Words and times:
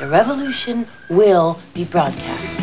The 0.00 0.08
revolution 0.08 0.86
will 1.10 1.56
be 1.74 1.84
broadcast. 1.84 2.58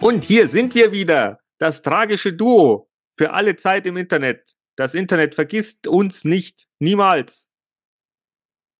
Und 0.00 0.24
hier 0.24 0.48
sind 0.48 0.74
wir 0.74 0.90
wieder, 0.90 1.38
das 1.58 1.82
tragische 1.82 2.32
Duo 2.32 2.90
für 3.16 3.32
alle 3.32 3.54
Zeit 3.54 3.86
im 3.86 3.96
Internet. 3.96 4.56
Das 4.74 4.96
Internet 4.96 5.36
vergisst 5.36 5.86
uns 5.86 6.24
nicht, 6.24 6.66
niemals. 6.80 7.48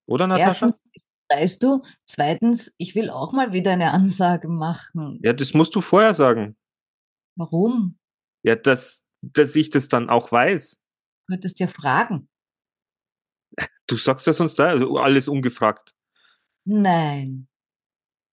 Oder 0.07 0.27
Natascha? 0.27 0.65
Erstens, 0.65 0.85
weißt 1.29 1.63
du, 1.63 1.81
zweitens, 2.05 2.73
ich 2.77 2.95
will 2.95 3.09
auch 3.09 3.31
mal 3.31 3.53
wieder 3.53 3.71
eine 3.71 3.91
Ansage 3.93 4.47
machen. 4.47 5.19
Ja, 5.23 5.33
das 5.33 5.53
musst 5.53 5.75
du 5.75 5.81
vorher 5.81 6.13
sagen. 6.13 6.57
Warum? 7.37 7.97
Ja, 8.43 8.55
dass, 8.55 9.05
dass 9.21 9.55
ich 9.55 9.69
das 9.69 9.87
dann 9.87 10.09
auch 10.09 10.31
weiß. 10.31 10.79
Du 11.27 11.33
könntest 11.33 11.59
ja 11.59 11.67
fragen. 11.67 12.27
Du 13.87 13.97
sagst 13.97 14.27
das 14.27 14.37
sonst 14.37 14.59
da, 14.59 14.67
also 14.67 14.97
alles 14.97 15.27
ungefragt. 15.27 15.93
Nein. 16.65 17.47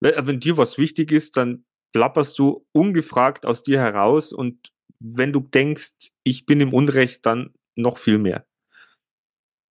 Wenn 0.00 0.26
wenn 0.26 0.40
dir 0.40 0.56
was 0.58 0.76
wichtig 0.76 1.12
ist, 1.12 1.36
dann 1.36 1.64
plapperst 1.92 2.38
du 2.38 2.66
ungefragt 2.72 3.46
aus 3.46 3.62
dir 3.62 3.80
heraus 3.80 4.32
und 4.32 4.70
wenn 4.98 5.32
du 5.32 5.40
denkst, 5.40 6.10
ich 6.24 6.46
bin 6.46 6.60
im 6.60 6.74
Unrecht, 6.74 7.24
dann 7.24 7.54
noch 7.74 7.98
viel 7.98 8.18
mehr. 8.18 8.46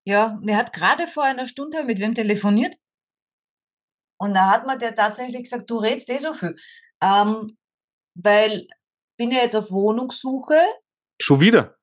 Ja, 0.08 0.40
mir 0.42 0.58
hat 0.58 0.74
gerade 0.74 1.08
vor 1.08 1.24
einer 1.24 1.46
Stunde 1.46 1.84
mit 1.84 2.00
wem 2.00 2.14
telefoniert 2.16 2.76
und 4.18 4.34
da 4.34 4.52
hat 4.52 4.66
mir 4.66 4.78
der 4.78 4.96
tatsächlich 4.96 5.44
gesagt, 5.44 5.70
du 5.70 5.78
redst 5.78 6.10
eh 6.10 6.18
so 6.18 6.34
viel. 6.34 6.56
Ähm, 7.02 7.58
weil 8.16 8.68
bin 9.18 9.32
ja 9.32 9.40
jetzt 9.40 9.56
auf 9.56 9.72
Wohnungssuche. 9.72 10.60
Schon 11.22 11.40
wieder. 11.40 11.78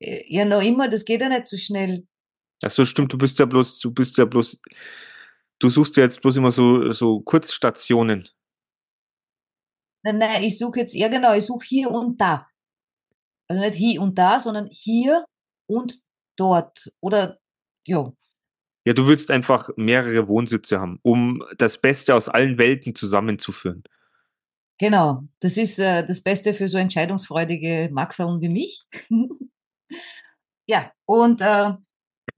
Äh, 0.00 0.24
Ja, 0.28 0.44
noch 0.44 0.62
immer, 0.62 0.88
das 0.88 1.04
geht 1.04 1.20
ja 1.20 1.28
nicht 1.28 1.46
so 1.46 1.56
schnell. 1.56 2.06
Ach 2.64 2.70
so, 2.70 2.84
stimmt, 2.84 3.12
du 3.12 3.18
bist 3.18 3.38
ja 3.38 3.46
bloß, 3.46 3.78
du 3.78 3.90
bist 3.90 4.18
ja 4.18 4.24
bloß, 4.24 4.60
du 5.58 5.70
suchst 5.70 5.96
ja 5.96 6.02
jetzt 6.04 6.20
bloß 6.20 6.36
immer 6.36 6.52
so, 6.52 6.92
so 6.92 7.20
Kurzstationen. 7.20 8.28
Nein, 10.02 10.18
nein, 10.18 10.42
ich 10.42 10.58
suche 10.58 10.80
jetzt, 10.80 10.94
ja 10.94 11.08
genau, 11.08 11.34
ich 11.34 11.44
suche 11.44 11.64
hier 11.66 11.90
und 11.90 12.20
da. 12.20 12.46
Also 13.48 13.62
nicht 13.62 13.76
hier 13.76 14.00
und 14.00 14.18
da, 14.18 14.40
sondern 14.40 14.68
hier 14.70 15.24
und 15.66 16.00
dort. 16.36 16.92
Oder, 17.00 17.38
ja, 17.86 18.12
Ja, 18.86 18.94
du 18.94 19.06
willst 19.06 19.30
einfach 19.30 19.68
mehrere 19.76 20.26
Wohnsitze 20.28 20.80
haben, 20.80 20.98
um 21.02 21.44
das 21.58 21.78
Beste 21.78 22.14
aus 22.14 22.28
allen 22.28 22.56
Welten 22.58 22.94
zusammenzuführen. 22.94 23.82
genau. 24.78 25.22
Das 25.40 25.56
ist 25.58 25.78
äh, 25.78 26.04
das 26.06 26.22
Beste 26.22 26.54
für 26.54 26.68
so 26.68 26.78
entscheidungsfreudige 26.78 27.90
Maxeln 27.92 28.40
wie 28.40 28.48
mich. 28.48 28.82
ja, 30.66 30.90
und 31.04 31.40
äh, 31.42 31.74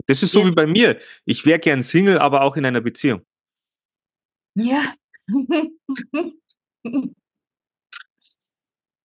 Das 0.06 0.22
ist 0.22 0.32
so 0.32 0.40
Ja. 0.40 0.46
wie 0.46 0.50
bei 0.52 0.66
mir. 0.66 0.98
Ich 1.24 1.46
wäre 1.46 1.60
gern 1.60 1.82
Single, 1.82 2.18
aber 2.18 2.42
auch 2.42 2.56
in 2.56 2.64
einer 2.66 2.80
Beziehung. 2.80 3.22
ja. 4.56 4.94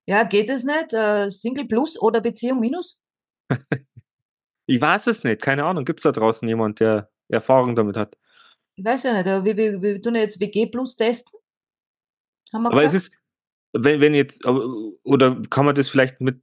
ja, 0.08 0.23
geht 0.23 0.49
es 0.49 0.63
nicht? 0.63 0.93
Äh, 0.93 1.30
Single 1.30 1.65
plus 1.67 2.02
oder 2.02 2.21
Beziehung 2.21 2.59
minus? 2.59 2.99
Ich 4.69 4.81
weiß 4.81 5.08
es 5.08 5.23
nicht, 5.23 5.41
keine 5.41 5.63
Ahnung. 5.63 5.85
Gibt 5.85 5.99
es 5.99 6.03
da 6.03 6.11
draußen 6.11 6.45
jemand, 6.45 6.81
der 6.81 7.09
Erfahrung 7.30 7.75
damit 7.75 7.97
hat? 7.97 8.17
Ich 8.75 8.86
weiß 8.86 9.03
ja 9.03 9.14
nicht, 9.14 9.25
äh, 9.28 9.44
wir, 9.44 9.58
wir, 9.58 9.81
wir 9.81 10.02
tun 10.02 10.16
ja 10.16 10.22
jetzt 10.22 10.39
WG 10.39 10.67
plus 10.67 10.95
testen. 10.95 11.39
Haben 12.54 12.64
wir 12.64 12.71
Aber 12.71 12.83
es 12.83 12.93
gesagt? 12.93 13.14
ist, 13.14 13.21
wenn, 13.73 13.99
wenn 14.02 14.14
jetzt, 14.14 14.45
aber- 14.45 14.65
oder 15.04 15.42
kann 15.49 15.66
man 15.66 15.76
das 15.76 15.89
vielleicht 15.89 16.21
mit 16.21 16.42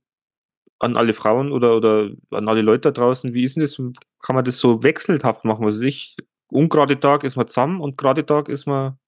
an 0.80 0.96
alle 0.96 1.14
Frauen 1.14 1.52
oder, 1.52 1.76
oder 1.76 2.10
an 2.30 2.48
alle 2.48 2.60
Leute 2.60 2.90
da 2.90 2.90
draußen, 2.90 3.32
wie 3.32 3.44
ist 3.44 3.56
denn 3.56 3.62
das? 3.62 3.76
Kann 4.20 4.34
man 4.36 4.44
das 4.44 4.58
so 4.58 4.82
wechselhaft 4.82 5.44
machen? 5.44 5.64
Was 5.64 5.76
weiß 5.76 5.82
ich, 5.82 6.16
ungerade 6.50 6.98
Tag 6.98 7.24
ist 7.24 7.36
man 7.36 7.48
zusammen 7.48 7.80
und 7.80 7.96
gerade 7.96 8.26
Tag 8.26 8.48
ist 8.48 8.66
man, 8.66 8.98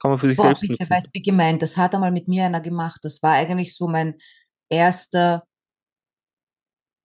kann 0.00 0.10
man 0.12 0.18
für 0.18 0.28
sich 0.28 0.36
Boah, 0.36 0.44
selbst 0.46 0.60
bitte, 0.62 0.72
nutzen. 0.74 0.90
weißt 0.90 1.10
wie 1.12 1.20
gemeint. 1.20 1.60
Das 1.60 1.76
hat 1.76 1.94
einmal 1.94 2.12
mit 2.12 2.28
mir 2.28 2.44
einer 2.44 2.60
gemacht. 2.60 3.00
Das 3.02 3.22
war 3.22 3.32
eigentlich 3.32 3.76
so 3.76 3.88
mein 3.88 4.14
erster 4.70 5.42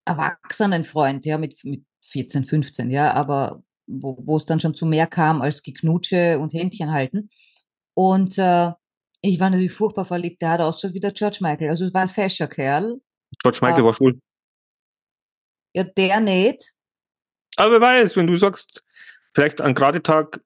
Erwachsenenfreund, 0.04 1.26
ja, 1.26 1.38
mit, 1.38 1.62
mit 1.64 1.84
14, 2.04 2.44
15, 2.44 2.90
ja, 2.90 3.12
aber 3.12 3.62
wo, 4.00 4.16
wo 4.24 4.36
es 4.36 4.46
dann 4.46 4.60
schon 4.60 4.74
zu 4.74 4.86
mehr 4.86 5.06
kam 5.06 5.42
als 5.42 5.62
Geknutsche 5.62 6.38
und 6.38 6.52
Händchen 6.52 6.90
halten. 6.92 7.28
Und 7.94 8.38
äh, 8.38 8.70
ich 9.20 9.38
war 9.40 9.50
natürlich 9.50 9.72
furchtbar 9.72 10.04
verliebt. 10.04 10.40
Der 10.42 10.50
hat 10.50 10.60
ausgeschaut 10.60 10.94
wie 10.94 11.00
der 11.00 11.12
George 11.12 11.38
Michael. 11.40 11.68
Also 11.70 11.84
es 11.84 11.94
war 11.94 12.02
ein 12.02 12.08
fescher 12.08 12.48
Kerl. 12.48 13.00
George 13.42 13.58
Michael 13.62 13.82
Ah. 13.82 13.86
war 13.86 13.94
schwul. 13.94 14.18
Ja, 15.74 15.84
der 15.84 16.20
nicht. 16.20 16.72
Aber 17.56 17.72
wer 17.72 17.80
weiß, 17.80 18.16
wenn 18.16 18.26
du 18.26 18.36
sagst, 18.36 18.82
vielleicht 19.34 19.60
an 19.60 19.74
gerade 19.74 20.02
Tag 20.02 20.42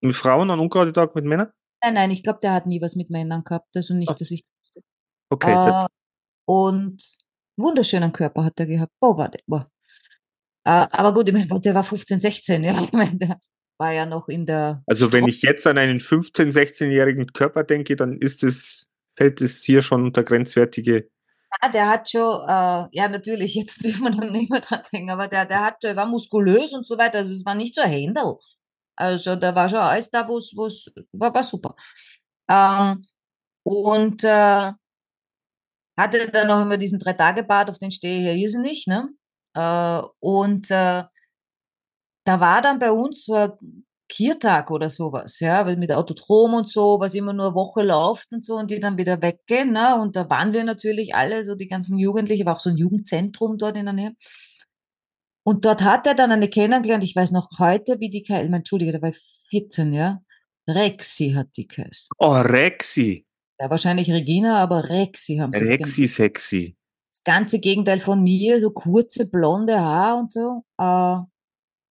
mit 0.00 0.14
Frauen, 0.16 0.50
an 0.50 0.60
ungerade 0.60 0.92
Tag 0.92 1.14
mit 1.14 1.24
Männern? 1.24 1.50
Nein, 1.82 1.94
nein, 1.94 2.10
ich 2.10 2.22
glaube, 2.22 2.40
der 2.42 2.52
hat 2.54 2.66
nie 2.66 2.80
was 2.80 2.96
mit 2.96 3.10
Männern 3.10 3.44
gehabt. 3.44 3.68
Also 3.76 3.94
nicht, 3.94 4.10
Ah. 4.10 4.14
dass 4.14 4.30
ich 4.30 4.42
Okay, 5.30 5.52
Äh, 5.52 5.86
und 6.46 7.02
wunderschönen 7.56 8.12
Körper 8.12 8.44
hat 8.44 8.58
er 8.60 8.66
gehabt. 8.66 8.92
Oh, 9.00 9.16
war 9.18 9.28
der. 9.28 9.40
Boah. 9.46 9.70
Äh, 10.68 10.86
aber 10.90 11.14
gut, 11.14 11.26
ich 11.26 11.34
meine, 11.34 11.60
der 11.60 11.74
war 11.74 11.82
15, 11.82 12.20
16, 12.20 12.62
ja. 12.62 12.78
Ich 12.82 12.92
meine, 12.92 13.16
der 13.16 13.40
war 13.78 13.92
ja 13.94 14.04
noch 14.04 14.28
in 14.28 14.44
der. 14.44 14.82
also 14.86 15.10
wenn 15.14 15.26
ich 15.26 15.40
jetzt 15.40 15.66
an 15.66 15.78
einen 15.78 15.98
15-, 15.98 16.52
16-jährigen 16.52 17.28
Körper 17.32 17.64
denke, 17.64 17.96
dann 17.96 18.18
ist 18.18 18.44
es, 18.44 18.90
fällt 19.16 19.40
es 19.40 19.62
hier 19.64 19.80
schon 19.80 20.04
unter 20.04 20.22
grenzwertige. 20.24 21.08
Ja, 21.62 21.70
der 21.70 21.88
hat 21.88 22.10
schon, 22.10 22.20
äh, 22.20 22.86
ja, 22.92 23.08
natürlich, 23.08 23.54
jetzt 23.54 23.82
dürfen 23.84 24.04
wir 24.04 24.10
dann 24.10 24.30
nicht 24.30 24.50
mehr 24.50 24.60
dran 24.60 24.82
denken, 24.92 25.10
aber 25.10 25.26
der, 25.26 25.46
der 25.46 25.64
hat, 25.64 25.82
der 25.82 25.96
war 25.96 26.04
muskulös 26.04 26.74
und 26.74 26.86
so 26.86 26.98
weiter. 26.98 27.18
Also 27.18 27.32
es 27.32 27.46
war 27.46 27.54
nicht 27.54 27.74
so 27.74 27.80
ein 27.80 27.90
Händel. 27.90 28.34
Also 28.94 29.36
da 29.36 29.54
war 29.54 29.70
schon 29.70 29.78
alles 29.78 30.10
da, 30.10 30.28
wo 30.28 30.36
es, 30.36 30.54
war, 31.12 31.32
war 31.34 31.42
super. 31.42 31.76
Ähm, 32.50 33.02
und 33.62 34.22
äh, 34.22 34.72
hatte 35.96 36.30
dann 36.30 36.46
noch 36.46 36.60
immer 36.60 36.76
diesen 36.76 36.98
Drei-Tage-Bad, 36.98 37.70
auf 37.70 37.78
den 37.78 37.90
stehe 37.90 38.18
ich 38.18 38.26
ja 38.26 38.32
irrsinnig, 38.32 38.86
ne? 38.86 39.08
Äh, 39.58 40.02
und 40.20 40.70
äh, 40.70 41.02
da 42.24 42.40
war 42.40 42.62
dann 42.62 42.78
bei 42.78 42.92
uns 42.92 43.24
so 43.24 43.34
ein 43.34 43.84
Kiertag 44.08 44.70
oder 44.70 44.88
sowas, 44.88 45.40
ja, 45.40 45.66
weil 45.66 45.76
mit 45.76 45.92
Autodrom 45.92 46.54
und 46.54 46.70
so, 46.70 46.98
was 47.00 47.14
immer 47.14 47.32
nur 47.32 47.46
eine 47.46 47.54
Woche 47.54 47.82
läuft 47.82 48.32
und 48.32 48.44
so 48.44 48.54
und 48.54 48.70
die 48.70 48.80
dann 48.80 48.96
wieder 48.96 49.20
weggehen, 49.20 49.70
ne? 49.72 50.00
Und 50.00 50.16
da 50.16 50.30
waren 50.30 50.52
wir 50.52 50.64
natürlich 50.64 51.14
alle, 51.14 51.44
so 51.44 51.54
die 51.54 51.68
ganzen 51.68 51.98
Jugendlichen, 51.98 52.46
war 52.46 52.54
auch 52.54 52.60
so 52.60 52.70
ein 52.70 52.76
Jugendzentrum 52.76 53.58
dort 53.58 53.76
in 53.76 53.84
der 53.86 53.94
Nähe. 53.94 54.12
Und 55.44 55.64
dort 55.64 55.82
hat 55.82 56.06
er 56.06 56.14
dann 56.14 56.30
eine 56.30 56.48
kennengelernt, 56.48 57.04
ich 57.04 57.16
weiß 57.16 57.32
noch 57.32 57.48
heute, 57.58 57.96
wie 58.00 58.10
die, 58.10 58.22
geheißen- 58.24 58.44
ich 58.44 58.50
meine, 58.50 58.58
Entschuldige, 58.58 58.92
da 58.92 59.02
war 59.02 59.10
ich 59.10 59.20
14, 59.50 59.92
ja. 59.92 60.20
Rexi 60.68 61.32
hat 61.32 61.48
die 61.56 61.66
geheißen. 61.66 62.10
Oh, 62.18 62.32
Rexy. 62.32 63.26
Ja, 63.60 63.70
wahrscheinlich 63.70 64.10
Regina, 64.10 64.62
aber 64.62 64.88
Rexi 64.88 65.36
haben 65.36 65.52
sie 65.52 65.60
es 65.60 65.70
genannt 65.70 65.86
sexy. 66.06 66.77
Das 67.18 67.24
ganze 67.24 67.58
Gegenteil 67.60 68.00
von 68.00 68.22
mir, 68.22 68.60
so 68.60 68.70
kurze 68.70 69.28
blonde 69.28 69.80
Haar 69.80 70.18
und 70.18 70.32
so. 70.32 70.64
Äh, 70.78 71.18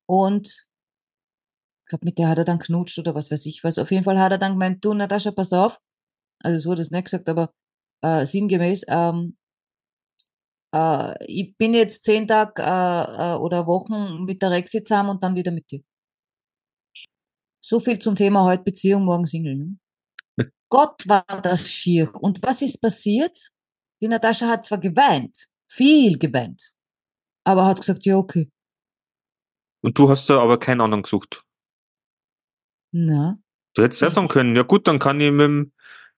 und 0.07 0.47
ich 1.83 1.89
glaube, 1.89 2.05
mit 2.05 2.17
der 2.17 2.29
hat 2.29 2.37
er 2.37 2.45
dann 2.45 2.59
knutscht 2.59 2.99
oder 2.99 3.15
was 3.15 3.31
weiß 3.31 3.45
ich 3.45 3.63
was. 3.63 3.77
Auf 3.77 3.91
jeden 3.91 4.03
Fall 4.03 4.19
hat 4.19 4.31
er 4.31 4.37
dann 4.37 4.53
gemeint, 4.53 4.83
du 4.83 4.93
Natascha, 4.93 5.31
pass 5.31 5.53
auf. 5.53 5.79
Also 6.43 6.59
so 6.59 6.71
hat 6.71 6.79
er 6.79 6.81
es 6.81 6.91
nicht 6.91 7.05
gesagt, 7.05 7.29
aber 7.29 7.53
äh, 8.03 8.25
sinngemäß, 8.25 8.85
ähm, 8.89 9.37
äh, 10.73 11.25
ich 11.25 11.57
bin 11.57 11.73
jetzt 11.73 12.03
zehn 12.03 12.27
Tage 12.27 12.61
äh, 12.61 12.65
äh, 13.35 13.37
oder 13.37 13.67
Wochen 13.67 14.25
mit 14.25 14.41
der 14.41 14.51
Rexi 14.51 14.83
zusammen 14.83 15.11
und 15.11 15.23
dann 15.23 15.35
wieder 15.35 15.51
mit 15.51 15.71
dir. 15.71 15.81
So 17.61 17.79
viel 17.79 17.99
zum 17.99 18.15
Thema 18.15 18.43
heute 18.43 18.63
Beziehung, 18.63 19.05
morgen 19.05 19.25
Single. 19.25 19.57
Ne? 19.57 19.77
Gott 20.69 21.07
war 21.07 21.25
das 21.41 21.69
schier. 21.69 22.13
Und 22.15 22.41
was 22.43 22.61
ist 22.61 22.81
passiert? 22.81 23.51
Die 24.01 24.07
Natascha 24.07 24.47
hat 24.47 24.65
zwar 24.65 24.79
geweint, 24.79 25.47
viel 25.67 26.17
geweint, 26.17 26.71
aber 27.43 27.65
hat 27.65 27.79
gesagt, 27.79 28.05
ja, 28.05 28.15
okay. 28.17 28.49
Und 29.81 29.97
du 29.97 30.09
hast 30.09 30.29
da 30.29 30.39
aber 30.41 30.57
keinen 30.59 30.81
anderen 30.81 31.03
gesucht. 31.03 31.43
Na, 32.91 33.37
Du 33.73 33.83
hättest 33.83 34.01
ja 34.01 34.09
sagen 34.09 34.27
können, 34.27 34.55
ja 34.55 34.63
gut, 34.63 34.87
dann 34.87 34.97
kann 34.97 35.21
ich 35.21 35.31
mit 35.31 35.41
dem, 35.41 35.71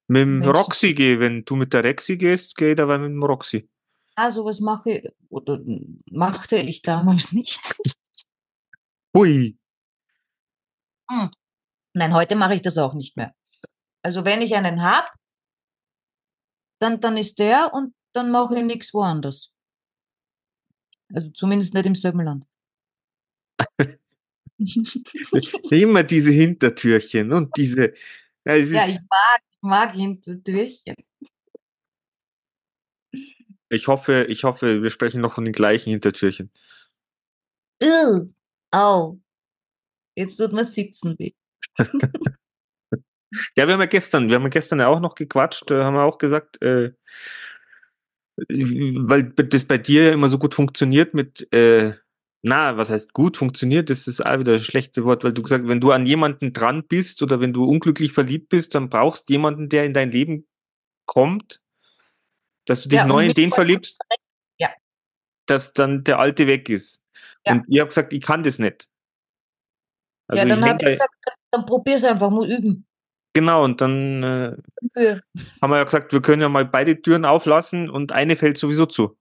mit 0.08 0.22
dem. 0.22 0.42
Roxy 0.44 0.94
gehen. 0.94 1.20
Wenn 1.20 1.44
du 1.44 1.58
mit 1.58 1.74
der 1.74 1.84
Rexy 1.84 2.16
gehst, 2.16 2.56
gehe 2.56 2.70
ich 2.70 2.76
dabei 2.78 2.98
mit 2.98 3.10
dem 3.12 3.22
Roxy. 3.22 3.70
ah, 4.16 4.32
sowas 4.32 4.62
mache 4.62 4.92
ich, 4.92 5.10
oder 5.30 5.60
machte 6.10 6.56
ich 6.56 6.82
damals 6.82 7.32
nicht. 7.34 7.60
Hui. 9.16 9.58
Hm. 11.12 11.30
Nein, 11.94 12.14
heute 12.14 12.36
mache 12.38 12.56
ich 12.56 12.62
das 12.62 12.78
auch 12.78 12.94
nicht 12.94 13.18
mehr. 13.18 13.34
Also 14.04 14.24
wenn 14.24 14.42
ich 14.42 14.56
einen 14.56 14.82
hab, 14.82 15.12
dann, 16.80 17.00
dann 17.00 17.18
ist 17.18 17.40
der 17.40 17.74
und 17.74 17.94
dann 18.14 18.32
mache 18.32 18.56
ich 18.58 18.64
nichts 18.64 18.94
woanders. 18.94 19.52
Also 21.14 21.30
zumindest 21.32 21.74
nicht 21.74 21.86
im 21.86 21.96
selben 21.96 22.22
Land. 22.22 22.46
Immer 25.72 26.04
diese 26.04 26.32
Hintertürchen 26.32 27.32
und 27.32 27.56
diese. 27.56 27.94
Ja, 28.46 28.56
Ja, 28.56 28.88
ich 28.88 29.00
mag, 29.10 29.42
ich 29.50 29.62
mag 29.62 29.92
Hintertürchen. 29.94 30.96
ich 33.70 33.88
hoffe, 33.88 34.26
ich 34.30 34.44
hoffe, 34.44 34.82
wir 34.82 34.90
sprechen 34.90 35.22
noch 35.22 35.34
von 35.34 35.46
den 35.46 35.54
gleichen 35.54 35.92
Hintertürchen. 35.92 36.52
Au. 38.72 39.20
Jetzt 40.16 40.38
tut 40.38 40.52
mir 40.52 40.66
sitzen 40.66 41.18
weh. 41.18 41.32
Ja, 43.56 43.68
wir 43.68 43.74
haben 43.74 43.82
ja 43.82 43.86
gestern, 43.86 44.28
wir 44.28 44.36
haben 44.36 44.44
ja 44.44 44.50
gestern 44.50 44.80
ja 44.80 44.88
auch 44.88 45.00
noch 45.00 45.16
gequatscht, 45.16 45.70
äh, 45.72 45.84
haben 45.84 45.96
wir 45.96 46.04
auch 46.04 46.18
gesagt, 46.18 46.62
äh, 46.62 46.94
weil 48.38 49.24
das 49.24 49.66
bei 49.66 49.78
dir 49.78 50.06
ja 50.08 50.14
immer 50.14 50.30
so 50.30 50.40
gut 50.40 50.56
funktioniert 50.56 51.14
mit, 51.14 51.52
äh, 51.54 51.94
na, 52.42 52.78
was 52.78 52.90
heißt 52.90 53.14
gut 53.14 53.38
funktioniert, 53.38 53.90
das 53.90 54.08
ist 54.08 54.26
auch 54.26 54.40
wieder 54.40 54.54
das 54.54 54.64
schlechte 54.64 55.04
Wort, 55.04 55.24
weil 55.24 55.34
du 55.34 55.44
gesagt, 55.44 55.68
wenn 55.68 55.82
du 55.82 55.92
an 55.92 56.06
jemanden 56.06 56.54
dran 56.54 56.88
bist 56.88 57.22
oder 57.22 57.40
wenn 57.42 57.54
du 57.54 57.66
unglücklich 57.66 58.14
verliebt 58.14 58.50
bist, 58.50 58.76
dann 58.76 58.90
brauchst 58.90 59.30
jemanden, 59.30 59.68
der 59.70 59.86
in 59.86 59.94
dein 59.94 60.10
Leben 60.10 60.48
kommt, 61.06 61.62
dass 62.66 62.84
du 62.84 62.90
dich 62.90 63.00
Ja, 63.00 63.06
neu 63.06 63.26
in 63.26 63.34
den 63.34 63.52
verliebst, 63.52 64.00
Ja. 64.58 64.70
dass 65.48 65.74
dann 65.74 66.04
der 66.04 66.20
alte 66.20 66.48
weg 66.48 66.70
ist. 66.70 67.04
Ja. 67.46 67.54
Und 67.54 67.66
ihr 67.68 67.82
habt 67.82 67.92
gesagt, 67.92 68.14
ich 68.14 68.22
kann 68.22 68.44
das 68.44 68.58
nicht. 68.58 68.88
Also 70.28 70.44
ja, 70.44 70.48
dann 70.48 70.64
habe 70.64 70.78
ich 70.84 70.92
gesagt, 70.92 71.14
dann 71.52 71.66
probier's 71.66 72.04
einfach 72.06 72.30
mal 72.30 72.50
üben. 72.50 72.86
Genau, 73.40 73.64
und 73.64 73.80
dann 73.80 74.22
äh, 74.22 75.22
haben 75.62 75.72
wir 75.72 75.78
ja 75.78 75.86
gesagt, 75.86 76.12
wir 76.12 76.22
können 76.22 76.42
ja 76.42 76.50
mal 76.50 76.66
beide 76.66 77.02
Türen 77.02 77.24
auflassen 77.24 77.90
und 77.90 78.12
eine 78.12 78.36
fällt 78.36 78.58
sowieso 78.58 78.86
zu. 78.86 79.18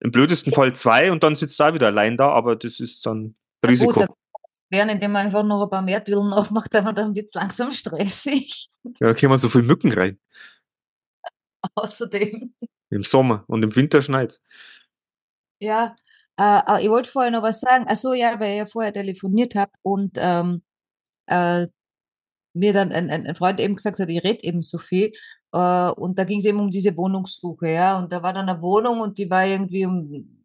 Im 0.00 0.10
blödesten 0.10 0.52
Fall 0.52 0.74
zwei 0.74 1.10
und 1.10 1.22
dann 1.22 1.36
sitzt 1.36 1.58
da 1.58 1.72
wieder 1.72 1.86
allein 1.86 2.18
da, 2.18 2.28
aber 2.28 2.54
das 2.54 2.80
ist 2.80 3.06
dann 3.06 3.34
Ja, 3.64 3.70
Risiko. 3.70 3.94
Gut, 3.94 4.08
da 4.10 4.14
werden, 4.68 4.90
indem 4.90 5.12
man 5.12 5.24
einfach 5.24 5.42
noch 5.42 5.62
ein 5.62 5.70
paar 5.70 5.80
mehr 5.80 6.04
Türen 6.04 6.34
aufmacht, 6.34 6.74
aber 6.76 6.92
dann 6.92 7.14
wird's 7.14 7.32
langsam 7.32 7.70
stressig. 7.70 8.68
ja, 8.84 9.06
da 9.06 9.14
kommen 9.14 9.38
so 9.38 9.48
viele 9.48 9.64
Mücken 9.64 9.90
rein. 9.90 10.18
Außerdem. 11.76 12.52
Im 12.90 13.04
Sommer 13.04 13.42
und 13.46 13.62
im 13.62 13.74
Winter 13.74 14.02
schneit's. 14.02 14.42
Ja, 15.60 15.96
äh, 16.38 16.60
äh, 16.68 16.82
ich 16.82 16.90
wollte 16.90 17.08
vorher 17.08 17.30
noch 17.30 17.42
was 17.42 17.60
sagen. 17.60 17.86
Ach 17.88 17.96
so, 17.96 18.12
ja, 18.12 18.38
weil 18.38 18.52
ich 18.52 18.58
ja 18.58 18.66
vorher 18.66 18.92
telefoniert 18.92 19.54
habe 19.54 19.72
und 19.80 20.18
ähm, 20.18 20.62
äh, 21.24 21.68
mir 22.56 22.72
dann 22.72 22.92
ein, 22.92 23.10
ein, 23.10 23.26
ein 23.26 23.34
Freund 23.36 23.60
eben 23.60 23.76
gesagt 23.76 23.98
hat, 23.98 24.08
ich 24.08 24.24
rede 24.24 24.44
eben 24.44 24.62
so 24.62 24.78
viel. 24.78 25.12
Äh, 25.52 25.90
und 25.90 26.18
da 26.18 26.24
ging 26.24 26.38
es 26.38 26.44
eben 26.44 26.60
um 26.60 26.70
diese 26.70 26.96
Wohnungssuche, 26.96 27.68
ja. 27.68 27.98
Und 27.98 28.12
da 28.12 28.22
war 28.22 28.32
dann 28.32 28.48
eine 28.48 28.60
Wohnung 28.62 29.00
und 29.00 29.18
die 29.18 29.30
war 29.30 29.46
irgendwie 29.46 29.86
um, 29.86 30.44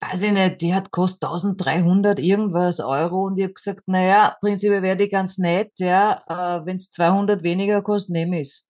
weiß 0.00 0.22
ich 0.24 0.32
nicht, 0.32 0.60
die 0.62 0.74
hat 0.74 0.90
kostet 0.90 1.24
1300 1.24 2.18
irgendwas 2.18 2.80
Euro. 2.80 3.24
Und 3.26 3.38
ich 3.38 3.44
habe 3.44 3.54
gesagt, 3.54 3.82
naja, 3.86 4.36
prinzipiell 4.40 4.82
wäre 4.82 4.96
die 4.96 5.08
ganz 5.08 5.38
nett, 5.38 5.72
ja. 5.78 6.22
Äh, 6.28 6.66
Wenn 6.66 6.76
es 6.78 6.90
200 6.90 7.42
weniger 7.42 7.82
kostet, 7.82 8.10
nehme 8.12 8.40
ich's. 8.40 8.66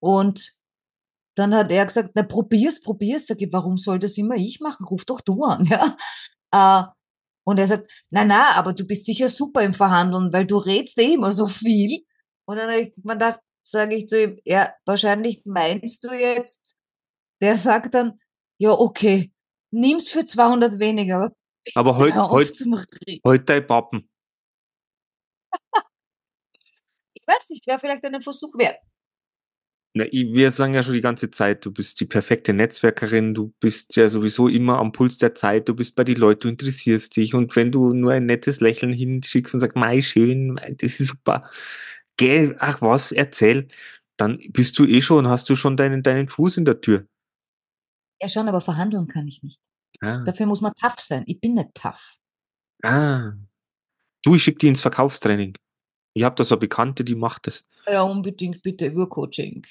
Und 0.00 0.52
dann 1.36 1.54
hat 1.54 1.70
er 1.70 1.84
gesagt, 1.84 2.10
na 2.14 2.22
probier's, 2.22 2.80
probier's. 2.80 3.26
Sag 3.26 3.40
ich, 3.42 3.52
warum 3.52 3.76
soll 3.76 3.98
das 3.98 4.16
immer 4.18 4.36
ich 4.36 4.60
machen? 4.60 4.86
Ruf 4.86 5.04
doch 5.04 5.20
du 5.20 5.44
an, 5.44 5.64
ja. 5.70 5.96
Äh, 6.52 6.95
und 7.46 7.58
er 7.58 7.68
sagt, 7.68 7.90
na 8.10 8.24
na, 8.24 8.52
aber 8.56 8.72
du 8.72 8.84
bist 8.86 9.04
sicher 9.04 9.28
super 9.28 9.62
im 9.62 9.72
Verhandeln, 9.74 10.32
weil 10.32 10.46
du 10.46 10.56
redst 10.58 10.98
eh 10.98 11.14
immer 11.14 11.30
so 11.32 11.46
viel. 11.46 12.04
Und 12.46 12.56
dann 12.56 12.70
habe 12.70 12.80
ich 12.82 12.94
mir 13.04 13.12
gedacht, 13.14 13.40
sage 13.62 13.94
ich 13.94 14.08
zu 14.08 14.22
ihm, 14.22 14.40
ja, 14.44 14.74
wahrscheinlich 14.84 15.42
meinst 15.44 16.04
du 16.04 16.12
jetzt, 16.12 16.76
der 17.40 17.56
sagt 17.56 17.94
dann, 17.94 18.18
ja, 18.58 18.70
okay, 18.72 19.32
nimm's 19.72 20.08
für 20.08 20.24
200 20.26 20.78
weniger, 20.78 21.16
aber 21.16 21.34
Aber 21.74 21.96
heute 21.96 22.14
hör 22.16 22.24
auf 22.24 22.30
heut, 22.32 22.56
zum 22.56 22.74
Reden. 22.74 23.20
heut 23.24 23.48
dein 23.48 23.66
Pappen. 23.66 24.08
Ich 27.14 27.26
weiß 27.26 27.48
nicht, 27.50 27.66
wäre 27.66 27.80
vielleicht 27.80 28.04
einen 28.04 28.22
Versuch 28.22 28.54
wert. 28.56 28.78
Na, 29.96 30.04
wir 30.12 30.52
sagen 30.52 30.74
ja 30.74 30.82
schon 30.82 30.92
die 30.92 31.00
ganze 31.00 31.30
Zeit, 31.30 31.64
du 31.64 31.72
bist 31.72 31.98
die 32.00 32.04
perfekte 32.04 32.52
Netzwerkerin, 32.52 33.32
du 33.32 33.54
bist 33.60 33.96
ja 33.96 34.10
sowieso 34.10 34.46
immer 34.46 34.78
am 34.78 34.92
Puls 34.92 35.16
der 35.16 35.34
Zeit, 35.34 35.70
du 35.70 35.74
bist 35.74 35.96
bei 35.96 36.04
den 36.04 36.18
Leuten, 36.18 36.40
du 36.42 36.48
interessierst 36.48 37.16
dich 37.16 37.32
und 37.32 37.56
wenn 37.56 37.72
du 37.72 37.94
nur 37.94 38.12
ein 38.12 38.26
nettes 38.26 38.60
Lächeln 38.60 38.92
hinschickst 38.92 39.54
und 39.54 39.60
sagst, 39.60 39.74
mei, 39.74 40.02
schön, 40.02 40.52
mei, 40.52 40.74
das 40.78 41.00
ist 41.00 41.08
super, 41.08 41.48
gell, 42.18 42.56
ach 42.58 42.82
was, 42.82 43.10
erzähl, 43.10 43.68
dann 44.18 44.38
bist 44.50 44.78
du 44.78 44.84
eh 44.84 45.00
schon, 45.00 45.28
hast 45.28 45.48
du 45.48 45.56
schon 45.56 45.78
deinen, 45.78 46.02
deinen 46.02 46.28
Fuß 46.28 46.58
in 46.58 46.66
der 46.66 46.82
Tür. 46.82 47.06
Ja, 48.20 48.28
schon, 48.28 48.48
aber 48.48 48.60
verhandeln 48.60 49.08
kann 49.08 49.26
ich 49.26 49.42
nicht. 49.42 49.62
Ah, 50.02 50.22
Dafür 50.24 50.44
muss 50.44 50.60
man 50.60 50.74
tough 50.78 51.00
sein. 51.00 51.24
Ich 51.26 51.40
bin 51.40 51.54
nicht 51.54 51.72
tough. 51.72 52.18
ah. 52.82 53.32
Du, 54.22 54.34
ich 54.34 54.42
schick 54.42 54.58
die 54.58 54.68
ins 54.68 54.82
Verkaufstraining. 54.82 55.56
Ich 56.16 56.24
habe 56.24 56.34
da 56.34 56.44
so 56.44 56.54
eine 56.54 56.60
Bekannte, 56.60 57.04
die 57.04 57.14
macht 57.14 57.46
das. 57.46 57.68
Ja, 57.86 58.00
unbedingt 58.00 58.62
bitte 58.62 58.86
über 58.86 59.06
Coaching. 59.06 59.66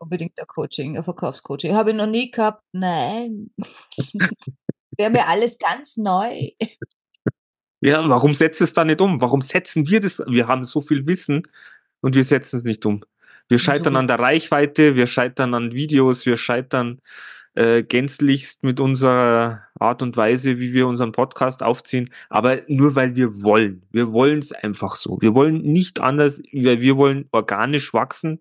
unbedingt 0.00 0.38
ein 0.38 0.46
Coaching, 0.46 0.98
ein 0.98 1.02
Verkaufscoaching. 1.02 1.72
Habe 1.72 1.92
ich 1.92 1.96
noch 1.96 2.06
nie 2.06 2.30
gehabt. 2.30 2.62
Nein. 2.72 3.52
Wäre 4.98 5.10
mir 5.10 5.26
alles 5.26 5.58
ganz 5.58 5.96
neu. 5.96 6.50
Ja, 7.80 8.06
warum 8.06 8.34
setzt 8.34 8.60
es 8.60 8.74
da 8.74 8.84
nicht 8.84 9.00
um? 9.00 9.22
Warum 9.22 9.40
setzen 9.40 9.88
wir 9.88 9.98
das? 9.98 10.22
Wir 10.26 10.46
haben 10.46 10.64
so 10.64 10.82
viel 10.82 11.06
Wissen 11.06 11.48
und 12.02 12.14
wir 12.14 12.24
setzen 12.24 12.58
es 12.58 12.64
nicht 12.64 12.84
um. 12.84 13.02
Wir 13.48 13.58
scheitern 13.58 13.96
an 13.96 14.08
der 14.08 14.18
Reichweite, 14.18 14.94
wir 14.94 15.06
scheitern 15.06 15.54
an 15.54 15.72
Videos, 15.72 16.26
wir 16.26 16.36
scheitern 16.36 17.00
äh, 17.54 17.82
gänzlichst 17.82 18.62
mit 18.62 18.80
unserer 18.80 19.62
Art 19.78 20.02
und 20.02 20.16
Weise, 20.16 20.58
wie 20.58 20.72
wir 20.72 20.86
unseren 20.86 21.12
Podcast 21.12 21.62
aufziehen, 21.62 22.10
aber 22.28 22.60
nur 22.68 22.94
weil 22.94 23.16
wir 23.16 23.42
wollen. 23.42 23.82
Wir 23.90 24.12
wollen 24.12 24.38
es 24.38 24.52
einfach 24.52 24.96
so. 24.96 25.18
Wir 25.20 25.34
wollen 25.34 25.62
nicht 25.62 26.00
anders, 26.00 26.40
wir, 26.52 26.80
wir 26.80 26.96
wollen 26.96 27.28
organisch 27.32 27.92
wachsen 27.92 28.40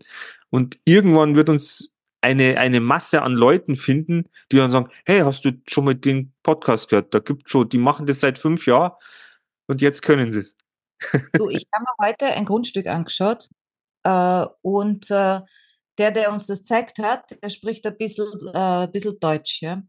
und 0.49 0.77
irgendwann 0.85 1.35
wird 1.35 1.49
uns 1.49 1.93
eine, 2.21 2.57
eine 2.59 2.81
Masse 2.81 3.21
an 3.21 3.33
Leuten 3.33 3.75
finden, 3.75 4.29
die 4.51 4.57
dann 4.57 4.71
sagen, 4.71 4.89
hey, 5.05 5.21
hast 5.21 5.45
du 5.45 5.51
schon 5.67 5.85
mal 5.85 5.95
den 5.95 6.33
Podcast 6.43 6.89
gehört? 6.89 7.13
Da 7.13 7.19
gibt 7.19 7.49
schon, 7.49 7.69
die 7.69 7.77
machen 7.77 8.05
das 8.05 8.19
seit 8.19 8.37
fünf 8.37 8.67
Jahren 8.67 8.91
und 9.67 9.81
jetzt 9.81 10.01
können 10.01 10.31
sie 10.31 10.39
es. 10.39 10.57
Du, 11.33 11.49
ich 11.49 11.65
habe 11.73 11.85
mir 11.85 12.07
heute 12.07 12.25
ein 12.25 12.45
Grundstück 12.45 12.87
angeschaut 12.87 13.47
äh, 14.03 14.45
und 14.61 15.09
äh, 15.09 15.39
der, 15.99 16.11
der 16.11 16.31
uns 16.31 16.47
das 16.47 16.63
zeigt 16.63 16.97
hat, 16.99 17.25
der 17.43 17.49
spricht 17.49 17.85
ein 17.85 17.97
bisschen, 17.97 18.25
äh, 18.53 18.57
ein 18.85 18.91
bisschen 18.91 19.19
Deutsch, 19.19 19.61
ja. 19.61 19.81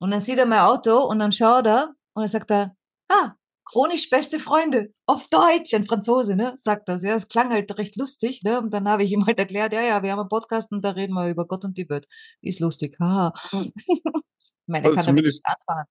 Und 0.00 0.10
dann 0.10 0.20
sieht 0.20 0.38
er 0.38 0.46
mein 0.46 0.60
Auto 0.60 0.98
und 1.06 1.18
dann 1.20 1.32
schaut 1.32 1.66
er 1.66 1.94
und 2.14 2.22
dann 2.22 2.28
sagt 2.28 2.50
er, 2.50 2.76
ah, 3.08 3.32
chronisch 3.64 4.10
beste 4.10 4.38
Freunde, 4.40 4.92
auf 5.06 5.28
Deutsch, 5.28 5.72
ein 5.74 5.86
Franzose, 5.86 6.34
ne, 6.34 6.54
sagt 6.58 6.88
das, 6.88 7.02
ja, 7.04 7.14
es 7.14 7.28
klang 7.28 7.50
halt 7.52 7.78
recht 7.78 7.96
lustig, 7.96 8.42
ne, 8.42 8.58
und 8.58 8.74
dann 8.74 8.88
habe 8.88 9.04
ich 9.04 9.12
ihm 9.12 9.24
halt 9.26 9.38
erklärt, 9.38 9.72
ja, 9.72 9.80
ja, 9.82 10.02
wir 10.02 10.10
haben 10.10 10.18
einen 10.20 10.28
Podcast 10.28 10.72
und 10.72 10.84
da 10.84 10.90
reden 10.90 11.14
wir 11.14 11.30
über 11.30 11.46
Gott 11.46 11.64
und 11.64 11.78
die 11.78 11.88
Welt, 11.88 12.06
ist 12.40 12.58
lustig, 12.60 12.96
haha. 13.00 13.32
ich 13.52 13.72
meine, 14.66 14.84
er 14.86 14.90
Also 14.90 14.96
kann 14.96 15.06
damit 15.06 15.24
nichts 15.24 15.40
anfangen. 15.44 15.84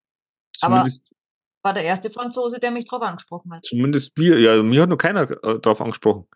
Aber- 0.61 0.87
War 1.63 1.73
der 1.73 1.83
erste 1.83 2.09
Franzose, 2.09 2.59
der 2.59 2.71
mich 2.71 2.85
drauf 2.87 3.01
angesprochen 3.03 3.53
hat. 3.53 3.63
zumindest 3.63 4.11
wir, 4.17 4.39
ja, 4.39 4.61
mir 4.61 4.81
hat 4.81 4.89
noch 4.89 4.97
keiner 4.97 5.29
äh, 5.43 5.59
drauf 5.59 5.79
angesprochen. 5.79 6.27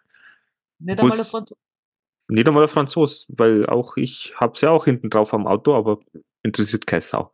Nicht 0.79 0.99
einmal 0.99 1.13
ein 1.15 1.19
Obwohl's- 1.19 1.29
Franzose. 1.29 1.59
Nicht 2.27 2.47
einmal 2.47 2.61
der 2.61 2.69
Franzos, 2.69 3.27
weil 3.29 3.65
auch 3.67 3.97
ich 3.97 4.33
hab's 4.37 4.61
ja 4.61 4.71
auch 4.71 4.85
hinten 4.85 5.09
drauf 5.09 5.33
am 5.33 5.45
Auto, 5.45 5.75
aber 5.75 5.99
interessiert 6.43 6.87
keine 6.87 7.01
Sau. 7.01 7.33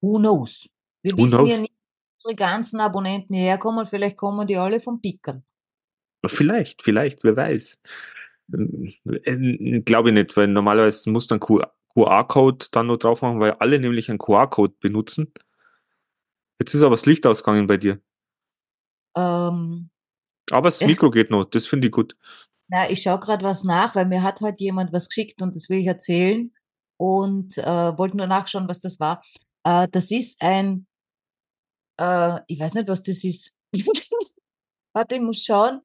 Who 0.00 0.18
knows? 0.18 0.68
Wir 1.02 1.12
Who 1.14 1.24
wissen 1.24 1.38
knows? 1.38 1.50
ja 1.50 1.58
nicht, 1.58 1.72
wo 1.72 2.12
unsere 2.28 2.34
ganzen 2.36 2.80
Abonnenten 2.80 3.34
herkommen. 3.34 3.86
Vielleicht 3.86 4.16
kommen 4.16 4.46
die 4.46 4.56
alle 4.56 4.80
vom 4.80 5.00
Pickern. 5.00 5.44
Vielleicht, 6.26 6.82
vielleicht, 6.82 7.24
wer 7.24 7.36
weiß. 7.36 7.80
Äh, 8.52 9.80
Glaube 9.80 10.10
ich 10.10 10.14
nicht, 10.14 10.36
weil 10.36 10.48
normalerweise 10.48 11.10
muss 11.10 11.26
dann 11.26 11.40
QR-Code 11.40 12.66
dann 12.70 12.86
noch 12.86 12.98
drauf 12.98 13.22
machen, 13.22 13.40
weil 13.40 13.52
alle 13.52 13.78
nämlich 13.78 14.08
einen 14.08 14.18
QR-Code 14.18 14.74
benutzen. 14.80 15.32
Jetzt 16.58 16.74
ist 16.74 16.82
aber 16.82 16.92
das 16.92 17.06
Licht 17.06 17.26
ausgegangen 17.26 17.66
bei 17.66 17.76
dir. 17.76 18.00
Ähm, 19.16 19.90
Aber 20.50 20.68
das. 20.68 20.80
Mikro 20.80 21.10
geht 21.10 21.30
noch, 21.30 21.44
das 21.44 21.66
finde 21.66 21.88
ich 21.88 21.92
gut. 21.92 22.16
Na, 22.68 22.90
ich 22.90 23.02
schaue 23.02 23.20
gerade 23.20 23.44
was 23.44 23.64
nach, 23.64 23.94
weil 23.94 24.06
mir 24.06 24.22
hat 24.22 24.40
heute 24.40 24.62
jemand 24.62 24.92
was 24.92 25.08
geschickt 25.08 25.42
und 25.42 25.54
das 25.54 25.68
will 25.68 25.78
ich 25.78 25.86
erzählen. 25.86 26.52
Und 26.96 27.58
äh, 27.58 27.98
wollte 27.98 28.16
nur 28.16 28.26
nachschauen, 28.26 28.68
was 28.68 28.80
das 28.80 29.00
war. 29.00 29.22
Äh, 29.64 29.88
das 29.90 30.10
ist 30.10 30.40
ein, 30.40 30.86
äh, 32.00 32.40
ich 32.46 32.60
weiß 32.60 32.74
nicht, 32.74 32.88
was 32.88 33.02
das 33.02 33.24
ist. 33.24 33.52
Warte, 34.94 35.16
ich 35.16 35.20
muss 35.20 35.42
schauen. 35.44 35.80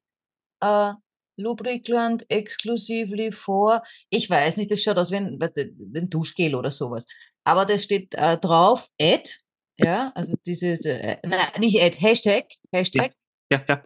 Äh, 0.62 0.94
Lubricant 1.36 2.24
exclusively 2.28 3.32
for, 3.32 3.82
ich 4.10 4.28
weiß 4.28 4.58
nicht, 4.58 4.70
das 4.70 4.82
schaut 4.82 4.98
aus 4.98 5.10
wie 5.10 5.16
ein, 5.16 5.38
ein 5.40 6.10
Duschgel 6.10 6.54
oder 6.54 6.70
sowas. 6.70 7.06
Aber 7.44 7.64
da 7.64 7.78
steht 7.78 8.14
äh, 8.14 8.36
drauf, 8.36 8.88
Ad, 9.00 9.30
ja, 9.78 10.12
also 10.14 10.34
dieses, 10.46 10.84
äh, 10.84 11.16
nein, 11.24 11.40
nicht 11.58 11.82
Ad, 11.82 11.98
Hashtag, 11.98 12.46
Hashtag, 12.72 13.12
Ja, 13.50 13.64
ja. 13.66 13.82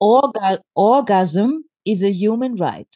Orga 0.00 0.58
Orgasm 0.74 1.64
is 1.86 2.02
a 2.02 2.10
human 2.10 2.58
right. 2.58 2.92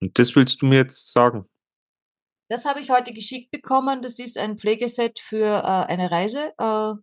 Und 0.00 0.18
das 0.18 0.34
willst 0.36 0.62
du 0.62 0.66
mir 0.66 0.78
jetzt 0.78 1.12
sagen. 1.12 1.48
Das 2.50 2.64
habe 2.64 2.80
ich 2.80 2.90
heute 2.90 3.12
geschickt 3.12 3.50
bekommen. 3.50 4.00
Das 4.02 4.18
ist 4.18 4.38
ein 4.38 4.58
Pflegeset 4.58 5.18
für 5.18 5.44
äh, 5.44 5.86
eine 5.92 6.10
Reise. 6.10 6.52
Äh, 6.58 6.94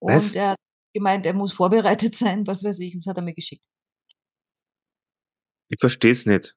Was? 0.00 0.26
und 0.26 0.36
er 0.36 0.50
hat 0.50 0.58
gemeint, 0.94 1.24
er 1.26 1.34
muss 1.34 1.52
vorbereitet 1.52 2.14
sein, 2.16 2.46
was 2.46 2.64
weiß 2.64 2.80
ich. 2.80 2.94
Das 2.94 3.06
hat 3.06 3.16
er 3.16 3.22
mir 3.22 3.34
geschickt. 3.34 3.62
Ich 5.70 5.78
verstehe 5.80 6.12
es 6.12 6.26
nicht. 6.26 6.54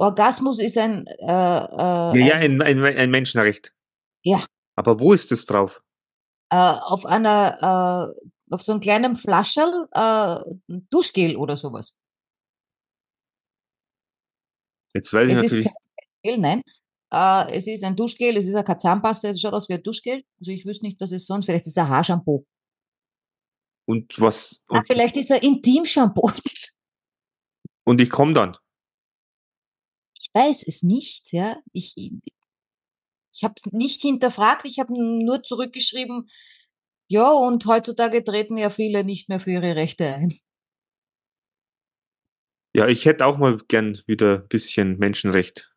Orgasmus 0.00 0.60
ist 0.60 0.78
ein, 0.78 1.06
äh, 1.06 1.24
äh, 1.24 1.26
Ja, 1.26 2.14
ja, 2.14 2.34
ein, 2.36 2.62
ein, 2.62 2.84
ein, 2.84 3.10
Menschenrecht. 3.10 3.74
Ja. 4.22 4.44
Aber 4.76 5.00
wo 5.00 5.12
ist 5.12 5.32
das 5.32 5.44
drauf? 5.44 5.82
äh, 6.50 6.56
auf 6.56 7.04
einer, 7.04 8.14
äh, 8.14 8.28
auf 8.50 8.62
so 8.62 8.72
einem 8.72 8.80
kleinen 8.80 9.16
Flascherl 9.16 9.88
äh, 9.92 10.56
Duschgel 10.90 11.36
oder 11.36 11.56
sowas. 11.56 11.98
Jetzt 14.94 15.12
weiß 15.12 15.28
ich 15.28 15.34
Es 15.34 15.42
ist 15.44 15.52
natürlich. 15.52 15.66
kein 15.66 15.74
Gel, 16.22 16.38
nein. 16.38 16.62
Äh, 17.12 17.56
es 17.56 17.66
ist 17.66 17.84
ein 17.84 17.96
Duschgel, 17.96 18.36
es 18.36 18.46
ist 18.46 18.52
ja 18.54 18.62
keine 18.62 18.78
Zahnpasta, 18.78 19.28
es 19.28 19.40
schaut 19.40 19.54
aus 19.54 19.68
wie 19.68 19.74
ein 19.74 19.82
Duschgel. 19.82 20.22
Also 20.40 20.50
ich 20.50 20.66
wüsste 20.66 20.86
nicht, 20.86 21.00
was 21.00 21.12
es 21.12 21.26
sonst, 21.26 21.46
vielleicht 21.46 21.66
ist 21.66 21.72
es 21.72 21.78
ein 21.78 21.88
Haarshampoo. 21.88 22.46
Und 23.86 24.20
was? 24.20 24.64
Ah, 24.68 24.78
Und, 24.78 24.86
vielleicht 24.86 25.16
ist 25.16 25.30
es 25.30 25.36
ein 25.36 25.42
Intimshampoo. 25.42 26.30
und 27.84 28.00
ich 28.00 28.10
komme 28.10 28.34
dann. 28.34 28.56
Ich 30.14 30.28
weiß 30.34 30.66
es 30.66 30.82
nicht, 30.82 31.32
ja. 31.32 31.58
Ich, 31.72 31.94
ich 31.96 33.44
habe 33.44 33.54
es 33.56 33.72
nicht 33.72 34.02
hinterfragt, 34.02 34.66
ich 34.66 34.78
habe 34.78 34.92
nur 34.92 35.42
zurückgeschrieben, 35.42 36.28
ja, 37.10 37.30
und 37.30 37.66
heutzutage 37.66 38.22
treten 38.22 38.56
ja 38.56 38.70
viele 38.70 39.04
nicht 39.04 39.28
mehr 39.28 39.40
für 39.40 39.50
ihre 39.50 39.76
Rechte 39.76 40.14
ein. 40.14 40.38
Ja, 42.76 42.86
ich 42.86 43.06
hätte 43.06 43.26
auch 43.26 43.38
mal 43.38 43.58
gern 43.68 43.98
wieder 44.06 44.40
ein 44.40 44.48
bisschen 44.48 44.98
Menschenrecht. 44.98 45.72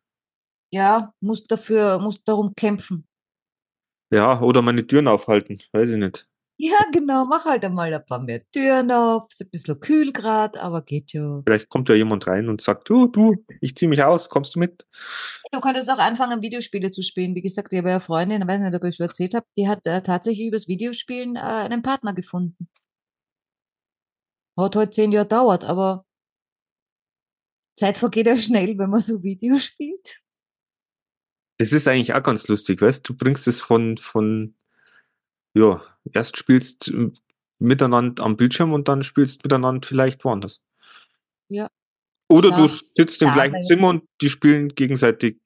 Ja, 0.72 1.12
muss 1.20 1.44
dafür, 1.44 1.98
muss 1.98 2.22
darum 2.22 2.54
kämpfen. 2.54 3.06
Ja, 4.12 4.40
oder 4.40 4.62
meine 4.62 4.86
Türen 4.86 5.08
aufhalten. 5.08 5.60
Weiß 5.72 5.88
ich 5.88 5.96
nicht. 5.96 6.28
Ja, 6.58 6.78
genau, 6.92 7.24
mach 7.24 7.44
halt 7.44 7.64
einmal 7.64 7.92
ein 7.92 8.04
paar 8.04 8.20
mehr 8.20 8.42
Türen 8.52 8.90
auf, 8.92 9.24
ist 9.30 9.42
ein 9.42 9.50
bisschen 9.50 9.80
kühl 9.80 10.12
grad, 10.12 10.56
aber 10.58 10.82
geht 10.82 11.12
ja. 11.12 11.42
Vielleicht 11.44 11.68
kommt 11.68 11.88
ja 11.88 11.94
jemand 11.94 12.26
rein 12.26 12.48
und 12.48 12.60
sagt, 12.60 12.88
du, 12.88 13.06
du, 13.06 13.44
ich 13.60 13.74
zieh 13.74 13.88
mich 13.88 14.02
aus, 14.02 14.28
kommst 14.28 14.54
du 14.54 14.60
mit? 14.60 14.86
Du 15.50 15.60
könntest 15.60 15.90
auch 15.90 15.98
anfangen, 15.98 16.42
Videospiele 16.42 16.90
zu 16.90 17.02
spielen. 17.02 17.34
Wie 17.34 17.42
gesagt, 17.42 17.72
ich 17.72 17.78
habe 17.78 17.88
ja 17.88 17.96
eine 17.96 18.00
Freundin, 18.00 18.42
ich 18.42 18.48
weiß 18.48 18.60
nicht, 18.60 18.74
ob 18.74 18.84
ich 18.84 18.94
schon 18.94 19.06
erzählt 19.06 19.34
habe, 19.34 19.46
die 19.56 19.68
hat 19.68 19.86
äh, 19.86 20.02
tatsächlich 20.02 20.48
übers 20.48 20.68
Videospielen 20.68 21.36
äh, 21.36 21.40
einen 21.40 21.82
Partner 21.82 22.14
gefunden. 22.14 22.68
Hat 24.56 24.76
halt 24.76 24.94
zehn 24.94 25.10
Jahre 25.10 25.26
dauert, 25.26 25.64
aber 25.64 26.04
Zeit 27.76 27.98
vergeht 27.98 28.26
ja 28.26 28.36
schnell, 28.36 28.78
wenn 28.78 28.90
man 28.90 29.00
so 29.00 29.22
Videos 29.22 29.64
spielt. 29.64 30.22
Das 31.58 31.72
ist 31.72 31.88
eigentlich 31.88 32.14
auch 32.14 32.22
ganz 32.22 32.48
lustig, 32.48 32.80
weißt 32.80 33.08
du? 33.08 33.16
bringst 33.16 33.46
es 33.48 33.60
von, 33.60 33.96
von, 33.96 34.54
ja, 35.54 35.82
erst 36.12 36.36
spielst 36.36 36.92
miteinander 37.58 38.24
am 38.24 38.36
Bildschirm 38.36 38.72
und 38.72 38.88
dann 38.88 39.02
spielst 39.02 39.44
miteinander 39.44 39.86
vielleicht 39.86 40.24
woanders. 40.24 40.60
Ja. 41.48 41.68
Oder 42.28 42.50
Ja. 42.50 42.56
du 42.56 42.68
sitzt 42.68 43.22
im 43.22 43.30
gleichen 43.32 43.62
Zimmer 43.62 43.88
und 43.90 44.04
die 44.20 44.30
spielen 44.30 44.68
gegenseitig. 44.70 45.36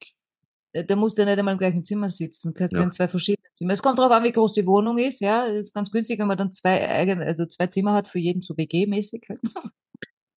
Da 0.72 0.94
musst 0.94 1.16
du 1.16 1.22
ja 1.22 1.26
nicht 1.26 1.38
einmal 1.38 1.52
im 1.52 1.58
gleichen 1.58 1.84
Zimmer 1.84 2.10
sitzen. 2.10 2.52
Kannst 2.54 2.74
ja. 2.74 2.80
Ja. 2.80 2.84
in 2.84 2.92
zwei 2.92 3.08
verschiedenen 3.08 3.50
Zimmer. 3.54 3.72
Es 3.72 3.82
kommt 3.82 3.98
darauf 3.98 4.12
an, 4.12 4.24
wie 4.24 4.32
groß 4.32 4.52
die 4.52 4.66
Wohnung 4.66 4.98
ist, 4.98 5.20
ja. 5.20 5.46
Es 5.46 5.62
ist 5.62 5.74
ganz 5.74 5.90
günstig, 5.90 6.18
wenn 6.18 6.26
man 6.28 6.36
dann 6.36 6.52
zwei 6.52 6.88
eigene, 6.88 7.24
also 7.24 7.46
zwei 7.46 7.66
Zimmer 7.66 7.94
hat 7.94 8.08
für 8.08 8.18
jeden 8.18 8.42
so 8.42 8.54
WG-mäßig 8.56 9.22
halt. 9.28 9.40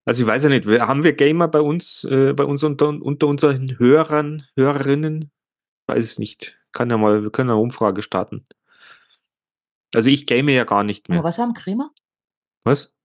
Also 0.06 0.24
ich 0.24 0.28
weiß 0.28 0.44
ja 0.44 0.50
nicht, 0.50 0.66
haben 0.66 1.04
wir 1.04 1.14
Gamer 1.14 1.48
bei 1.50 1.62
uns, 1.62 2.04
äh, 2.06 2.34
bei 2.34 2.44
uns 2.46 2.64
unter, 2.64 2.88
unter 2.90 3.28
unseren 3.28 3.78
Hörern, 3.78 4.44
Hörerinnen? 4.56 5.30
Weiß 5.88 6.04
es 6.04 6.18
nicht. 6.20 6.58
Kann 6.72 6.90
ja 6.90 6.98
mal, 6.98 7.22
wir 7.22 7.30
können 7.32 7.52
eine 7.52 7.60
Umfrage 7.60 8.02
starten. 8.02 8.48
Also 9.94 10.10
ich 10.10 10.26
game 10.26 10.50
ja 10.50 10.64
gar 10.64 10.84
nicht 10.84 11.06
Aber 11.08 11.16
mehr. 11.16 11.24
was 11.24 11.38
haben 11.38 11.54
Krämer? 11.54 11.92
Was? 12.64 12.96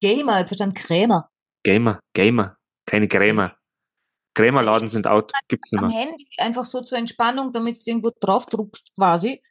Gamer, 0.00 0.40
ich 0.40 0.46
verstand 0.46 0.74
Krämer. 0.74 1.30
Gamer, 1.64 2.00
Gamer, 2.14 2.56
keine 2.86 3.08
Krämer. 3.08 3.56
Krämerladen 4.34 4.88
sind 4.88 5.06
out, 5.06 5.32
gibt's 5.48 5.72
nicht 5.72 5.82
Am 5.82 5.90
mehr. 5.90 5.98
Handy 5.98 6.26
einfach 6.38 6.64
so 6.64 6.80
zur 6.80 6.98
Entspannung, 6.98 7.52
damit 7.52 7.76
du 7.76 7.90
irgendwo 7.90 8.10
draufdruckst 8.18 8.94
quasi. 8.94 9.42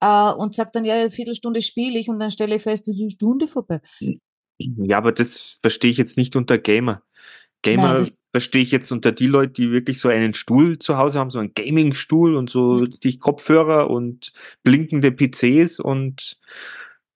Äh, 0.00 0.32
und 0.34 0.54
sagt 0.54 0.76
dann, 0.76 0.84
ja, 0.84 0.94
eine 0.94 1.10
Viertelstunde 1.10 1.62
spiele 1.62 1.98
ich 1.98 2.08
und 2.08 2.18
dann 2.20 2.30
stelle 2.30 2.56
ich 2.56 2.62
fest, 2.62 2.86
es 2.88 2.96
ist 2.96 3.00
eine 3.00 3.10
Stunde 3.10 3.48
vorbei. 3.48 3.80
Ja, 4.58 4.98
aber 4.98 5.12
das 5.12 5.56
verstehe 5.62 5.90
ich 5.90 5.96
jetzt 5.96 6.18
nicht 6.18 6.36
unter 6.36 6.58
Gamer. 6.58 7.02
Gamer 7.66 8.06
verstehe 8.32 8.62
ich 8.62 8.70
jetzt 8.70 8.92
unter 8.92 9.12
die 9.12 9.26
Leute, 9.26 9.52
die 9.54 9.70
wirklich 9.72 10.00
so 10.00 10.08
einen 10.08 10.34
Stuhl 10.34 10.78
zu 10.78 10.96
Hause 10.96 11.18
haben, 11.18 11.30
so 11.30 11.38
einen 11.38 11.54
Gaming-Stuhl 11.54 12.36
und 12.36 12.48
so 12.48 12.74
Mhm. 12.74 12.84
richtig 12.84 13.20
Kopfhörer 13.20 13.90
und 13.90 14.32
blinkende 14.62 15.10
PCs 15.10 15.80
und 15.80 16.38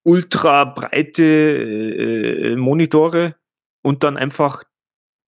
ultra 0.02 0.64
breite 0.64 1.25
äh, 1.25 2.57
Monitore 2.57 3.37
und 3.83 4.02
dann 4.02 4.16
einfach 4.16 4.64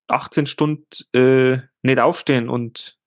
18 0.07 0.45
Stunden 0.45 0.85
äh, 1.13 1.59
nicht 1.81 1.99
aufstehen 1.99 2.49
und 2.49 2.97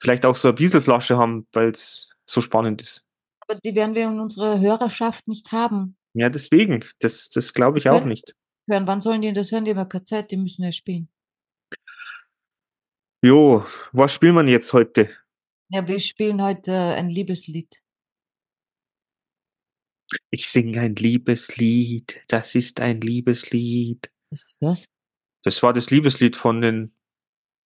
vielleicht 0.00 0.26
auch 0.26 0.36
so 0.36 0.48
eine 0.48 0.54
Bieselflasche 0.54 1.16
haben, 1.16 1.46
weil 1.52 1.70
es 1.70 2.14
so 2.26 2.40
spannend 2.40 2.82
ist. 2.82 3.06
Aber 3.40 3.58
die 3.64 3.74
werden 3.74 3.94
wir 3.94 4.06
in 4.06 4.20
unserer 4.20 4.60
Hörerschaft 4.60 5.26
nicht 5.28 5.52
haben. 5.52 5.96
Ja, 6.14 6.28
deswegen, 6.28 6.84
das, 6.98 7.30
das 7.30 7.52
glaube 7.52 7.78
ich 7.78 7.88
auch 7.88 8.04
nicht. 8.04 8.34
Hören, 8.70 8.86
wann 8.86 9.00
sollen 9.00 9.20
die 9.22 9.32
das 9.32 9.50
hören? 9.50 9.64
Die 9.64 9.72
haben 9.72 9.78
ja 9.78 9.84
keine 9.84 10.04
Zeit, 10.04 10.30
die 10.30 10.36
müssen 10.36 10.62
ja 10.62 10.72
spielen. 10.72 11.08
Jo, 13.22 13.64
was 13.92 14.14
spielt 14.14 14.34
man 14.34 14.48
jetzt 14.48 14.72
heute? 14.72 15.10
Ja, 15.68 15.86
wir 15.86 16.00
spielen 16.00 16.42
heute 16.42 16.70
äh, 16.70 16.94
ein 16.94 17.10
Liebeslied. 17.10 17.80
Ich 20.30 20.48
singe 20.48 20.80
ein 20.80 20.96
Liebeslied, 20.96 22.24
das 22.28 22.54
ist 22.54 22.80
ein 22.80 23.00
Liebeslied. 23.00 24.10
Was 24.30 24.42
ist 24.42 24.58
das? 24.60 24.86
Das 25.44 25.62
war 25.62 25.72
das 25.72 25.90
Liebeslied 25.90 26.36
von 26.36 26.60
den. 26.60 26.94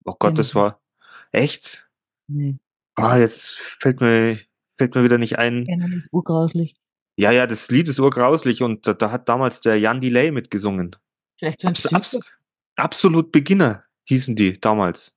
Oh 0.04 0.14
Gott, 0.18 0.38
das 0.38 0.54
war. 0.54 0.82
Echt? 1.32 1.88
Nee, 2.28 2.58
Ah, 2.96 3.18
jetzt 3.18 3.58
fällt 3.80 4.00
mir, 4.00 4.38
fällt 4.78 4.94
mir 4.94 5.02
wieder 5.02 5.18
nicht 5.18 5.38
ein. 5.38 5.64
kennen 5.64 5.92
ist 5.92 6.12
urgrauslich. 6.12 6.75
Ja, 7.16 7.30
ja, 7.30 7.47
das 7.47 7.71
Lied 7.71 7.88
ist 7.88 8.00
urgrauslich 8.00 8.62
und 8.62 8.87
da, 8.87 8.94
da 8.94 9.11
hat 9.11 9.28
damals 9.28 9.61
der 9.61 9.78
Jan 9.78 10.00
Delay 10.00 10.30
mitgesungen. 10.30 10.97
Vielleicht 11.38 11.61
so 11.61 11.68
ein 11.68 11.73
Abs, 11.73 11.92
abs, 11.92 12.21
absolut 12.76 13.30
Beginner 13.33 13.85
hießen 14.04 14.37
die 14.37 14.61
damals. 14.61 15.16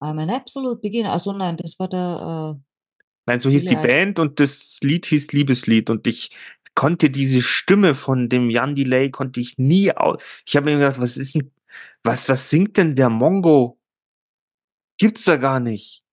I'm 0.00 0.20
an 0.20 0.30
absolute 0.30 0.80
beginner. 0.80 1.12
Also 1.12 1.32
nein, 1.32 1.56
das 1.56 1.78
war 1.78 1.88
der, 1.88 2.60
Nein, 3.26 3.40
so 3.40 3.50
hieß 3.50 3.66
die. 3.66 3.74
Band 3.74 4.18
und 4.18 4.40
das 4.40 4.78
Lied 4.82 5.06
hieß 5.06 5.32
Liebeslied 5.32 5.90
und 5.90 6.06
ich 6.06 6.30
konnte 6.74 7.10
diese 7.10 7.42
Stimme 7.42 7.94
von 7.94 8.28
dem 8.28 8.50
Jan 8.50 8.74
Delay 8.74 9.10
konnte 9.10 9.40
ich 9.40 9.58
nie 9.58 9.92
aus. 9.92 10.22
Ich 10.46 10.56
habe 10.56 10.66
mir 10.66 10.78
gedacht, 10.78 11.00
was 11.00 11.16
ist 11.16 11.34
denn, 11.34 11.50
was, 12.02 12.28
was 12.28 12.48
singt 12.48 12.76
denn 12.76 12.94
der 12.94 13.10
Mongo? 13.10 13.78
Gibt's 14.96 15.24
da 15.24 15.36
gar 15.36 15.60
nicht. 15.60 16.04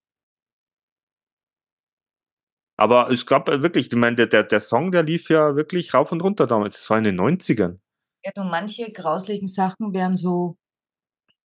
Aber 2.77 3.09
es 3.09 3.25
gab 3.25 3.49
äh, 3.49 3.61
wirklich, 3.61 3.87
ich 3.87 3.95
meine, 3.95 4.15
der, 4.15 4.27
der, 4.27 4.43
der 4.43 4.59
Song, 4.59 4.91
der 4.91 5.03
lief 5.03 5.29
ja 5.29 5.55
wirklich 5.55 5.93
rauf 5.93 6.11
und 6.11 6.21
runter 6.21 6.47
damals. 6.47 6.75
Das 6.75 6.89
war 6.89 6.97
in 6.97 7.05
den 7.05 7.19
90ern. 7.19 7.73
äh, 7.73 7.77
ja, 8.25 8.31
du, 8.35 8.43
manche 8.43 8.91
grauslichen 8.91 9.47
Sachen 9.47 9.93
werden 9.93 10.17
so, 10.17 10.57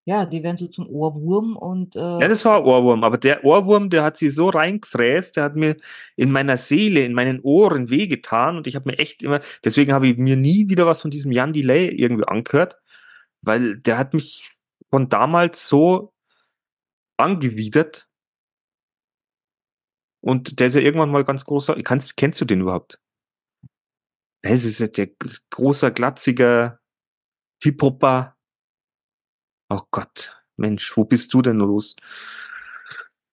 ja, 0.07 0.25
die 0.27 0.43
werden 0.43 0.57
so 0.57 0.67
zum 0.67 0.89
Ohrwurm 0.89 1.57
und 1.57 1.95
äh, 1.95 1.99
Ja, 1.99 2.27
das 2.27 2.45
war 2.45 2.65
Ohrwurm, 2.65 3.05
aber 3.05 3.19
der 3.19 3.45
Ohrwurm, 3.45 3.91
der 3.91 4.03
hat 4.03 4.17
sie 4.17 4.31
so 4.31 4.49
reingefräst, 4.49 5.37
der 5.37 5.45
hat 5.45 5.57
mir 5.57 5.77
in 6.17 6.33
meiner 6.33 6.57
Seele, 6.57 7.05
in 7.05 7.13
meinen 7.13 7.41
Ohren 7.43 7.91
wehgetan 7.91 8.57
und 8.57 8.67
ich 8.67 8.75
habe 8.75 8.91
mir 8.91 8.99
echt 8.99 9.23
immer, 9.23 9.41
deswegen 9.65 9.93
habe 9.93 10.09
ich 10.09 10.17
mir 10.17 10.37
nie 10.37 10.69
wieder 10.69 10.87
was 10.87 11.03
von 11.03 11.11
diesem 11.11 11.33
Jan 11.33 11.53
Delay 11.53 11.89
irgendwie 11.89 12.27
angehört, 12.27 12.77
weil 13.43 13.79
der 13.79 13.99
hat 13.99 14.15
mich 14.15 14.51
von 14.91 15.09
damals 15.09 15.69
so 15.69 16.13
angewidert 17.17 18.10
und 20.21 20.61
der 20.61 20.69
ist 20.69 20.75
ja 20.75 20.81
irgendwann 20.81 21.11
mal 21.11 21.25
ganz 21.25 21.45
großer, 21.45 21.81
kannst, 21.83 22.17
kennst 22.17 22.41
du 22.41 22.45
den 22.45 22.61
überhaupt? 22.63 23.01
Es 24.43 24.65
ist 24.65 24.81
ja 24.81 24.87
der 24.87 25.11
großer, 25.51 25.91
glatziger 25.91 26.81
Hip-Hopper. 27.63 28.37
Oh 29.69 29.83
Gott, 29.91 30.43
Mensch, 30.57 30.97
wo 30.97 31.05
bist 31.05 31.33
du 31.35 31.43
denn 31.43 31.59
los? 31.59 31.97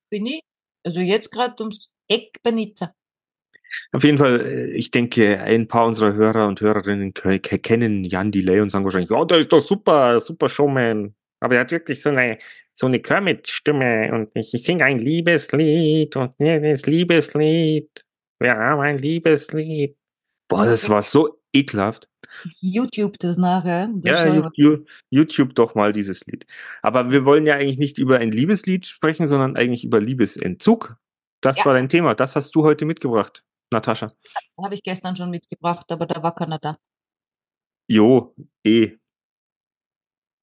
bin 0.09 0.25
ich, 0.25 0.41
also 0.85 0.99
jetzt 1.01 1.31
gerade 1.31 1.61
ums 1.63 1.91
Eck 2.09 2.37
bei 2.43 2.51
Nizza. 2.51 2.93
Auf 3.91 4.03
jeden 4.03 4.17
Fall, 4.17 4.41
äh, 4.45 4.71
ich 4.71 4.91
denke, 4.91 5.39
ein 5.41 5.67
paar 5.67 5.85
unserer 5.85 6.13
Hörer 6.13 6.47
und 6.47 6.61
Hörerinnen 6.61 7.13
ke- 7.13 7.39
ke- 7.39 7.59
kennen 7.59 8.03
Jan 8.03 8.31
Delay 8.31 8.61
und 8.61 8.69
sagen 8.69 8.85
wahrscheinlich, 8.85 9.11
oh, 9.11 9.25
der 9.25 9.39
ist 9.39 9.51
doch 9.51 9.61
super, 9.61 10.19
super 10.19 10.47
Showman. 10.47 11.15
Aber 11.41 11.55
er 11.55 11.61
hat 11.61 11.71
wirklich 11.71 12.01
so 12.01 12.09
eine, 12.09 12.37
so 12.79 12.85
eine 12.85 12.99
Kermit-Stimme 12.99 14.11
und 14.13 14.29
ich, 14.35 14.53
ich 14.53 14.63
singe 14.63 14.85
ein 14.85 14.99
Liebeslied 14.99 16.15
und 16.15 16.35
jedes 16.37 16.85
Liebeslied. 16.85 18.05
Wir 18.39 18.55
haben 18.55 18.81
ein 18.81 18.99
Liebeslied. 18.99 19.97
Boah, 20.47 20.65
das 20.65 20.87
war 20.87 21.01
so 21.01 21.41
Ekelhaft. 21.53 22.07
YouTube 22.61 23.17
das 23.17 23.37
nachher. 23.37 23.89
Ja, 24.03 24.17
schau 24.17 24.27
ich 24.27 24.35
you- 24.35 24.41
mal. 24.41 24.51
you- 24.55 24.85
YouTube 25.09 25.55
doch 25.55 25.73
mal 25.73 25.91
dieses 25.91 26.25
Lied. 26.27 26.45
Aber 26.83 27.09
wir 27.09 27.25
wollen 27.25 27.47
ja 27.47 27.55
eigentlich 27.55 27.79
nicht 27.79 27.97
über 27.97 28.19
ein 28.19 28.29
Liebeslied 28.29 28.85
sprechen, 28.85 29.27
sondern 29.27 29.55
eigentlich 29.57 29.83
über 29.83 29.99
Liebesentzug. 29.99 30.97
Das 31.41 31.57
Ja. 31.57 31.65
war 31.65 31.73
dein 31.73 31.89
Thema. 31.89 32.13
Das 32.13 32.35
hast 32.35 32.53
du 32.55 32.63
heute 32.63 32.85
mitgebracht, 32.85 33.43
Natascha. 33.71 34.11
Habe 34.63 34.75
ich 34.75 34.83
gestern 34.83 35.15
schon 35.15 35.31
mitgebracht, 35.31 35.91
aber 35.91 36.05
da 36.05 36.21
war 36.21 36.35
keiner 36.35 36.59
da. 36.59 36.77
Jo, 37.89 38.35
eh. 38.63 38.91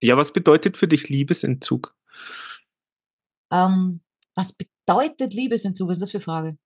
Ja, 0.03 0.17
was 0.17 0.33
bedeutet 0.33 0.77
für 0.77 0.89
dich 0.89 1.09
Liebesentzug? 1.09 1.95
Ähm, 3.53 4.01
was 4.35 4.53
bedeutet 4.53 5.35
Liebesentzug? 5.35 5.89
Was 5.89 5.99
ist 5.99 6.03
das 6.03 6.11
für 6.11 6.19
eine 6.19 6.25
Frage? 6.25 6.59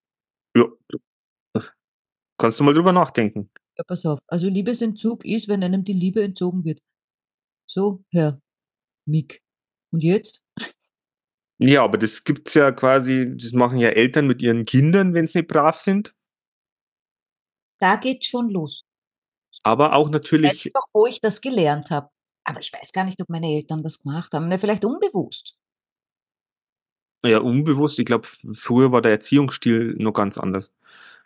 Ja. 0.57 0.65
Kannst 2.39 2.61
du 2.61 2.65
mal 2.65 2.75
drüber 2.75 2.93
nachdenken? 2.93 3.51
Ja, 3.77 3.85
pass 3.87 4.07
auf. 4.07 4.23
Also 4.29 4.49
Liebesentzug 4.49 5.25
ist, 5.25 5.49
wenn 5.49 5.63
einem 5.63 5.85
die 5.85 5.93
Liebe 5.93 6.23
entzogen 6.23 6.65
wird. 6.65 6.81
So, 7.67 8.05
Herr 8.13 8.41
Mick. 9.07 9.43
Und 9.93 10.03
jetzt? 10.03 10.45
Ja, 11.61 11.83
aber 11.83 11.99
das 11.99 12.23
gibt's 12.23 12.55
ja 12.55 12.71
quasi, 12.71 13.37
das 13.37 13.53
machen 13.53 13.79
ja 13.79 13.89
Eltern 13.89 14.29
mit 14.29 14.43
ihren 14.43 14.65
Kindern, 14.65 15.13
wenn 15.13 15.27
sie 15.27 15.43
brav 15.43 15.79
sind. 15.79 16.15
Da 17.81 17.97
geht 17.97 18.25
schon 18.25 18.51
los. 18.51 18.85
Aber 19.65 19.95
auch 19.95 20.07
Ich 20.07 20.07
weiß 20.07 20.13
natürlich, 20.13 20.65
nicht 20.65 20.77
auch, 20.77 20.87
wo 20.93 21.07
ich 21.07 21.21
das 21.21 21.41
gelernt 21.41 21.91
habe. 21.91 22.11
Aber 22.49 22.61
ich 22.61 22.73
weiß 22.73 22.93
gar 22.93 23.05
nicht, 23.05 23.21
ob 23.21 23.29
meine 23.29 23.47
Eltern 23.47 23.83
das 23.83 24.01
gemacht 24.01 24.33
haben. 24.33 24.49
Ne, 24.49 24.59
vielleicht 24.59 24.85
unbewusst. 24.85 25.59
ja, 27.27 27.41
unbewusst, 27.41 27.99
ich 27.99 28.07
glaube, 28.07 28.27
früher 28.55 28.91
war 28.91 29.03
der 29.03 29.13
Erziehungsstil 29.13 29.97
noch 29.99 30.13
ganz 30.13 30.39
anders. 30.39 30.73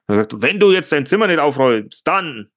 Er 0.09 0.17
sagt, 0.17 0.43
wenn 0.43 0.59
du 0.59 0.73
jetzt 0.73 0.91
dein 0.91 1.07
Zimmer 1.07 1.29
nicht 1.29 1.38
aufräumst, 1.38 2.05
dann. 2.09 2.50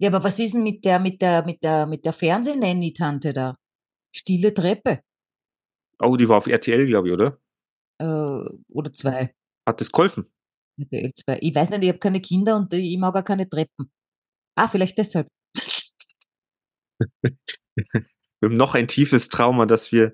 Ja, 0.00 0.10
aber 0.10 0.22
was 0.22 0.38
ist 0.38 0.54
denn 0.54 0.62
mit 0.62 0.84
der, 0.84 1.00
mit 1.00 1.20
der, 1.20 1.44
mit 1.44 1.64
der, 1.64 1.86
mit 1.86 2.04
der 2.04 2.12
Fernsehnanny-Tante 2.12 3.32
da? 3.32 3.56
Stille 4.14 4.54
Treppe. 4.54 5.00
Oh, 5.98 6.16
die 6.16 6.28
war 6.28 6.36
auf 6.36 6.46
RTL, 6.46 6.86
glaube 6.86 7.08
ich, 7.08 7.14
oder? 7.14 7.40
Äh, 7.98 8.48
oder 8.68 8.92
zwei. 8.92 9.34
Hat 9.66 9.80
das 9.80 9.90
geholfen? 9.90 10.30
RTL 10.78 11.12
2. 11.12 11.38
Ich 11.40 11.54
weiß 11.54 11.70
nicht, 11.70 11.82
ich 11.82 11.88
habe 11.88 11.98
keine 11.98 12.20
Kinder 12.20 12.56
und 12.56 12.72
ich 12.72 12.96
mag 12.98 13.16
auch 13.16 13.24
keine 13.24 13.48
Treppen. 13.48 13.90
Ah, 14.54 14.68
vielleicht 14.68 14.98
deshalb. 14.98 15.26
Wir 17.74 18.48
haben 18.48 18.56
noch 18.56 18.74
ein 18.74 18.88
tiefes 18.88 19.28
Trauma, 19.28 19.66
das 19.66 19.92
wir 19.92 20.12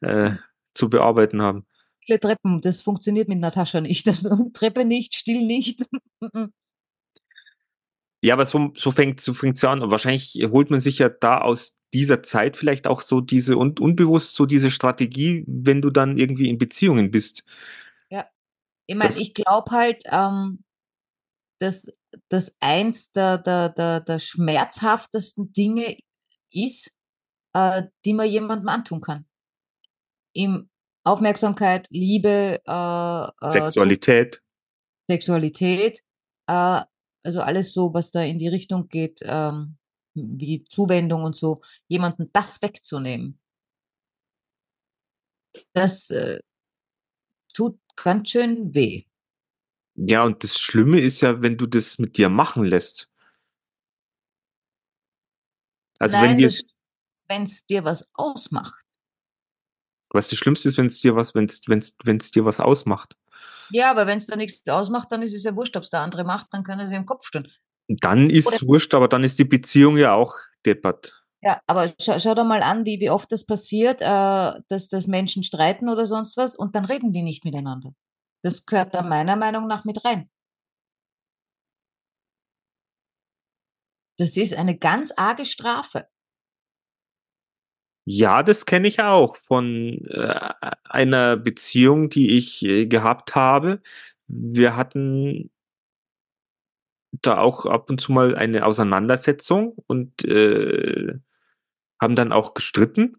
äh, 0.00 0.32
zu 0.74 0.88
bearbeiten 0.88 1.42
haben. 1.42 1.66
Viele 2.04 2.20
Treppen, 2.20 2.60
das 2.60 2.80
funktioniert 2.82 3.28
mit 3.28 3.38
Natascha 3.38 3.80
nicht. 3.80 4.06
Also 4.08 4.50
Treppe 4.52 4.84
nicht, 4.84 5.14
still 5.14 5.44
nicht. 5.44 5.82
Ja, 8.22 8.34
aber 8.34 8.46
so, 8.46 8.72
so 8.76 8.90
fängt 8.90 9.20
so 9.20 9.34
fängt's 9.34 9.62
ja 9.62 9.72
an. 9.72 9.82
Und 9.82 9.90
wahrscheinlich 9.90 10.34
holt 10.50 10.70
man 10.70 10.80
sich 10.80 10.98
ja 10.98 11.08
da 11.08 11.40
aus 11.40 11.80
dieser 11.92 12.22
Zeit 12.22 12.56
vielleicht 12.56 12.86
auch 12.86 13.02
so 13.02 13.20
diese 13.20 13.56
und 13.56 13.80
unbewusst 13.80 14.34
so 14.34 14.46
diese 14.46 14.70
Strategie, 14.70 15.44
wenn 15.46 15.82
du 15.82 15.90
dann 15.90 16.18
irgendwie 16.18 16.48
in 16.48 16.58
Beziehungen 16.58 17.10
bist. 17.10 17.44
Ich 18.86 18.96
meine, 18.96 19.16
ich 19.16 19.34
glaube 19.34 19.70
halt, 19.70 20.02
ähm, 20.10 20.62
dass 21.58 21.90
das 22.28 22.56
eins 22.60 23.12
der, 23.12 23.38
der, 23.38 23.70
der, 23.70 24.00
der 24.00 24.18
schmerzhaftesten 24.18 25.52
Dinge 25.52 25.96
ist, 26.54 26.96
äh, 27.52 27.84
die 28.04 28.14
man 28.14 28.28
jemandem 28.28 28.68
antun 28.68 29.00
kann. 29.00 29.26
Im 30.32 30.70
Aufmerksamkeit, 31.04 31.88
Liebe, 31.90 32.60
äh, 32.66 33.46
äh, 33.46 33.50
Sexualität. 33.50 34.42
Sexualität, 35.08 36.00
äh, 36.46 36.82
also 37.22 37.40
alles 37.40 37.72
so, 37.72 37.92
was 37.92 38.10
da 38.10 38.22
in 38.22 38.38
die 38.38 38.48
Richtung 38.48 38.88
geht, 38.88 39.20
ähm, 39.24 39.76
wie 40.14 40.64
Zuwendung 40.64 41.24
und 41.24 41.36
so, 41.36 41.60
jemandem 41.88 42.30
das 42.32 42.62
wegzunehmen. 42.62 43.38
Das 45.72 46.10
äh, 46.10 46.40
tut 47.52 47.78
ganz 47.96 48.30
schön 48.30 48.74
weh. 48.74 49.02
Ja, 49.96 50.24
und 50.24 50.42
das 50.42 50.58
Schlimme 50.58 51.00
ist 51.00 51.20
ja, 51.20 51.40
wenn 51.40 51.56
du 51.56 51.66
das 51.66 51.98
mit 51.98 52.16
dir 52.16 52.28
machen 52.28 52.64
lässt. 52.64 53.08
Also 56.04 56.16
wenn 56.18 56.36
Nein, 56.36 56.50
wenn 57.28 57.42
es 57.44 57.66
dir 57.66 57.84
was 57.84 58.10
ausmacht. 58.14 58.84
was 60.10 60.28
das 60.28 60.38
Schlimmste 60.38 60.68
ist, 60.68 60.78
wenn 60.78 60.86
es 60.86 61.00
dir 61.00 61.16
was, 61.16 61.34
wenn 61.34 61.46
es, 61.46 61.62
wenn 61.66 61.78
es, 61.80 61.96
wenn 62.04 62.18
es 62.18 62.30
dir 62.30 62.44
was 62.44 62.60
ausmacht, 62.60 63.16
Ja, 63.70 63.90
aber 63.90 64.06
wenn 64.06 64.18
es 64.18 64.26
da 64.26 64.36
nichts 64.36 64.66
ausmacht, 64.68 65.10
dann 65.10 65.22
ist 65.22 65.34
es 65.34 65.44
ja 65.44 65.56
wurscht, 65.56 65.76
ob 65.76 65.82
es 65.84 65.90
der 65.90 66.00
andere 66.00 66.24
macht, 66.24 66.48
dann 66.52 66.62
kann 66.62 66.78
er 66.78 66.88
sich 66.88 66.96
im 66.98 67.06
Kopf 67.06 67.26
stehen. 67.26 67.48
dann 67.88 68.30
ist 68.30 68.46
Oder- 68.46 68.68
wurscht, 68.68 68.94
aber 68.94 69.08
dann 69.08 69.24
ist 69.24 69.38
die 69.38 69.44
Beziehung 69.44 69.96
ja 69.96 70.12
auch 70.14 70.34
deppert. 70.64 71.20
Ja, 71.42 71.60
aber 71.66 71.92
schau, 72.00 72.18
schau 72.18 72.34
dir 72.34 72.44
mal 72.44 72.62
an, 72.62 72.86
wie, 72.86 73.00
wie 73.00 73.10
oft 73.10 73.30
das 73.30 73.44
passiert, 73.44 74.00
äh, 74.00 74.60
dass, 74.68 74.88
dass 74.88 75.06
Menschen 75.06 75.42
streiten 75.42 75.90
oder 75.90 76.06
sonst 76.06 76.36
was 76.38 76.56
und 76.56 76.74
dann 76.74 76.86
reden 76.86 77.12
die 77.12 77.20
nicht 77.22 77.44
miteinander. 77.44 77.92
Das 78.42 78.64
gehört 78.64 78.94
da 78.94 79.02
meiner 79.02 79.36
Meinung 79.36 79.66
nach 79.66 79.84
mit 79.84 80.04
rein. 80.04 80.30
Das 84.16 84.36
ist 84.36 84.54
eine 84.54 84.76
ganz 84.78 85.12
arge 85.16 85.46
Strafe. 85.46 86.06
Ja, 88.06 88.42
das 88.42 88.66
kenne 88.66 88.86
ich 88.88 89.00
auch 89.00 89.36
von 89.36 90.04
äh, 90.08 90.50
einer 90.84 91.36
Beziehung, 91.36 92.10
die 92.10 92.36
ich 92.36 92.62
äh, 92.64 92.86
gehabt 92.86 93.34
habe. 93.34 93.80
Wir 94.26 94.76
hatten 94.76 95.50
da 97.22 97.38
auch 97.38 97.66
ab 97.66 97.88
und 97.90 98.00
zu 98.00 98.12
mal 98.12 98.34
eine 98.34 98.66
Auseinandersetzung 98.66 99.74
und 99.86 100.24
äh, 100.24 101.14
haben 102.00 102.16
dann 102.16 102.32
auch 102.32 102.54
gestritten. 102.54 103.16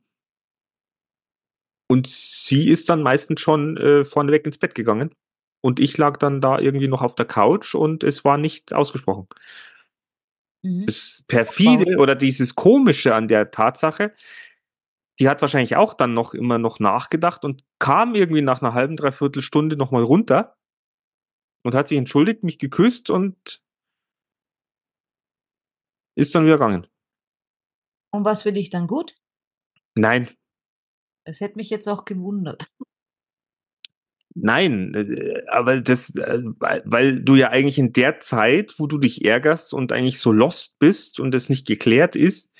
Und 1.87 2.07
sie 2.07 2.67
ist 2.67 2.89
dann 2.89 3.03
meistens 3.03 3.41
schon 3.41 3.77
äh, 3.77 4.05
vorneweg 4.05 4.45
ins 4.45 4.57
Bett 4.57 4.75
gegangen. 4.75 5.13
Und 5.61 5.79
ich 5.79 5.97
lag 5.97 6.17
dann 6.17 6.41
da 6.41 6.59
irgendwie 6.59 6.87
noch 6.87 7.01
auf 7.01 7.15
der 7.15 7.25
Couch 7.25 7.73
und 7.73 8.03
es 8.03 8.23
war 8.23 8.37
nicht 8.37 8.73
ausgesprochen. 8.73 9.27
Mhm. 10.65 10.87
Das 10.87 11.23
perfide 11.27 11.97
oder 11.97 12.15
dieses 12.15 12.55
komische 12.55 13.13
an 13.13 13.27
der 13.27 13.51
Tatsache, 13.51 14.15
die 15.19 15.29
hat 15.29 15.41
wahrscheinlich 15.41 15.75
auch 15.75 15.93
dann 15.93 16.15
noch 16.15 16.33
immer 16.33 16.57
noch 16.57 16.79
nachgedacht 16.79 17.45
und 17.45 17.63
kam 17.77 18.15
irgendwie 18.15 18.41
nach 18.41 18.61
einer 18.61 18.73
halben, 18.73 18.97
dreiviertel 18.97 19.43
Stunde 19.43 19.77
nochmal 19.77 20.03
runter 20.03 20.57
und 21.63 21.75
hat 21.75 21.87
sich 21.87 21.99
entschuldigt, 21.99 22.43
mich 22.43 22.57
geküsst 22.57 23.11
und 23.11 23.61
ist 26.17 26.33
dann 26.33 26.45
wieder 26.45 26.55
gegangen. 26.55 26.87
Und 28.11 28.25
was 28.25 28.41
für 28.41 28.51
dich 28.51 28.71
dann 28.71 28.87
gut? 28.87 29.15
Nein, 29.97 30.29
Das 31.25 31.41
hätte 31.41 31.57
mich 31.57 31.69
jetzt 31.69 31.87
auch 31.87 32.05
gewundert. 32.05 32.71
Nein, 34.35 34.93
äh, 34.93 35.43
aber 35.47 35.81
das, 35.81 36.15
äh, 36.15 36.41
weil, 36.59 37.21
du 37.21 37.35
ja 37.35 37.49
eigentlich 37.49 37.79
in 37.79 37.93
der 37.93 38.19
Zeit, 38.19 38.75
wo 38.77 38.87
du 38.87 38.97
dich 38.97 39.25
ärgerst 39.25 39.73
und 39.73 39.91
eigentlich 39.91 40.19
so 40.19 40.31
lost 40.31 40.77
bist 40.79 41.19
und 41.19 41.33
es 41.33 41.49
nicht 41.49 41.65
geklärt 41.65 42.15
ist, 42.15 42.51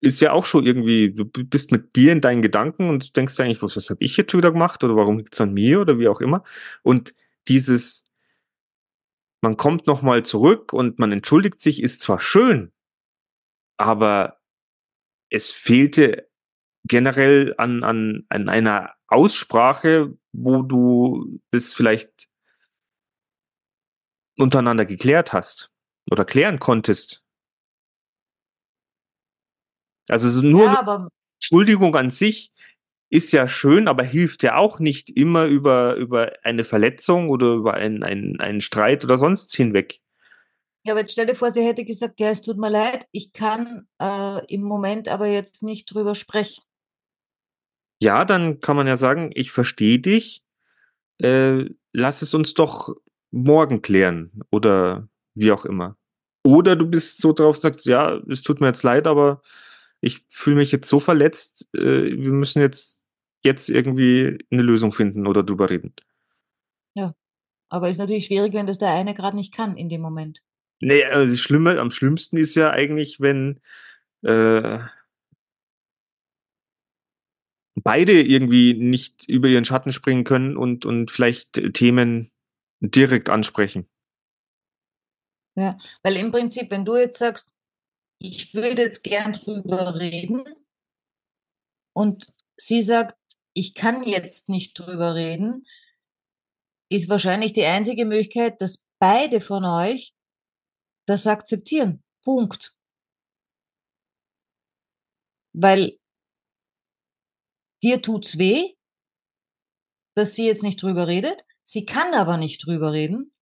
ist 0.00 0.20
ja 0.20 0.32
auch 0.32 0.46
schon 0.46 0.66
irgendwie, 0.66 1.12
du 1.12 1.24
bist 1.24 1.72
mit 1.72 1.96
dir 1.96 2.12
in 2.12 2.20
deinen 2.20 2.42
Gedanken 2.42 2.88
und 2.88 3.16
denkst 3.16 3.38
eigentlich, 3.40 3.62
was, 3.62 3.76
was 3.76 3.90
habe 3.90 4.02
ich 4.02 4.16
jetzt 4.16 4.34
wieder 4.34 4.52
gemacht 4.52 4.82
oder 4.84 4.96
warum 4.96 5.18
liegt's 5.18 5.40
an 5.40 5.52
mir 5.52 5.80
oder 5.80 5.98
wie 5.98 6.08
auch 6.08 6.20
immer. 6.20 6.42
Und 6.82 7.14
dieses, 7.48 8.04
man 9.42 9.56
kommt 9.56 9.86
nochmal 9.86 10.24
zurück 10.24 10.72
und 10.72 10.98
man 10.98 11.12
entschuldigt 11.12 11.60
sich, 11.60 11.82
ist 11.82 12.00
zwar 12.00 12.20
schön, 12.20 12.72
aber 13.76 14.40
es 15.30 15.50
fehlte 15.50 16.28
generell 16.84 17.54
an, 17.58 17.84
an, 17.84 18.24
an 18.28 18.48
einer 18.48 18.94
Aussprache, 19.10 20.16
wo 20.32 20.62
du 20.62 21.40
das 21.50 21.74
vielleicht 21.74 22.28
untereinander 24.38 24.86
geklärt 24.86 25.32
hast 25.32 25.70
oder 26.10 26.24
klären 26.24 26.58
konntest. 26.58 27.24
Also 30.08 30.28
so 30.30 30.42
nur 30.42 30.64
ja, 30.64 31.08
Entschuldigung 31.38 31.94
an 31.94 32.10
sich 32.10 32.52
ist 33.10 33.32
ja 33.32 33.48
schön, 33.48 33.88
aber 33.88 34.04
hilft 34.04 34.42
ja 34.42 34.56
auch 34.56 34.78
nicht 34.78 35.10
immer 35.10 35.46
über, 35.46 35.96
über 35.96 36.32
eine 36.42 36.64
Verletzung 36.64 37.28
oder 37.28 37.54
über 37.54 37.74
einen, 37.74 38.02
einen, 38.02 38.40
einen 38.40 38.60
Streit 38.60 39.04
oder 39.04 39.18
sonst 39.18 39.54
hinweg. 39.54 40.00
Ja, 40.84 40.92
aber 40.92 41.00
jetzt 41.00 41.12
stell 41.12 41.26
dir 41.26 41.34
vor, 41.34 41.50
sie 41.50 41.64
hätte 41.64 41.84
gesagt, 41.84 42.20
ja, 42.20 42.30
es 42.30 42.42
tut 42.42 42.56
mir 42.56 42.70
leid, 42.70 43.06
ich 43.10 43.32
kann 43.32 43.86
äh, 44.00 44.46
im 44.46 44.62
Moment 44.62 45.08
aber 45.08 45.26
jetzt 45.26 45.62
nicht 45.62 45.92
drüber 45.92 46.14
sprechen. 46.14 46.62
Ja, 48.00 48.24
dann 48.24 48.60
kann 48.60 48.76
man 48.76 48.86
ja 48.86 48.96
sagen, 48.96 49.30
ich 49.34 49.52
verstehe 49.52 49.98
dich, 49.98 50.42
äh, 51.18 51.66
lass 51.92 52.22
es 52.22 52.34
uns 52.34 52.54
doch 52.54 52.94
morgen 53.30 53.82
klären 53.82 54.42
oder 54.50 55.08
wie 55.34 55.52
auch 55.52 55.64
immer. 55.64 55.96
Oder 56.42 56.76
du 56.76 56.86
bist 56.86 57.20
so 57.20 57.32
drauf 57.32 57.56
und 57.56 57.62
sagst, 57.62 57.86
ja, 57.86 58.20
es 58.28 58.42
tut 58.42 58.60
mir 58.60 58.68
jetzt 58.68 58.82
leid, 58.82 59.06
aber 59.06 59.42
ich 60.00 60.24
fühle 60.30 60.56
mich 60.56 60.72
jetzt 60.72 60.88
so 60.88 60.98
verletzt, 60.98 61.68
äh, 61.74 61.80
wir 61.80 62.32
müssen 62.32 62.60
jetzt, 62.60 63.06
jetzt 63.44 63.68
irgendwie 63.68 64.38
eine 64.50 64.62
Lösung 64.62 64.92
finden 64.92 65.26
oder 65.26 65.42
drüber 65.42 65.68
reden. 65.68 65.94
Aber 67.70 67.88
ist 67.88 67.98
natürlich 67.98 68.26
schwierig, 68.26 68.52
wenn 68.52 68.66
das 68.66 68.78
der 68.78 68.90
eine 68.90 69.14
gerade 69.14 69.36
nicht 69.36 69.54
kann 69.54 69.76
in 69.76 69.88
dem 69.88 70.02
Moment. 70.02 70.42
Nee, 70.80 71.04
also 71.04 71.30
das 71.30 71.40
Schlimme, 71.40 71.78
am 71.78 71.92
schlimmsten 71.92 72.36
ist 72.36 72.56
ja 72.56 72.70
eigentlich, 72.70 73.20
wenn 73.20 73.60
äh, 74.22 74.80
beide 77.74 78.20
irgendwie 78.20 78.74
nicht 78.74 79.28
über 79.28 79.48
ihren 79.48 79.64
Schatten 79.64 79.92
springen 79.92 80.24
können 80.24 80.56
und, 80.56 80.84
und 80.84 81.10
vielleicht 81.10 81.52
Themen 81.74 82.30
direkt 82.80 83.30
ansprechen. 83.30 83.88
Ja, 85.56 85.76
weil 86.02 86.16
im 86.16 86.30
Prinzip, 86.30 86.70
wenn 86.70 86.84
du 86.84 86.96
jetzt 86.96 87.18
sagst, 87.18 87.52
ich 88.18 88.54
würde 88.54 88.82
jetzt 88.82 89.02
gern 89.02 89.32
drüber 89.32 89.98
reden 89.98 90.44
und 91.94 92.34
sie 92.56 92.82
sagt, 92.82 93.16
ich 93.54 93.74
kann 93.74 94.04
jetzt 94.04 94.48
nicht 94.48 94.78
drüber 94.78 95.14
reden, 95.14 95.66
ist 96.90 97.08
wahrscheinlich 97.08 97.52
die 97.52 97.64
einzige 97.64 98.04
Möglichkeit, 98.04 98.60
dass 98.60 98.84
beide 98.98 99.40
von 99.40 99.64
euch 99.64 100.12
das 101.06 101.26
akzeptieren. 101.26 102.02
Punkt. 102.22 102.74
Weil 105.52 105.99
dir 107.82 108.02
tut's 108.02 108.38
weh, 108.38 108.74
dass 110.14 110.34
sie 110.34 110.46
jetzt 110.46 110.62
nicht 110.62 110.82
drüber 110.82 111.06
redet. 111.06 111.44
Sie 111.62 111.84
kann 111.84 112.14
aber 112.14 112.36
nicht 112.36 112.66
drüber 112.66 112.92
reden. 112.92 113.32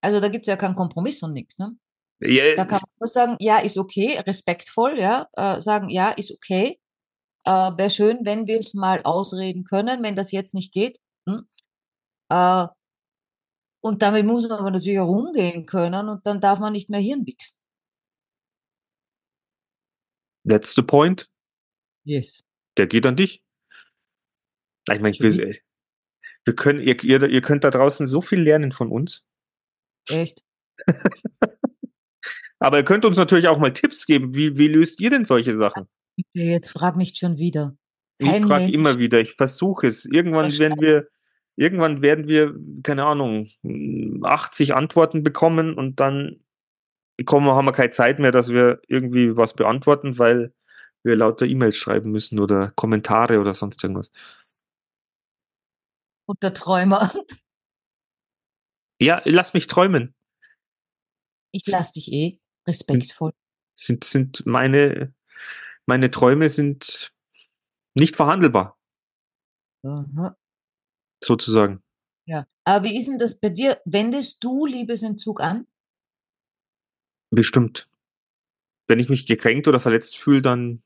Also 0.00 0.20
da 0.20 0.28
gibt's 0.28 0.48
ja 0.48 0.56
keinen 0.56 0.74
Kompromiss 0.76 1.22
und 1.22 1.32
nichts. 1.32 1.58
Ne? 1.58 1.76
Ja, 2.20 2.54
Da 2.54 2.64
kann 2.64 2.80
man 2.82 2.90
nur 2.98 3.06
sagen, 3.06 3.36
ja, 3.40 3.58
ist 3.58 3.78
okay, 3.78 4.18
respektvoll, 4.26 4.98
ja, 4.98 5.28
äh, 5.32 5.60
sagen, 5.60 5.88
ja, 5.88 6.10
ist 6.10 6.30
okay. 6.30 6.78
Äh, 7.44 7.50
Wäre 7.50 7.90
schön, 7.90 8.20
wenn 8.24 8.46
wir 8.46 8.60
es 8.60 8.74
mal 8.74 9.02
ausreden 9.02 9.64
können, 9.64 10.02
wenn 10.02 10.16
das 10.16 10.30
jetzt 10.30 10.54
nicht 10.54 10.72
geht. 10.72 10.98
Hm? 11.26 11.46
Äh, 12.28 12.66
und 13.82 14.02
damit 14.02 14.26
muss 14.26 14.46
man 14.46 14.58
aber 14.58 14.70
natürlich 14.70 15.00
auch 15.00 15.08
umgehen 15.08 15.64
können 15.64 16.08
und 16.08 16.26
dann 16.26 16.40
darf 16.40 16.58
man 16.58 16.72
nicht 16.72 16.90
mehr 16.90 17.00
Hirnwichsen. 17.00 17.60
that's 20.44 20.74
the 20.74 20.82
point. 20.82 21.28
Yes. 22.04 22.42
Der 22.76 22.86
geht 22.86 23.06
an 23.06 23.16
dich. 23.16 23.42
Ich 24.88 25.00
meine, 25.00 25.14
wir, 25.18 25.56
wir 26.44 26.56
können, 26.56 26.80
ihr, 26.80 27.02
ihr, 27.02 27.28
ihr 27.28 27.42
könnt 27.42 27.64
da 27.64 27.70
draußen 27.70 28.06
so 28.06 28.22
viel 28.22 28.40
lernen 28.40 28.72
von 28.72 28.90
uns. 28.90 29.24
Echt? 30.08 30.42
Aber 32.58 32.78
ihr 32.78 32.84
könnt 32.84 33.04
uns 33.04 33.16
natürlich 33.16 33.48
auch 33.48 33.58
mal 33.58 33.72
Tipps 33.72 34.06
geben. 34.06 34.34
Wie, 34.34 34.56
wie 34.56 34.68
löst 34.68 35.00
ihr 35.00 35.10
denn 35.10 35.24
solche 35.24 35.54
Sachen? 35.54 35.88
Bitte, 36.16 36.40
jetzt 36.40 36.70
frag 36.70 36.96
nicht 36.96 37.18
schon 37.18 37.38
wieder. 37.38 37.76
Ich 38.18 38.28
Kein 38.28 38.46
frage 38.46 38.64
Mensch 38.64 38.74
immer 38.74 38.98
wieder, 38.98 39.18
ich 39.20 39.32
versuche 39.32 39.86
es. 39.86 40.04
Irgendwann 40.04 40.56
werden 40.58 40.78
wir, 40.78 41.08
irgendwann 41.56 42.02
werden 42.02 42.28
wir, 42.28 42.54
keine 42.82 43.04
Ahnung, 43.04 43.48
80 44.22 44.74
Antworten 44.74 45.22
bekommen 45.22 45.74
und 45.74 46.00
dann 46.00 46.40
kommen, 47.24 47.48
haben 47.48 47.64
wir 47.64 47.72
keine 47.72 47.92
Zeit 47.92 48.18
mehr, 48.18 48.32
dass 48.32 48.50
wir 48.50 48.80
irgendwie 48.88 49.36
was 49.36 49.54
beantworten, 49.54 50.18
weil 50.18 50.52
wir 51.02 51.16
lauter 51.16 51.46
E-Mails 51.46 51.78
schreiben 51.78 52.10
müssen 52.10 52.38
oder 52.38 52.72
Kommentare 52.76 53.40
oder 53.40 53.54
sonst 53.54 53.82
irgendwas. 53.82 54.10
Der 56.42 56.54
Träumer. 56.54 57.12
Ja, 59.02 59.22
lass 59.24 59.54
mich 59.54 59.66
träumen. 59.66 60.14
Ich 61.52 61.62
lass 61.66 61.92
dich 61.92 62.12
eh 62.12 62.38
respektvoll. 62.66 63.32
Sind, 63.74 64.04
sind 64.04 64.44
meine, 64.44 65.14
meine 65.86 66.10
Träume 66.10 66.50
sind 66.50 67.10
nicht 67.94 68.14
verhandelbar, 68.14 68.78
Aha. 69.82 70.36
sozusagen. 71.24 71.82
Ja. 72.26 72.46
Aber 72.64 72.84
wie 72.84 72.98
ist 72.98 73.08
denn 73.08 73.16
das 73.18 73.40
bei 73.40 73.48
dir? 73.48 73.80
Wendest 73.86 74.44
du 74.44 74.66
Liebesentzug 74.66 75.40
an? 75.40 75.66
Bestimmt. 77.30 77.88
Wenn 78.86 78.98
ich 78.98 79.08
mich 79.08 79.26
gekränkt 79.26 79.66
oder 79.66 79.80
verletzt 79.80 80.18
fühle, 80.18 80.42
dann 80.42 80.82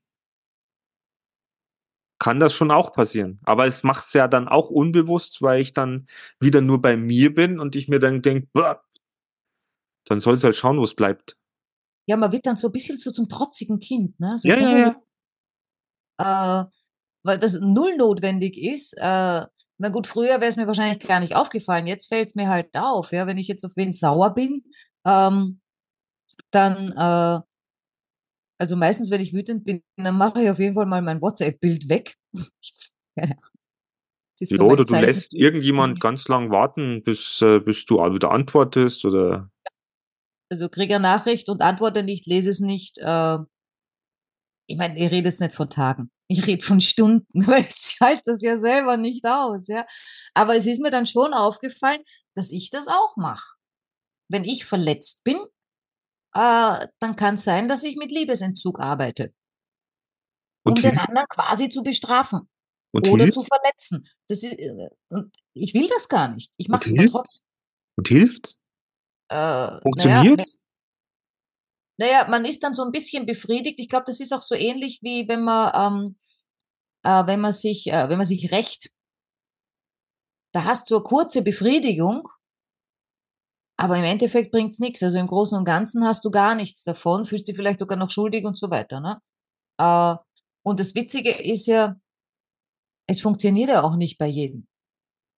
kann 2.18 2.40
das 2.40 2.54
schon 2.54 2.70
auch 2.70 2.92
passieren. 2.92 3.40
Aber 3.44 3.66
es 3.66 3.82
macht 3.82 4.06
es 4.06 4.12
ja 4.12 4.28
dann 4.28 4.48
auch 4.48 4.70
unbewusst, 4.70 5.42
weil 5.42 5.60
ich 5.60 5.72
dann 5.72 6.06
wieder 6.40 6.60
nur 6.60 6.80
bei 6.80 6.96
mir 6.96 7.34
bin 7.34 7.58
und 7.58 7.76
ich 7.76 7.88
mir 7.88 7.98
dann 7.98 8.22
denke, 8.22 8.48
dann 10.06 10.20
soll 10.20 10.34
es 10.34 10.44
halt 10.44 10.56
schauen, 10.56 10.78
wo 10.78 10.84
es 10.84 10.94
bleibt. 10.94 11.36
Ja, 12.06 12.16
man 12.16 12.32
wird 12.32 12.46
dann 12.46 12.56
so 12.56 12.68
ein 12.68 12.72
bisschen 12.72 12.98
so 12.98 13.10
zum 13.10 13.28
trotzigen 13.28 13.80
Kind, 13.80 14.20
ne? 14.20 14.38
So, 14.38 14.48
Ja, 14.48 14.58
ja, 14.58 14.96
ja. 16.18 16.62
Äh, 16.62 16.66
weil 17.24 17.38
das 17.38 17.58
null 17.60 17.96
notwendig 17.96 18.58
ist. 18.58 18.92
Äh, 18.98 19.46
na 19.78 19.88
gut, 19.90 20.06
früher 20.06 20.40
wäre 20.40 20.46
es 20.46 20.56
mir 20.56 20.66
wahrscheinlich 20.66 21.00
gar 21.06 21.20
nicht 21.20 21.34
aufgefallen. 21.34 21.86
Jetzt 21.86 22.06
fällt 22.06 22.28
es 22.28 22.34
mir 22.34 22.48
halt 22.48 22.68
auf, 22.74 23.10
ja, 23.12 23.26
wenn 23.26 23.38
ich 23.38 23.48
jetzt 23.48 23.64
auf 23.64 23.72
wen 23.76 23.92
sauer 23.92 24.34
bin, 24.34 24.62
ähm, 25.04 25.60
dann, 26.50 26.92
äh, 26.92 27.40
also 28.58 28.76
meistens, 28.76 29.10
wenn 29.10 29.20
ich 29.20 29.34
wütend 29.34 29.64
bin, 29.64 29.82
dann 29.96 30.16
mache 30.16 30.42
ich 30.42 30.50
auf 30.50 30.58
jeden 30.58 30.74
Fall 30.74 30.86
mal 30.86 31.02
mein 31.02 31.20
WhatsApp-Bild 31.20 31.88
weg. 31.88 32.16
Ja, 33.16 33.28
so 34.40 34.64
mein 34.64 34.72
oder 34.72 34.84
du 34.84 34.90
Zeichen. 34.90 35.06
lässt 35.06 35.34
irgendjemand 35.34 36.00
ganz 36.00 36.26
lang 36.28 36.50
warten, 36.50 37.02
bis, 37.04 37.40
äh, 37.40 37.60
bis 37.60 37.84
du 37.86 37.98
wieder 38.12 38.32
antwortest 38.32 39.04
oder 39.04 39.50
Also 40.50 40.68
kriege 40.68 40.96
eine 40.96 41.02
Nachricht 41.02 41.48
und 41.48 41.62
antworte 41.62 42.02
nicht, 42.02 42.26
lese 42.26 42.50
es 42.50 42.60
nicht. 42.60 42.98
Äh, 42.98 43.38
ich 44.66 44.76
meine, 44.76 44.98
ich 44.98 45.10
rede 45.10 45.28
jetzt 45.28 45.40
nicht 45.40 45.54
von 45.54 45.70
Tagen. 45.70 46.10
Ich 46.26 46.46
rede 46.46 46.64
von 46.64 46.80
Stunden, 46.80 47.26
weil 47.46 47.64
ich 47.64 47.98
halte 48.00 48.22
das 48.24 48.42
ja 48.42 48.56
selber 48.56 48.96
nicht 48.96 49.24
aus, 49.26 49.68
ja. 49.68 49.86
Aber 50.34 50.56
es 50.56 50.66
ist 50.66 50.80
mir 50.80 50.90
dann 50.90 51.06
schon 51.06 51.32
aufgefallen, 51.34 52.02
dass 52.34 52.50
ich 52.50 52.70
das 52.70 52.88
auch 52.88 53.16
mache. 53.16 53.54
Wenn 54.28 54.44
ich 54.44 54.64
verletzt 54.64 55.22
bin, 55.22 55.38
äh, 56.34 56.86
dann 56.98 57.16
kann 57.16 57.36
es 57.36 57.44
sein, 57.44 57.68
dass 57.68 57.84
ich 57.84 57.96
mit 57.96 58.10
Liebesentzug 58.10 58.80
arbeite, 58.80 59.32
um 60.64 60.72
und, 60.72 60.78
den 60.78 60.90
hilft, 60.90 61.08
anderen 61.08 61.28
quasi 61.28 61.68
zu 61.68 61.82
bestrafen 61.82 62.48
und 62.92 63.08
oder 63.08 63.24
hilft 63.24 63.34
zu 63.34 63.44
verletzen. 63.44 64.08
Das 64.28 64.42
ist, 64.42 64.58
äh, 64.58 64.90
ich 65.54 65.74
will 65.74 65.88
das 65.88 66.08
gar 66.08 66.28
nicht. 66.28 66.52
Ich 66.56 66.68
mache 66.68 66.92
es 66.92 67.10
trotzdem. 67.10 67.44
und 67.96 68.08
hilft. 68.08 68.56
Äh, 69.28 69.34
naja, 69.34 69.80
Funktioniert? 69.82 70.42
Naja, 71.96 72.26
man 72.28 72.44
ist 72.44 72.62
dann 72.64 72.74
so 72.74 72.82
ein 72.84 72.90
bisschen 72.90 73.24
befriedigt. 73.24 73.78
Ich 73.78 73.88
glaube, 73.88 74.04
das 74.06 74.18
ist 74.18 74.32
auch 74.32 74.42
so 74.42 74.54
ähnlich 74.54 75.00
wie 75.02 75.28
wenn 75.28 75.44
man, 75.44 75.72
ähm, 75.74 76.16
äh, 77.04 77.26
wenn 77.26 77.40
man 77.40 77.52
sich, 77.52 77.86
äh, 77.86 78.08
wenn 78.08 78.18
man 78.18 78.26
sich 78.26 78.50
rächt. 78.50 78.90
Da 80.52 80.64
hast 80.64 80.90
du 80.90 80.96
eine 80.96 81.04
kurze 81.04 81.42
Befriedigung, 81.42 82.28
aber 83.76 83.96
im 83.98 84.04
Endeffekt 84.04 84.52
bringt's 84.52 84.78
nichts. 84.78 85.02
Also 85.02 85.18
im 85.18 85.26
Großen 85.26 85.56
und 85.56 85.64
Ganzen 85.64 86.04
hast 86.04 86.24
du 86.24 86.30
gar 86.30 86.54
nichts 86.54 86.84
davon, 86.84 87.24
fühlst 87.24 87.48
dich 87.48 87.56
vielleicht 87.56 87.78
sogar 87.78 87.98
noch 87.98 88.10
schuldig 88.10 88.44
und 88.44 88.56
so 88.56 88.70
weiter. 88.70 89.00
Ne? 89.00 89.18
Äh, 89.78 90.16
und 90.62 90.80
das 90.80 90.94
Witzige 90.94 91.30
ist 91.30 91.66
ja, 91.66 91.96
es 93.06 93.20
funktioniert 93.20 93.70
ja 93.70 93.82
auch 93.82 93.96
nicht 93.96 94.18
bei 94.18 94.26
jedem. 94.26 94.66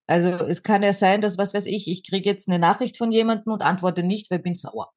Also 0.08 0.28
es 0.28 0.62
kann 0.62 0.82
ja 0.82 0.92
sein, 0.92 1.20
dass, 1.20 1.36
was 1.36 1.52
weiß 1.52 1.66
ich, 1.66 1.88
ich 1.88 2.08
kriege 2.08 2.28
jetzt 2.28 2.48
eine 2.48 2.60
Nachricht 2.60 2.96
von 2.96 3.10
jemandem 3.10 3.52
und 3.52 3.62
antworte 3.62 4.04
nicht, 4.04 4.30
weil 4.30 4.38
ich 4.38 4.44
bin 4.44 4.54
sauer 4.54 4.92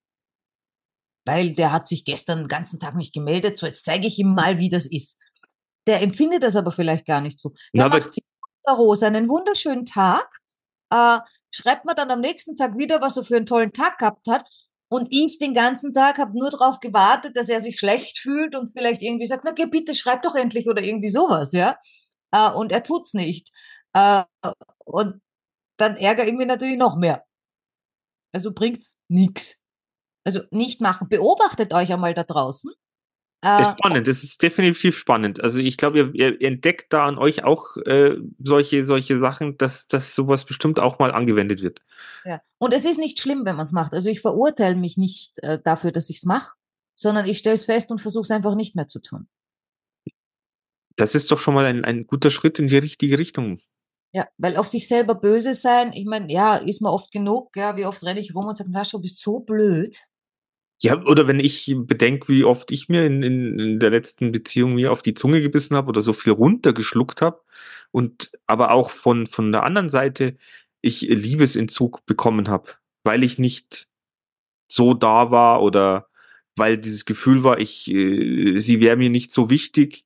weil 1.30 1.54
der 1.54 1.72
hat 1.72 1.88
sich 1.88 2.06
gestern 2.06 2.40
den 2.40 2.48
ganzen 2.48 2.80
Tag 2.80 2.96
nicht 2.96 3.14
gemeldet, 3.14 3.58
so 3.58 3.68
jetzt 3.68 3.86
zeige 3.86 4.08
ich 4.08 4.18
ihm 4.18 4.34
mal, 4.34 4.58
wie 4.58 4.70
das 4.70 4.88
ist. 4.88 5.20
Der 5.86 6.02
empfindet 6.02 6.42
das 6.42 6.56
aber 6.56 6.72
vielleicht 6.72 7.06
gar 7.06 7.22
nicht 7.22 7.40
so. 7.40 7.50
Der 7.74 7.88
Na, 7.88 7.90
macht 7.90 8.14
sich 8.14 8.24
Rose 8.68 9.06
einen 9.06 9.30
wunderschönen 9.30 9.86
Tag, 9.86 10.28
äh, 10.92 11.20
schreibt 11.52 11.86
mir 11.86 11.96
dann 11.96 12.12
am 12.12 12.22
nächsten 12.22 12.56
Tag 12.56 12.78
wieder, 12.78 13.02
was 13.02 13.18
er 13.18 13.24
für 13.24 13.38
einen 13.38 13.46
tollen 13.46 13.74
Tag 13.74 13.98
gehabt 13.98 14.28
hat. 14.30 14.50
Und 14.92 15.08
ich 15.12 15.38
den 15.38 15.54
ganzen 15.54 15.94
Tag 15.94 16.18
habe 16.18 16.38
nur 16.38 16.50
darauf 16.50 16.80
gewartet, 16.80 17.38
dass 17.38 17.50
er 17.50 17.62
sich 17.62 17.78
schlecht 17.78 18.18
fühlt 18.18 18.56
und 18.56 18.72
vielleicht 18.72 19.04
irgendwie 19.04 19.28
sagt, 19.28 19.44
na 19.46 19.52
geh 19.52 19.68
bitte, 19.68 19.94
schreib 19.94 20.24
doch 20.24 20.34
endlich 20.34 20.68
oder 20.68 20.82
irgendwie 20.82 21.10
sowas, 21.10 21.54
ja. 21.54 21.78
Äh, 22.32 22.52
und 22.52 22.72
er 22.72 22.84
tut's 22.84 23.14
nicht. 23.14 23.50
Äh, 23.94 24.24
und 24.86 25.22
dann 25.78 25.96
ärgere 25.96 26.28
ich 26.28 26.34
mich 26.34 26.48
natürlich 26.48 26.78
noch 26.78 26.98
mehr. 26.98 27.24
Also 28.34 28.54
bringt's 28.54 28.96
nix. 29.08 29.60
Also 30.26 30.42
nicht 30.52 30.82
machen. 30.82 31.08
Beobachtet 31.08 31.74
euch 31.74 31.94
einmal 31.94 32.14
da 32.14 32.24
draußen. 32.24 32.72
Äh, 33.42 33.62
Ist 33.62 33.72
spannend, 33.72 34.08
das 34.08 34.24
ist 34.24 34.42
definitiv 34.42 34.98
spannend. 34.98 35.42
Also 35.42 35.60
ich 35.60 35.78
glaube, 35.78 36.00
ihr, 36.00 36.14
ihr 36.14 36.42
entdeckt 36.42 36.92
da 36.92 37.06
an 37.06 37.18
euch 37.18 37.44
auch 37.46 37.78
äh, 37.86 38.18
solche, 38.38 38.84
solche 38.84 39.18
Sachen, 39.20 39.58
dass, 39.58 39.88
dass 39.88 40.14
sowas 40.14 40.44
bestimmt 40.44 40.80
auch 40.80 41.00
mal 41.00 41.12
angewendet 41.12 41.62
wird. 41.62 41.82
ja. 42.26 42.42
Und 42.58 42.74
es 42.74 42.86
ist 42.86 43.00
nicht 43.00 43.20
schlimm, 43.20 43.46
wenn 43.46 43.56
man 43.56 43.66
es 43.66 43.72
macht. 43.72 43.94
Also 43.94 44.10
ich 44.10 44.20
verurteile 44.20 44.76
mich 44.76 44.98
nicht 44.98 45.42
äh, 45.42 45.58
dafür, 45.64 45.94
dass 45.94 46.10
ich 46.10 46.18
es 46.18 46.26
mache, 46.26 46.54
sondern 46.96 47.26
ich 47.26 47.38
stelle 47.38 47.56
es 47.56 47.66
fest 47.66 47.92
und 47.92 48.02
versuche 48.02 48.24
es 48.24 48.32
einfach 48.32 48.56
nicht 48.56 48.76
mehr 48.76 48.90
zu 48.90 49.00
tun. 49.00 49.30
Das 50.98 51.16
ist 51.16 51.32
doch 51.32 51.40
schon 51.40 51.54
mal 51.54 51.66
ein, 51.66 51.86
ein 51.86 52.08
guter 52.08 52.30
Schritt 52.30 52.60
in 52.60 52.68
die 52.68 52.78
richtige 52.78 53.18
Richtung. 53.18 53.58
Ja, 54.12 54.28
weil 54.38 54.58
auf 54.58 54.68
sich 54.68 54.88
selber 54.88 55.16
böse 55.16 55.54
sein, 55.54 55.94
ich 55.94 56.06
meine, 56.06 56.30
ja, 56.32 56.58
ist 56.58 56.82
man 56.82 56.92
oft 56.92 57.12
genug, 57.12 57.56
ja, 57.56 57.78
wie 57.78 57.86
oft 57.86 58.04
renne 58.04 58.20
ich 58.20 58.36
rum 58.36 58.48
und 58.48 58.58
sage, 58.58 58.72
Nascha, 58.72 58.98
du 58.98 59.04
bist 59.04 59.22
so 59.22 59.40
blöd. 59.40 59.98
Ja, 60.82 61.02
oder 61.04 61.28
wenn 61.28 61.40
ich 61.40 61.74
bedenke, 61.76 62.30
wie 62.30 62.46
oft 62.46 62.72
ich 62.72 62.88
mir 62.88 63.06
in, 63.06 63.22
in, 63.22 63.60
in 63.60 63.80
der 63.80 63.90
letzten 63.90 64.32
Beziehung 64.32 64.76
mir 64.76 64.92
auf 64.92 65.04
die 65.04 65.14
Zunge 65.14 65.42
gebissen 65.42 65.76
habe 65.76 65.90
oder 65.90 66.02
so 66.02 66.14
viel 66.14 66.32
runtergeschluckt 66.32 67.22
habe 67.22 67.42
und 67.92 68.32
aber 68.46 68.72
auch 68.72 68.90
von, 68.90 69.28
von 69.28 69.52
der 69.52 69.64
anderen 69.64 69.90
Seite 69.90 70.38
ich 70.82 71.02
Liebesentzug 71.02 72.06
bekommen 72.06 72.48
habe, 72.48 72.72
weil 73.04 73.24
ich 73.24 73.40
nicht 73.40 73.90
so 74.72 74.94
da 74.94 75.32
war 75.32 75.62
oder 75.62 76.08
weil 76.56 76.78
dieses 76.78 77.06
Gefühl 77.06 77.44
war, 77.44 77.60
ich, 77.60 77.90
äh, 77.90 78.60
sie 78.60 78.82
wäre 78.82 78.98
mir 78.98 79.10
nicht 79.10 79.32
so 79.32 79.50
wichtig. 79.50 80.06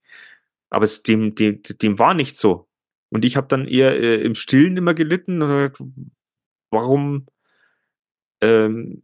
Aber 0.69 0.85
es, 0.85 1.03
dem, 1.03 1.35
dem, 1.35 1.61
dem 1.63 1.99
war 1.99 2.13
nicht 2.13 2.37
so. 2.37 2.67
Und 3.11 3.25
ich 3.25 3.35
habe 3.37 3.47
dann 3.47 3.67
eher 3.67 3.99
äh, 3.99 4.21
im 4.23 4.35
Stillen 4.35 4.77
immer 4.77 4.93
gelitten. 4.93 5.41
Und, 5.41 5.73
warum 6.71 7.27
ähm, 8.41 9.03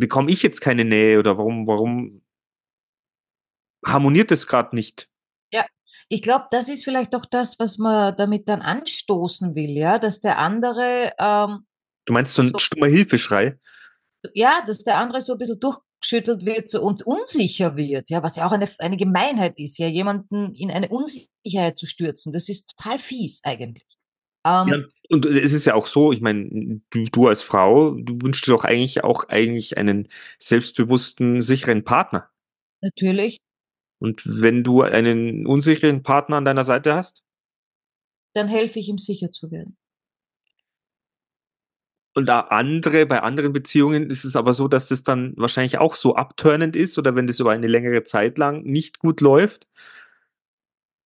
bekomme 0.00 0.30
ich 0.32 0.42
jetzt 0.42 0.60
keine 0.60 0.84
Nähe 0.84 1.18
oder 1.18 1.38
warum, 1.38 1.66
warum 1.66 2.22
harmoniert 3.86 4.32
es 4.32 4.46
gerade 4.46 4.74
nicht? 4.74 5.08
Ja, 5.52 5.64
ich 6.08 6.22
glaube, 6.22 6.46
das 6.50 6.68
ist 6.68 6.84
vielleicht 6.84 7.14
auch 7.14 7.26
das, 7.26 7.58
was 7.58 7.78
man 7.78 8.16
damit 8.16 8.48
dann 8.48 8.62
anstoßen 8.62 9.54
will, 9.54 9.70
ja, 9.70 9.98
dass 9.98 10.20
der 10.20 10.38
andere. 10.38 11.12
Ähm, 11.18 11.66
du 12.06 12.12
meinst 12.12 12.34
so 12.34 12.42
ein 12.42 12.48
so, 12.48 12.58
stummer 12.58 12.88
Hilfeschrei? 12.88 13.58
Ja, 14.34 14.62
dass 14.66 14.84
der 14.84 14.98
andere 14.98 15.22
so 15.22 15.32
ein 15.32 15.38
bisschen 15.38 15.60
durchgeschüttelt 15.60 16.44
wird 16.44 16.70
so, 16.70 16.82
und 16.82 17.06
unsicher 17.06 17.76
wird, 17.76 18.10
ja, 18.10 18.22
was 18.22 18.36
ja 18.36 18.46
auch 18.46 18.52
eine, 18.52 18.68
eine 18.78 18.96
Gemeinheit 18.96 19.58
ist, 19.58 19.78
ja, 19.78 19.86
jemanden 19.86 20.54
in 20.54 20.70
eine 20.70 20.88
Unsicherheit 20.88 21.78
zu 21.78 21.86
stürzen. 21.86 22.32
Das 22.32 22.48
ist 22.48 22.74
total 22.76 22.98
fies 22.98 23.42
eigentlich. 23.44 23.99
Ähm, 24.44 24.68
ja, 24.68 24.76
und 25.10 25.26
es 25.26 25.52
ist 25.52 25.66
ja 25.66 25.74
auch 25.74 25.86
so, 25.86 26.12
ich 26.12 26.20
meine, 26.20 26.80
du, 26.90 27.04
du 27.04 27.28
als 27.28 27.42
Frau, 27.42 27.92
du 27.92 28.18
wünschst 28.22 28.46
dir 28.46 28.52
doch 28.52 28.64
eigentlich 28.64 29.02
auch 29.02 29.28
eigentlich 29.28 29.76
einen 29.76 30.08
selbstbewussten, 30.38 31.42
sicheren 31.42 31.84
Partner. 31.84 32.30
Natürlich. 32.80 33.38
Und 33.98 34.22
wenn 34.24 34.64
du 34.64 34.82
einen 34.82 35.46
unsicheren 35.46 36.02
Partner 36.02 36.36
an 36.36 36.44
deiner 36.44 36.64
Seite 36.64 36.94
hast? 36.94 37.22
Dann 38.34 38.48
helfe 38.48 38.78
ich 38.78 38.88
ihm 38.88 38.98
sicher 38.98 39.30
zu 39.32 39.50
werden. 39.50 39.76
Und 42.14 42.26
da 42.26 42.40
andere, 42.40 43.06
bei 43.06 43.22
anderen 43.22 43.52
Beziehungen 43.52 44.10
ist 44.10 44.24
es 44.24 44.36
aber 44.36 44.52
so, 44.52 44.68
dass 44.68 44.88
das 44.88 45.04
dann 45.04 45.34
wahrscheinlich 45.36 45.78
auch 45.78 45.94
so 45.94 46.16
abturnend 46.16 46.74
ist 46.74 46.98
oder 46.98 47.14
wenn 47.14 47.26
das 47.26 47.38
über 47.38 47.52
eine 47.52 47.68
längere 47.68 48.02
Zeit 48.02 48.36
lang 48.38 48.62
nicht 48.62 48.98
gut 48.98 49.20
läuft, 49.20 49.68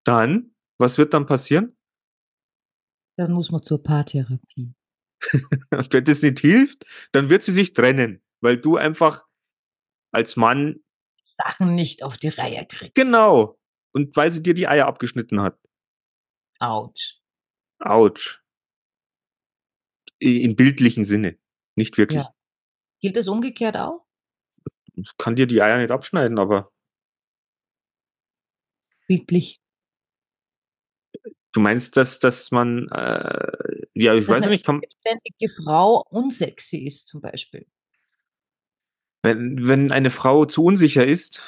dann, 0.05 0.55
was 0.79 0.97
wird 0.97 1.15
dann 1.15 1.27
passieren? 1.27 1.77
Dann 3.17 3.33
muss 3.33 3.51
man 3.51 3.63
zur 3.63 3.83
Paartherapie. 3.83 4.75
Wenn 5.71 6.05
das 6.05 6.23
nicht 6.23 6.41
hilft, 6.41 6.85
dann 7.13 7.31
wird 7.31 7.43
sie 7.43 7.53
sich 7.53 7.73
trennen, 7.73 8.23
weil 8.41 8.59
du 8.59 8.77
einfach 8.77 9.27
als 10.13 10.37
Mann 10.37 10.85
Sachen 11.23 11.75
nicht 11.75 12.03
auf 12.03 12.17
die 12.17 12.29
Reihe 12.29 12.67
kriegst. 12.67 12.95
Genau. 12.95 13.59
Und 13.93 14.15
weil 14.17 14.31
sie 14.31 14.43
dir 14.43 14.55
die 14.55 14.69
Eier 14.69 14.87
abgeschnitten 14.87 15.41
hat. 15.41 15.59
Autsch. 16.59 17.21
Autsch. 17.79 18.43
Im 20.19 20.57
bildlichen 20.57 21.05
Sinne. 21.05 21.39
Nicht 21.77 21.97
wirklich. 21.97 22.23
Ja. 22.23 22.35
Gilt 23.01 23.17
das 23.17 23.29
umgekehrt 23.29 23.77
auch? 23.77 24.07
Ich 24.95 25.11
kann 25.19 25.37
dir 25.37 25.47
die 25.47 25.61
Eier 25.61 25.79
nicht 25.79 25.91
abschneiden, 25.91 26.39
aber. 26.39 26.73
Bildlich. 29.07 29.61
Du 31.55 31.61
meinst, 31.61 31.97
dass, 31.97 32.19
dass 32.19 32.51
man, 32.51 32.89
äh, 32.89 33.87
ja, 33.95 34.13
ich 34.15 34.27
dass 34.27 34.37
weiß 34.37 34.49
nicht, 34.49 34.67
kann. 34.67 34.81
Eine 35.05 35.49
Frau 35.49 36.05
unsexy 36.11 36.79
ist, 36.79 37.07
zum 37.07 37.21
Beispiel. 37.21 37.67
Wenn, 39.23 39.67
wenn 39.69 39.93
eine 39.93 40.11
Frau 40.11 40.47
zu 40.47 40.65
unsicher 40.65 41.07
ist. 41.07 41.43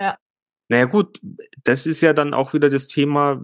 Ja. 0.00 0.18
Naja, 0.68 0.86
gut, 0.86 1.20
das 1.62 1.86
ist 1.86 2.00
ja 2.00 2.12
dann 2.12 2.34
auch 2.34 2.52
wieder 2.52 2.68
das 2.68 2.88
Thema. 2.88 3.40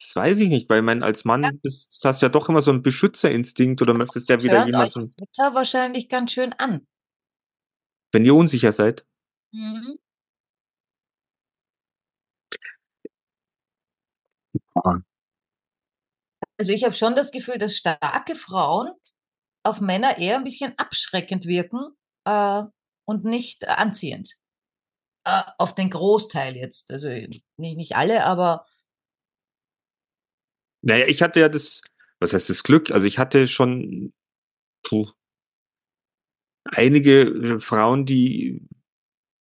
Das 0.00 0.16
weiß 0.16 0.40
ich 0.40 0.48
nicht, 0.48 0.70
weil 0.70 0.80
man 0.80 1.02
als 1.02 1.26
Mann 1.26 1.42
ja. 1.42 1.50
bist, 1.62 2.00
hast 2.04 2.22
ja 2.22 2.30
doch 2.30 2.48
immer 2.48 2.62
so 2.62 2.70
einen 2.70 2.82
Beschützerinstinkt 2.82 3.82
oder 3.82 3.92
möchtest 3.92 4.30
ja 4.30 4.42
wieder 4.42 4.64
jemanden. 4.64 5.14
Das 5.18 5.54
wahrscheinlich 5.54 6.08
ganz 6.08 6.32
schön 6.32 6.54
an. 6.54 6.86
Wenn 8.12 8.24
ihr 8.24 8.34
unsicher 8.34 8.72
seid. 8.72 9.04
Mhm. 9.52 9.98
Also 16.58 16.72
ich 16.72 16.84
habe 16.84 16.94
schon 16.94 17.14
das 17.14 17.32
Gefühl, 17.32 17.58
dass 17.58 17.76
starke 17.76 18.34
Frauen 18.34 18.92
auf 19.64 19.80
Männer 19.80 20.18
eher 20.18 20.36
ein 20.36 20.44
bisschen 20.44 20.74
abschreckend 20.78 21.46
wirken 21.46 21.96
äh, 22.24 22.62
und 23.06 23.24
nicht 23.24 23.66
anziehend. 23.68 24.34
Äh, 25.26 25.42
auf 25.58 25.74
den 25.74 25.90
Großteil 25.90 26.56
jetzt. 26.56 26.90
Also 26.90 27.08
nicht, 27.08 27.44
nicht 27.56 27.96
alle, 27.96 28.24
aber. 28.24 28.66
Naja, 30.82 31.06
ich 31.06 31.22
hatte 31.22 31.40
ja 31.40 31.48
das, 31.48 31.82
was 32.20 32.34
heißt 32.34 32.50
das 32.50 32.62
Glück? 32.62 32.90
Also 32.90 33.06
ich 33.06 33.18
hatte 33.18 33.48
schon 33.48 34.12
puh, 34.82 35.10
einige 36.64 37.22
äh, 37.22 37.60
Frauen, 37.60 38.04
die 38.04 38.66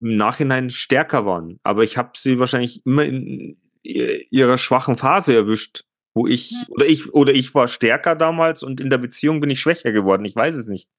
im 0.02 0.18
Nachhinein 0.18 0.70
stärker 0.70 1.26
waren, 1.26 1.60
aber 1.64 1.84
ich 1.84 1.98
habe 1.98 2.12
sie 2.16 2.40
wahrscheinlich 2.40 2.86
immer 2.86 3.04
in 3.06 3.58
ihrer 3.84 4.58
schwachen 4.58 4.98
Phase 4.98 5.36
erwischt 5.36 5.84
wo 6.14 6.28
ich 6.28 6.52
ja. 6.52 6.66
oder 6.70 6.86
ich 6.86 7.14
oder 7.14 7.34
ich 7.34 7.54
war 7.56 7.68
stärker 7.68 8.16
damals 8.16 8.64
und 8.64 8.80
in 8.80 8.90
der 8.90 8.98
Beziehung 8.98 9.42
bin 9.42 9.50
ich 9.50 9.60
schwächer 9.60 9.92
geworden. 9.92 10.26
Ich 10.26 10.36
weiß 10.36 10.56
es 10.56 10.68
nicht. 10.68 10.90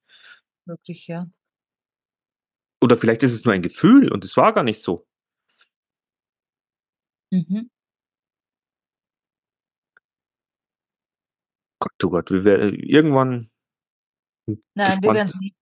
Wirklich, 0.65 1.07
ja. 1.07 1.29
Oder 2.81 2.97
vielleicht 2.97 3.23
ist 3.23 3.33
es 3.33 3.45
nur 3.45 3.53
ein 3.53 3.61
Gefühl 3.61 4.11
und 4.11 4.25
es 4.25 4.35
war 4.35 4.53
gar 4.53 4.63
nicht 4.63 4.81
so. 4.81 5.07
Mhm. 7.31 7.69
Gott, 11.79 12.03
oh 12.03 12.09
Gott, 12.09 12.31
wir 12.31 12.43
werden 12.43 12.79
irgendwann. 12.79 13.49
Nein, 14.47 14.59
gespannt. 14.75 15.03
wir 15.03 15.13
werden 15.13 15.27
es 15.27 15.35
nie. 15.35 15.55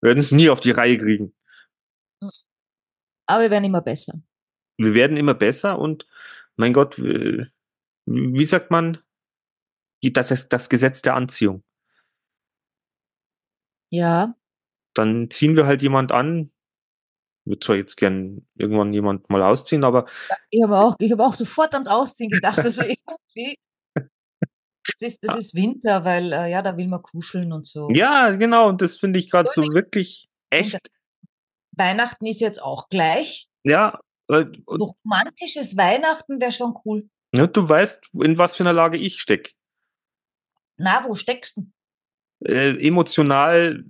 Wir 0.00 0.08
werden 0.08 0.18
es 0.18 0.32
nie 0.32 0.50
auf 0.50 0.60
die 0.60 0.70
Reihe 0.70 0.98
kriegen. 0.98 1.34
Aber 3.26 3.42
wir 3.42 3.50
werden 3.50 3.64
immer 3.64 3.82
besser. 3.82 4.14
Wir 4.76 4.94
werden 4.94 5.16
immer 5.16 5.34
besser 5.34 5.78
und 5.78 6.06
mein 6.56 6.72
Gott, 6.72 6.98
wie 6.98 8.44
sagt 8.44 8.70
man? 8.70 8.98
Das 10.02 10.30
ist 10.30 10.48
das 10.48 10.68
Gesetz 10.68 11.00
der 11.02 11.14
Anziehung. 11.14 11.62
Ja. 13.90 14.34
Dann 14.94 15.30
ziehen 15.30 15.56
wir 15.56 15.66
halt 15.66 15.82
jemand 15.82 16.12
an. 16.12 16.50
Ich 17.44 17.50
würde 17.50 17.60
zwar 17.60 17.76
jetzt 17.76 17.96
gern 17.96 18.46
irgendwann 18.54 18.92
jemand 18.92 19.30
mal 19.30 19.42
ausziehen, 19.42 19.84
aber. 19.84 20.06
Ich 20.50 20.62
habe 20.62 20.78
auch, 20.78 20.96
ich 20.98 21.18
auch 21.18 21.34
sofort 21.34 21.74
ans 21.74 21.88
Ausziehen 21.88 22.30
gedacht. 22.30 22.58
das 22.58 22.78
ist, 25.00 25.24
das 25.24 25.36
ist 25.36 25.54
Winter, 25.54 26.04
weil 26.04 26.32
äh, 26.32 26.50
ja, 26.50 26.62
da 26.62 26.76
will 26.76 26.88
man 26.88 27.02
kuscheln 27.02 27.52
und 27.52 27.66
so. 27.66 27.88
Ja, 27.90 28.30
genau. 28.30 28.68
Und 28.68 28.82
das 28.82 28.96
finde 28.96 29.18
ich 29.18 29.30
gerade 29.30 29.50
so 29.50 29.62
wirklich 29.62 30.28
echt. 30.50 30.90
Weihnachten 31.76 32.26
ist 32.26 32.40
jetzt 32.40 32.62
auch 32.62 32.88
gleich. 32.88 33.48
Ja, 33.64 34.00
äh, 34.28 34.44
romantisches 34.68 35.76
Weihnachten 35.76 36.40
wäre 36.40 36.52
schon 36.52 36.74
cool. 36.84 37.08
Ja, 37.34 37.46
du 37.46 37.68
weißt, 37.68 38.04
in 38.22 38.38
was 38.38 38.56
für 38.56 38.62
einer 38.62 38.72
Lage 38.72 38.96
ich 38.96 39.20
stecke. 39.20 39.52
Na, 40.76 41.04
wo 41.06 41.14
steckst 41.14 41.56
du? 41.56 41.62
Äh, 42.44 42.86
emotional 42.86 43.84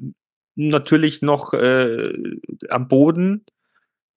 natürlich 0.57 1.23
noch 1.23 1.53
äh, 1.53 2.13
am 2.69 2.89
Boden, 2.89 3.45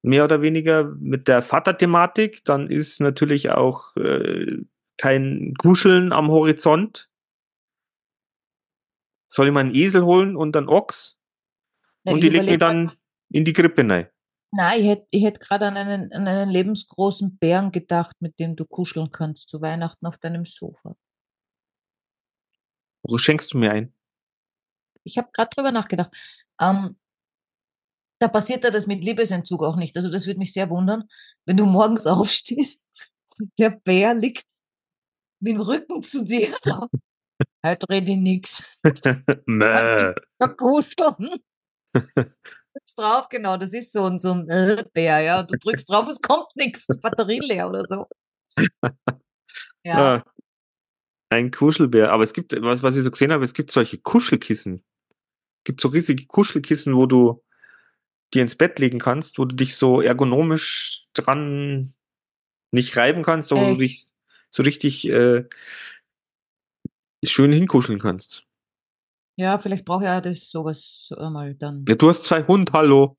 mehr 0.02 0.24
oder 0.24 0.42
weniger 0.42 0.84
mit 0.84 1.28
der 1.28 1.42
Vaterthematik. 1.42 2.44
Dann 2.44 2.70
ist 2.70 3.00
natürlich 3.00 3.50
auch 3.50 3.96
äh, 3.96 4.58
kein 4.96 5.54
Kuscheln 5.58 6.12
am 6.12 6.28
Horizont. 6.28 7.08
Soll 9.28 9.48
ich 9.48 9.52
mal 9.52 9.60
einen 9.60 9.74
Esel 9.74 10.04
holen 10.04 10.36
und 10.36 10.56
einen 10.56 10.68
Ochs? 10.68 11.20
Na, 12.04 12.12
und 12.12 12.20
die 12.22 12.28
legt 12.28 12.46
mir 12.46 12.58
dann 12.58 12.92
in 13.30 13.44
die 13.44 13.52
Krippe 13.52 13.88
rein. 13.88 14.08
Nein, 14.50 14.80
ich 14.80 14.86
hätte 14.88 15.06
ich 15.10 15.24
hätt 15.24 15.40
gerade 15.40 15.66
an 15.66 15.76
einen, 15.76 16.12
an 16.12 16.26
einen 16.26 16.50
lebensgroßen 16.50 17.38
Bären 17.38 17.70
gedacht, 17.70 18.16
mit 18.20 18.38
dem 18.38 18.56
du 18.56 18.64
kuscheln 18.64 19.10
kannst 19.10 19.48
zu 19.50 19.60
Weihnachten 19.60 20.06
auf 20.06 20.16
deinem 20.18 20.46
Sofa. 20.46 20.96
Wo 23.02 23.18
schenkst 23.18 23.52
du 23.52 23.58
mir 23.58 23.72
ein? 23.72 23.94
Ich 25.04 25.18
habe 25.18 25.28
gerade 25.32 25.50
drüber 25.54 25.70
nachgedacht. 25.70 26.10
Ähm, 26.60 26.96
da 28.20 28.28
passiert 28.28 28.64
ja 28.64 28.70
das 28.70 28.86
mit 28.86 29.04
Liebesentzug 29.04 29.62
auch 29.62 29.76
nicht. 29.76 29.96
Also 29.96 30.10
das 30.10 30.26
würde 30.26 30.38
mich 30.38 30.52
sehr 30.52 30.70
wundern, 30.70 31.04
wenn 31.46 31.56
du 31.56 31.66
morgens 31.66 32.06
aufstehst 32.06 32.82
und 33.38 33.52
der 33.58 33.70
Bär 33.70 34.14
liegt 34.14 34.44
mit 35.40 35.54
dem 35.54 35.60
Rücken 35.60 36.02
zu 36.02 36.24
dir. 36.24 36.54
Heute 37.64 37.88
rede 37.88 38.12
ich 38.12 38.18
nichts. 38.18 38.64
Mäh. 39.46 40.14
Kuscheln 40.56 41.40
drückst 42.78 42.98
drauf, 42.98 43.28
genau, 43.28 43.56
das 43.56 43.72
ist 43.72 43.92
so 43.92 44.04
ein, 44.04 44.20
so 44.20 44.32
ein 44.32 44.46
Bär, 44.92 45.20
ja. 45.20 45.42
Du 45.42 45.56
drückst 45.58 45.90
drauf, 45.90 46.08
es 46.08 46.20
kommt 46.20 46.54
nichts, 46.54 46.86
Batterie 47.02 47.40
leer 47.40 47.68
oder 47.68 47.84
so. 47.86 48.06
Ja. 49.84 50.16
ja. 50.16 50.24
Ein 51.30 51.50
Kuschelbär. 51.50 52.10
Aber 52.12 52.24
es 52.24 52.32
gibt, 52.32 52.52
was, 52.60 52.82
was 52.82 52.96
ich 52.96 53.04
so 53.04 53.10
gesehen 53.10 53.32
habe, 53.32 53.44
es 53.44 53.54
gibt 53.54 53.70
solche 53.70 53.96
Kuschelkissen. 53.96 54.84
Es 55.60 55.64
gibt 55.64 55.80
so 55.80 55.88
riesige 55.88 56.26
Kuschelkissen, 56.26 56.96
wo 56.96 57.06
du 57.06 57.42
dir 58.34 58.42
ins 58.42 58.56
Bett 58.56 58.78
legen 58.80 58.98
kannst, 58.98 59.38
wo 59.38 59.44
du 59.44 59.54
dich 59.54 59.76
so 59.76 60.02
ergonomisch 60.02 61.06
dran 61.14 61.94
nicht 62.72 62.96
reiben 62.96 63.22
kannst, 63.22 63.48
sondern 63.48 63.70
wo 63.70 63.74
du 63.74 63.80
dich 63.80 64.08
so 64.50 64.62
richtig 64.64 65.08
äh, 65.08 65.44
schön 67.24 67.52
hinkuscheln 67.52 68.00
kannst. 68.00 68.47
Ja, 69.38 69.60
vielleicht 69.60 69.84
brauche 69.84 70.02
ich 70.02 70.08
ja 70.08 70.20
das 70.20 70.50
sowas 70.50 71.10
einmal 71.16 71.54
dann. 71.54 71.84
Ja, 71.86 71.94
du 71.94 72.08
hast 72.08 72.24
zwei 72.24 72.44
Hund, 72.44 72.72
hallo. 72.72 73.16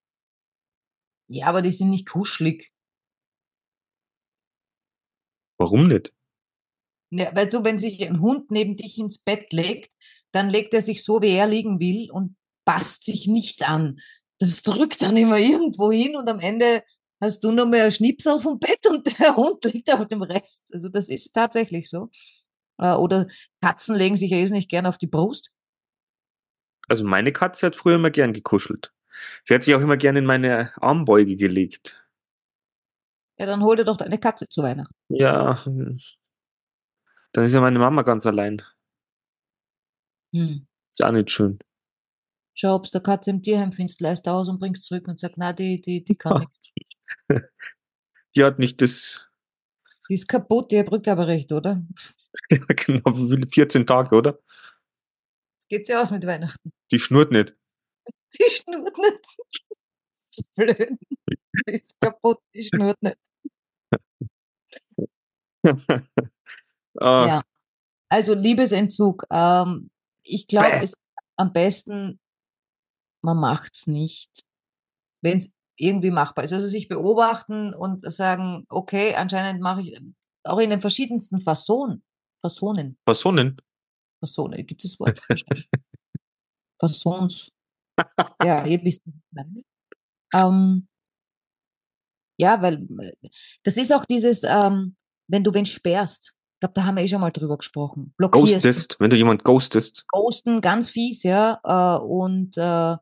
Ja, 1.29 1.47
aber 1.47 1.61
die 1.61 1.71
sind 1.71 1.91
nicht 1.91 2.09
kuschelig. 2.09 2.69
Warum 5.57 5.87
nicht? 5.87 6.13
Ja, 7.11 7.33
weil 7.33 7.47
du, 7.47 7.63
wenn 7.63 7.79
sich 7.79 8.05
ein 8.05 8.19
Hund 8.19 8.51
neben 8.51 8.75
dich 8.75 8.97
ins 8.97 9.23
Bett 9.23 9.53
legt, 9.53 9.93
dann 10.33 10.49
legt 10.49 10.73
er 10.73 10.81
sich 10.81 11.05
so, 11.05 11.21
wie 11.21 11.29
er 11.29 11.47
liegen 11.47 11.79
will 11.79 12.11
und 12.11 12.35
passt 12.65 13.05
sich 13.05 13.27
nicht 13.27 13.67
an. 13.67 13.99
Das 14.39 14.61
drückt 14.61 15.01
dann 15.01 15.15
immer 15.15 15.39
irgendwo 15.39 15.89
hin 15.89 16.17
und 16.17 16.27
am 16.27 16.39
Ende 16.39 16.83
hast 17.21 17.45
du 17.45 17.51
nur 17.53 17.65
mehr 17.65 17.83
einen 17.83 17.91
Schnips 17.91 18.27
auf 18.27 18.43
dem 18.43 18.59
Bett 18.59 18.85
und 18.87 19.07
der 19.19 19.35
Hund 19.37 19.63
liegt 19.63 19.91
auf 19.93 20.05
dem 20.07 20.21
Rest. 20.21 20.69
Also 20.73 20.89
das 20.89 21.09
ist 21.09 21.31
tatsächlich 21.31 21.89
so. 21.89 22.09
Äh, 22.77 22.95
Oder 22.95 23.27
Katzen 23.61 23.95
legen 23.95 24.17
sich 24.17 24.31
ja 24.31 24.37
eh 24.37 24.45
nicht 24.49 24.69
gern 24.69 24.85
auf 24.85 24.97
die 24.97 25.07
Brust. 25.07 25.53
Also 26.89 27.05
meine 27.05 27.31
Katze 27.31 27.67
hat 27.67 27.75
früher 27.75 27.95
immer 27.95 28.09
gern 28.09 28.33
gekuschelt. 28.33 28.93
Sie 29.45 29.53
hat 29.53 29.63
sich 29.63 29.75
auch 29.75 29.81
immer 29.81 29.97
gern 29.97 30.15
in 30.15 30.25
meine 30.25 30.71
Armbeuge 30.81 31.35
gelegt. 31.35 32.03
Ja, 33.37 33.45
dann 33.45 33.63
hol 33.63 33.75
dir 33.75 33.85
doch 33.85 33.97
deine 33.97 34.19
Katze 34.19 34.47
zu 34.49 34.63
Weihnachten. 34.63 34.93
Ja, 35.09 35.61
dann 37.31 37.43
ist 37.43 37.53
ja 37.53 37.61
meine 37.61 37.79
Mama 37.79 38.01
ganz 38.01 38.25
allein. 38.25 38.61
Hm. 40.33 40.67
Ist 40.91 41.03
auch 41.03 41.11
nicht 41.11 41.31
schön. 41.31 41.59
Schau, 42.53 42.75
ob's 42.75 42.91
der 42.91 43.01
Katze 43.01 43.29
im 43.29 43.41
Tierheim 43.41 43.71
findest, 43.71 44.01
leist 44.01 44.27
aus 44.27 44.49
und 44.49 44.59
bringst 44.59 44.83
zurück 44.83 45.07
und 45.07 45.19
sag, 45.19 45.33
na, 45.37 45.53
die, 45.53 45.79
die, 45.79 46.03
die 46.03 46.15
kann 46.15 46.39
nichts. 47.29 47.49
Die 48.35 48.43
hat 48.43 48.59
nicht 48.59 48.81
das, 48.81 49.29
Die 50.09 50.15
ist 50.15 50.27
kaputt, 50.27 50.71
die 50.71 50.79
hat 50.79 50.91
Rückgaberecht, 50.91 51.51
oder? 51.51 51.81
ja, 52.49 52.59
genau, 52.75 53.15
wie 53.15 53.29
viele? 53.29 53.47
14 53.47 53.87
Tage, 53.87 54.15
oder? 54.15 54.39
Geht's 55.69 55.89
ja 55.89 56.01
aus 56.01 56.11
mit 56.11 56.25
Weihnachten. 56.25 56.71
Die 56.91 56.99
schnurrt 56.99 57.31
nicht. 57.31 57.55
Die 58.39 58.49
schnurrt 58.49 58.97
nicht. 58.97 59.25
Das 60.11 60.21
ist 60.23 60.31
zu 60.31 60.43
blöd. 60.55 60.97
Die 61.67 61.71
ist 61.71 61.99
kaputt, 61.99 62.39
die 62.53 62.63
schnurrt 62.63 63.01
nicht. 63.01 63.17
ah, 66.99 67.25
Ja. 67.25 67.41
Also 68.09 68.33
Liebesentzug. 68.33 69.25
Ähm, 69.31 69.89
ich 70.23 70.47
glaube, 70.47 70.79
es 70.81 70.95
am 71.37 71.53
besten, 71.53 72.19
man 73.21 73.37
macht's 73.37 73.87
nicht, 73.87 74.43
wenn 75.21 75.37
es 75.37 75.51
irgendwie 75.75 76.11
machbar 76.11 76.43
ist. 76.43 76.53
Also 76.53 76.67
sich 76.67 76.87
beobachten 76.87 77.73
und 77.73 78.01
sagen, 78.11 78.65
okay, 78.69 79.15
anscheinend 79.15 79.61
mache 79.61 79.81
ich 79.81 79.99
auch 80.43 80.59
in 80.59 80.69
den 80.69 80.81
verschiedensten 80.81 81.41
Fassonen. 81.41 82.03
Fassonen. 82.41 82.97
Personen. 83.05 83.57
Fassonen, 84.19 84.65
gibt 84.65 84.83
es 84.83 84.91
das 84.91 84.99
Wort? 84.99 85.19
Fassons. 86.79 87.51
Ja, 88.43 88.65
ihr 88.67 88.83
wisst. 88.83 89.03
Ähm, 90.33 90.87
ja, 92.39 92.61
weil 92.61 92.87
äh, 93.01 93.29
das 93.63 93.77
ist 93.77 93.93
auch 93.93 94.05
dieses, 94.05 94.43
ähm, 94.43 94.95
wenn 95.29 95.43
du 95.43 95.53
wen 95.53 95.65
sperrst. 95.65 96.35
Ich 96.55 96.59
glaube, 96.61 96.73
da 96.73 96.83
haben 96.85 96.95
wir 96.95 97.03
eh 97.03 97.07
schon 97.07 97.21
mal 97.21 97.31
drüber 97.31 97.57
gesprochen. 97.57 98.13
Blockierst. 98.17 98.53
Ghostest, 98.65 98.99
wenn 98.99 99.09
du 99.09 99.15
jemand 99.15 99.43
ghostest. 99.43 100.05
Ghosten, 100.09 100.59
ganz 100.61 100.89
fies, 100.89 101.23
ja. 101.23 101.59
Äh, 101.63 102.03
und 102.03 102.57
äh, 102.57 102.97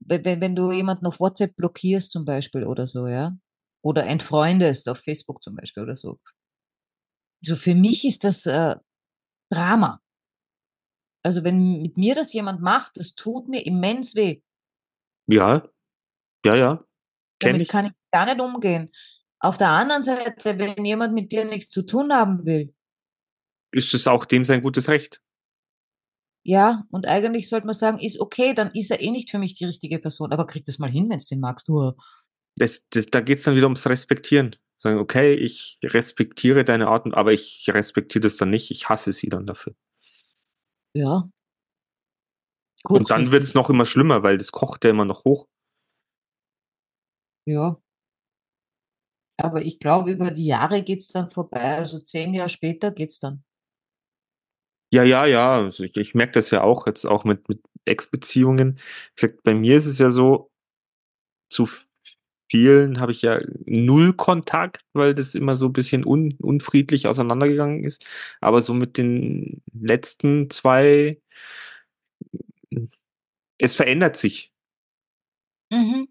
wenn, 0.00 0.24
wenn- 0.24 0.40
wenn 0.40 0.56
du 0.56 0.72
jemanden 0.72 1.06
auf 1.06 1.20
WhatsApp 1.20 1.54
blockierst 1.56 2.10
zum 2.12 2.24
Beispiel 2.24 2.64
oder 2.64 2.86
so, 2.86 3.06
ja. 3.06 3.36
Oder 3.84 4.06
entfreundest 4.06 4.88
auf 4.88 4.98
Facebook 4.98 5.42
zum 5.42 5.54
Beispiel 5.54 5.84
oder 5.84 5.94
so. 5.96 6.18
Also 7.44 7.54
für 7.54 7.74
mich 7.76 8.04
ist 8.04 8.24
das 8.24 8.46
äh, 8.46 8.74
Drama. 9.52 10.00
Also 11.26 11.42
wenn 11.42 11.82
mit 11.82 11.96
mir 11.96 12.14
das 12.14 12.32
jemand 12.32 12.60
macht, 12.62 12.92
das 12.98 13.16
tut 13.16 13.48
mir 13.48 13.66
immens 13.66 14.14
weh. 14.14 14.42
Ja, 15.26 15.68
ja, 16.44 16.54
ja. 16.54 16.84
Kenn 17.40 17.54
Damit 17.54 17.62
ich. 17.62 17.68
kann 17.68 17.86
ich 17.86 17.92
gar 18.12 18.26
nicht 18.26 18.40
umgehen. 18.40 18.92
Auf 19.40 19.58
der 19.58 19.70
anderen 19.70 20.04
Seite, 20.04 20.56
wenn 20.56 20.84
jemand 20.84 21.14
mit 21.14 21.32
dir 21.32 21.44
nichts 21.44 21.68
zu 21.70 21.82
tun 21.84 22.12
haben 22.12 22.46
will, 22.46 22.72
Ist 23.72 23.92
es 23.92 24.06
auch 24.06 24.24
dem 24.24 24.44
sein 24.44 24.62
gutes 24.62 24.88
Recht? 24.88 25.20
ja, 26.44 26.84
und 26.92 27.08
eigentlich 27.08 27.48
sollte 27.48 27.66
man 27.66 27.74
sagen, 27.74 27.98
ist 27.98 28.20
okay, 28.20 28.54
dann 28.54 28.70
ist 28.72 28.92
er 28.92 29.00
eh 29.00 29.10
nicht 29.10 29.32
für 29.32 29.38
mich 29.40 29.54
die 29.54 29.64
richtige 29.64 29.98
Person, 29.98 30.32
aber 30.32 30.46
krieg 30.46 30.64
das 30.64 30.78
mal 30.78 30.88
hin, 30.88 31.10
wenn 31.10 31.18
du 31.18 31.24
den 31.28 31.40
magst. 31.40 31.68
Uh. 31.68 31.94
Das, 32.54 32.86
das, 32.90 33.06
da 33.06 33.20
geht's 33.20 33.42
dann 33.42 33.56
wieder 33.56 33.66
ums 33.66 33.88
Respektieren. 33.88 34.54
Sagen, 34.78 35.00
okay, 35.00 35.34
ich 35.34 35.78
respektiere 35.82 36.64
deine 36.64 36.86
Art, 36.86 37.12
aber 37.14 37.32
ich 37.32 37.64
respektiere 37.68 38.20
das 38.22 38.36
dann 38.36 38.50
nicht. 38.50 38.70
Ich 38.70 38.88
hasse 38.88 39.12
sie 39.12 39.28
dann 39.28 39.44
dafür. 39.44 39.74
Ja. 40.96 41.28
Und 42.88 43.10
dann 43.10 43.20
wird's 43.20 43.30
Kurzfristig, 43.30 43.54
noch 43.54 43.70
immer 43.70 43.84
schlimmer, 43.84 44.22
weil 44.22 44.38
das 44.38 44.50
kocht 44.50 44.84
ja 44.84 44.90
immer 44.90 45.04
noch 45.04 45.24
hoch. 45.24 45.46
Ja. 47.46 47.80
Aber 49.38 49.60
ich 49.60 49.78
glaube, 49.78 50.12
über 50.12 50.30
die 50.30 50.46
Jahre 50.46 50.82
geht's 50.82 51.08
dann 51.08 51.28
vorbei. 51.28 51.76
Also 51.76 51.98
zehn 51.98 52.32
Jahre 52.32 52.48
später 52.48 52.90
geht's 52.90 53.18
dann. 53.18 53.44
Ja, 54.90 55.02
ja, 55.02 55.26
ja. 55.26 55.56
Also 55.56 55.84
ich, 55.84 55.96
ich 55.96 56.14
merke 56.14 56.32
das 56.32 56.50
ja 56.50 56.62
auch 56.62 56.86
jetzt 56.86 57.04
auch 57.04 57.24
mit, 57.24 57.46
mit 57.48 57.60
Ex-Beziehungen. 57.84 58.80
Bei 59.42 59.54
mir 59.54 59.76
ist 59.76 59.86
es 59.86 59.98
ja 59.98 60.10
so, 60.10 60.50
zu 61.50 61.68
vielen 62.50 63.00
habe 63.00 63.12
ich 63.12 63.22
ja 63.22 63.40
null 63.64 64.12
Kontakt, 64.14 64.84
weil 64.92 65.14
das 65.14 65.34
immer 65.34 65.56
so 65.56 65.66
ein 65.66 65.72
bisschen 65.72 66.04
un, 66.04 66.34
unfriedlich 66.40 67.06
auseinandergegangen 67.06 67.84
ist. 67.84 68.04
Aber 68.40 68.62
so 68.62 68.74
mit 68.74 68.98
den 68.98 69.62
letzten 69.72 70.50
zwei, 70.50 71.20
es 73.58 73.74
verändert 73.74 74.16
sich. 74.16 74.52
Mhm. 75.70 76.08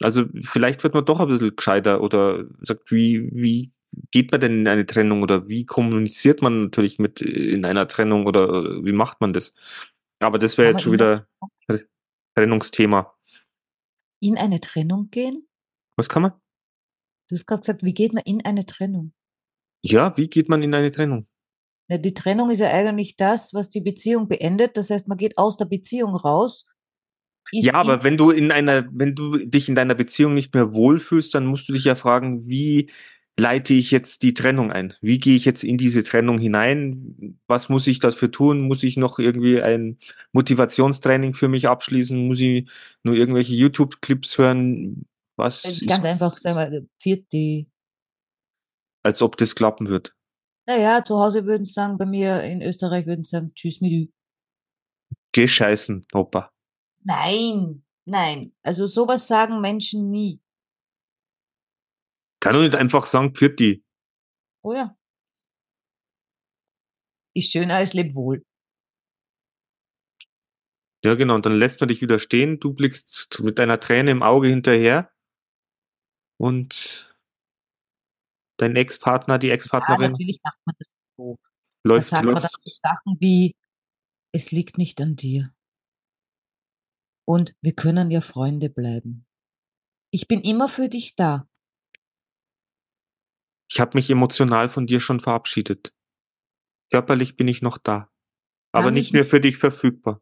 Also 0.00 0.24
vielleicht 0.42 0.82
wird 0.82 0.94
man 0.94 1.04
doch 1.04 1.20
ein 1.20 1.28
bisschen 1.28 1.54
gescheiter 1.54 2.00
oder 2.02 2.44
sagt, 2.60 2.90
wie, 2.90 3.30
wie 3.32 3.72
geht 4.10 4.32
man 4.32 4.40
denn 4.40 4.60
in 4.60 4.68
eine 4.68 4.86
Trennung 4.86 5.22
oder 5.22 5.48
wie 5.48 5.64
kommuniziert 5.66 6.42
man 6.42 6.64
natürlich 6.64 6.98
mit 6.98 7.20
in 7.20 7.64
einer 7.64 7.86
Trennung 7.86 8.26
oder 8.26 8.48
äh, 8.48 8.84
wie 8.84 8.92
macht 8.92 9.20
man 9.20 9.32
das? 9.32 9.54
Aber 10.18 10.38
das 10.38 10.58
wäre 10.58 10.72
jetzt 10.72 10.82
schon 10.82 10.92
wieder 10.92 11.26
Trennungsthema. 12.34 13.14
In 14.22 14.38
eine 14.38 14.60
Trennung 14.60 15.10
gehen? 15.10 15.48
Was 15.96 16.08
kann 16.08 16.22
man? 16.22 16.32
Du 17.28 17.34
hast 17.34 17.46
gerade 17.46 17.60
gesagt, 17.60 17.82
wie 17.82 17.92
geht 17.92 18.14
man 18.14 18.22
in 18.24 18.44
eine 18.44 18.64
Trennung? 18.64 19.12
Ja, 19.82 20.16
wie 20.16 20.28
geht 20.28 20.48
man 20.48 20.62
in 20.62 20.72
eine 20.74 20.92
Trennung? 20.92 21.26
Na, 21.88 21.98
die 21.98 22.14
Trennung 22.14 22.50
ist 22.50 22.60
ja 22.60 22.68
eigentlich 22.68 23.16
das, 23.16 23.52
was 23.52 23.68
die 23.68 23.80
Beziehung 23.80 24.28
beendet. 24.28 24.76
Das 24.76 24.90
heißt, 24.90 25.08
man 25.08 25.18
geht 25.18 25.38
aus 25.38 25.56
der 25.56 25.64
Beziehung 25.64 26.14
raus. 26.14 26.66
Ja, 27.50 27.74
aber 27.74 28.04
wenn 28.04 28.16
du 28.16 28.30
in 28.30 28.52
einer, 28.52 28.88
wenn 28.92 29.16
du 29.16 29.38
dich 29.38 29.68
in 29.68 29.74
deiner 29.74 29.96
Beziehung 29.96 30.34
nicht 30.34 30.54
mehr 30.54 30.72
wohlfühlst, 30.72 31.34
dann 31.34 31.44
musst 31.44 31.68
du 31.68 31.72
dich 31.72 31.84
ja 31.84 31.96
fragen, 31.96 32.46
wie 32.46 32.90
leite 33.38 33.74
ich 33.74 33.90
jetzt 33.90 34.22
die 34.22 34.34
Trennung 34.34 34.70
ein? 34.70 34.94
Wie 35.00 35.18
gehe 35.18 35.34
ich 35.34 35.44
jetzt 35.44 35.64
in 35.64 35.78
diese 35.78 36.02
Trennung 36.02 36.38
hinein? 36.38 37.38
Was 37.46 37.68
muss 37.68 37.86
ich 37.86 37.98
dafür 37.98 38.30
tun? 38.30 38.60
Muss 38.60 38.82
ich 38.82 38.96
noch 38.96 39.18
irgendwie 39.18 39.60
ein 39.62 39.98
Motivationstraining 40.32 41.34
für 41.34 41.48
mich 41.48 41.68
abschließen? 41.68 42.26
Muss 42.26 42.40
ich 42.40 42.68
nur 43.02 43.14
irgendwelche 43.14 43.54
YouTube-Clips 43.54 44.38
hören? 44.38 45.06
Was 45.36 45.64
ist, 45.64 45.86
ganz 45.86 46.04
einfach, 46.04 46.36
sagen 46.36 46.56
wir, 46.56 46.86
vierte. 47.00 47.66
als 49.02 49.22
ob 49.22 49.36
das 49.36 49.54
klappen 49.54 49.88
wird? 49.88 50.14
Naja, 50.66 51.02
zu 51.02 51.18
Hause 51.18 51.46
würden 51.46 51.64
sie 51.64 51.72
sagen, 51.72 51.98
bei 51.98 52.06
mir 52.06 52.42
in 52.42 52.62
Österreich 52.62 53.06
würden 53.06 53.24
sie 53.24 53.30
sagen, 53.30 53.52
tschüss 53.54 53.80
mit 53.80 53.92
Ü. 53.92 54.06
Geh 55.32 55.48
scheißen, 55.48 56.06
Opa. 56.12 56.52
Nein, 57.02 57.82
nein. 58.04 58.52
Also 58.62 58.86
sowas 58.86 59.26
sagen 59.26 59.60
Menschen 59.60 60.10
nie. 60.10 60.40
Kann 62.42 62.54
doch 62.54 62.62
nicht 62.62 62.74
einfach 62.74 63.06
sagen, 63.06 63.36
Pfirti. 63.36 63.84
Oh 64.64 64.74
ja. 64.74 64.96
Ist 67.34 67.52
schöner 67.52 67.76
als 67.76 67.94
leb 67.94 68.16
wohl. 68.16 68.44
Ja, 71.04 71.14
genau. 71.14 71.36
Und 71.36 71.46
dann 71.46 71.56
lässt 71.56 71.78
man 71.80 71.88
dich 71.88 72.02
wieder 72.02 72.18
stehen. 72.18 72.58
Du 72.58 72.74
blickst 72.74 73.40
mit 73.44 73.60
deiner 73.60 73.78
Träne 73.78 74.10
im 74.10 74.24
Auge 74.24 74.48
hinterher. 74.48 75.12
Und 76.36 77.16
dein 78.56 78.74
Ex-Partner, 78.74 79.38
die 79.38 79.46
Ja, 79.46 79.54
Ex-Partnerin 79.54 80.10
natürlich 80.10 80.40
macht 80.42 80.58
man 80.64 80.74
das 80.78 80.88
so. 81.16 81.38
Da 81.84 81.88
läuft, 81.88 82.08
sagt 82.08 82.24
man 82.24 82.34
dann 82.34 82.42
läuft. 82.42 82.60
so 82.64 82.70
Sachen 82.82 83.16
wie, 83.20 83.54
es 84.32 84.50
liegt 84.50 84.78
nicht 84.78 85.00
an 85.00 85.14
dir. 85.14 85.54
Und 87.24 87.54
wir 87.60 87.74
können 87.74 88.10
ja 88.10 88.20
Freunde 88.20 88.68
bleiben. 88.68 89.26
Ich 90.10 90.26
bin 90.26 90.40
immer 90.40 90.68
für 90.68 90.88
dich 90.88 91.14
da. 91.14 91.48
Ich 93.72 93.80
habe 93.80 93.92
mich 93.94 94.10
emotional 94.10 94.68
von 94.68 94.86
dir 94.86 95.00
schon 95.00 95.18
verabschiedet. 95.18 95.94
Körperlich 96.90 97.36
bin 97.36 97.48
ich 97.48 97.62
noch 97.62 97.78
da. 97.78 98.12
Aber 98.70 98.90
nicht 98.90 99.14
mehr 99.14 99.22
nicht, 99.22 99.30
für 99.30 99.40
dich 99.40 99.56
verfügbar. 99.56 100.20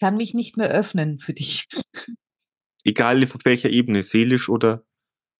kann 0.00 0.16
mich 0.16 0.32
nicht 0.32 0.56
mehr 0.56 0.70
öffnen 0.70 1.18
für 1.18 1.34
dich. 1.34 1.68
Egal 2.82 3.22
auf 3.24 3.36
welcher 3.44 3.68
Ebene, 3.68 4.02
seelisch 4.02 4.48
oder 4.48 4.86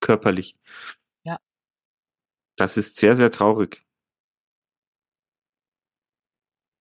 körperlich. 0.00 0.58
Ja. 1.24 1.38
Das 2.56 2.76
ist 2.76 2.96
sehr, 2.96 3.16
sehr 3.16 3.30
traurig. 3.30 3.82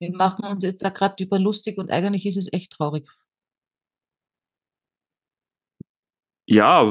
Wir 0.01 0.13
machen 0.13 0.43
uns 0.43 0.65
jetzt 0.65 0.83
da 0.83 0.89
gerade 0.89 1.23
über 1.23 1.39
lustig 1.39 1.77
und 1.77 1.91
eigentlich 1.91 2.25
ist 2.25 2.35
es 2.35 2.51
echt 2.51 2.73
traurig. 2.73 3.07
Ja, 6.47 6.83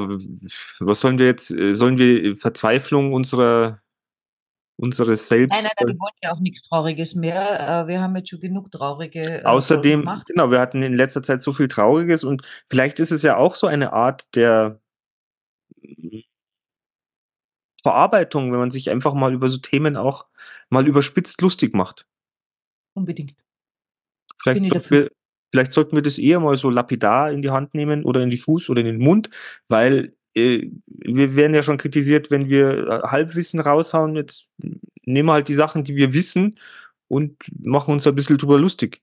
was 0.79 0.99
sollen 0.99 1.17
wir 1.17 1.25
jetzt, 1.27 1.51
äh, 1.51 1.75
sollen 1.75 1.97
wir 1.97 2.35
Verzweiflung 2.35 3.13
unserer, 3.13 3.81
unseres 4.77 5.27
Selbst. 5.27 5.53
Nein, 5.53 5.63
nein, 5.63 5.71
nein, 5.79 5.87
wir 5.95 5.99
wollen 5.99 6.13
ja 6.21 6.33
auch 6.33 6.39
nichts 6.41 6.67
Trauriges 6.67 7.15
mehr. 7.15 7.83
Äh, 7.83 7.87
Wir 7.87 8.01
haben 8.01 8.15
jetzt 8.17 8.29
schon 8.29 8.41
genug 8.41 8.71
traurige 8.71 9.41
äh, 9.41 9.43
Außerdem, 9.43 10.01
gemacht. 10.01 10.27
genau, 10.27 10.51
wir 10.51 10.59
hatten 10.59 10.83
in 10.83 10.93
letzter 10.93 11.23
Zeit 11.23 11.41
so 11.41 11.53
viel 11.53 11.69
Trauriges 11.69 12.23
und 12.23 12.41
vielleicht 12.67 12.99
ist 12.99 13.11
es 13.11 13.21
ja 13.21 13.37
auch 13.37 13.55
so 13.55 13.67
eine 13.67 13.93
Art 13.93 14.23
der 14.35 14.81
Verarbeitung, 17.81 18.51
wenn 18.51 18.59
man 18.59 18.71
sich 18.71 18.89
einfach 18.89 19.13
mal 19.13 19.33
über 19.33 19.47
so 19.47 19.59
Themen 19.59 19.95
auch 19.95 20.25
mal 20.69 20.87
überspitzt 20.87 21.41
lustig 21.41 21.75
macht. 21.75 22.07
Unbedingt. 22.93 23.35
Vielleicht 24.41 24.91
wir, 24.91 25.09
vielleicht 25.51 25.71
sollten 25.71 25.95
wir 25.95 26.01
das 26.01 26.17
eher 26.17 26.39
mal 26.39 26.55
so 26.57 26.69
lapidar 26.69 27.31
in 27.31 27.41
die 27.41 27.49
Hand 27.51 27.73
nehmen 27.73 28.03
oder 28.03 28.21
in 28.21 28.29
die 28.29 28.37
Fuß 28.37 28.69
oder 28.69 28.81
in 28.81 28.87
den 28.87 28.99
Mund, 28.99 29.29
weil 29.67 30.15
äh, 30.35 30.69
wir 30.87 31.35
werden 31.35 31.55
ja 31.55 31.63
schon 31.63 31.77
kritisiert, 31.77 32.31
wenn 32.31 32.49
wir 32.49 32.87
äh, 32.87 33.07
Halbwissen 33.07 33.59
raushauen. 33.59 34.15
Jetzt 34.15 34.47
nehmen 35.05 35.27
wir 35.29 35.33
halt 35.33 35.47
die 35.47 35.53
Sachen, 35.53 35.83
die 35.83 35.95
wir 35.95 36.13
wissen 36.13 36.59
und 37.07 37.37
machen 37.59 37.93
uns 37.93 38.05
ein 38.07 38.15
bisschen 38.15 38.37
drüber 38.37 38.59
lustig. 38.59 39.01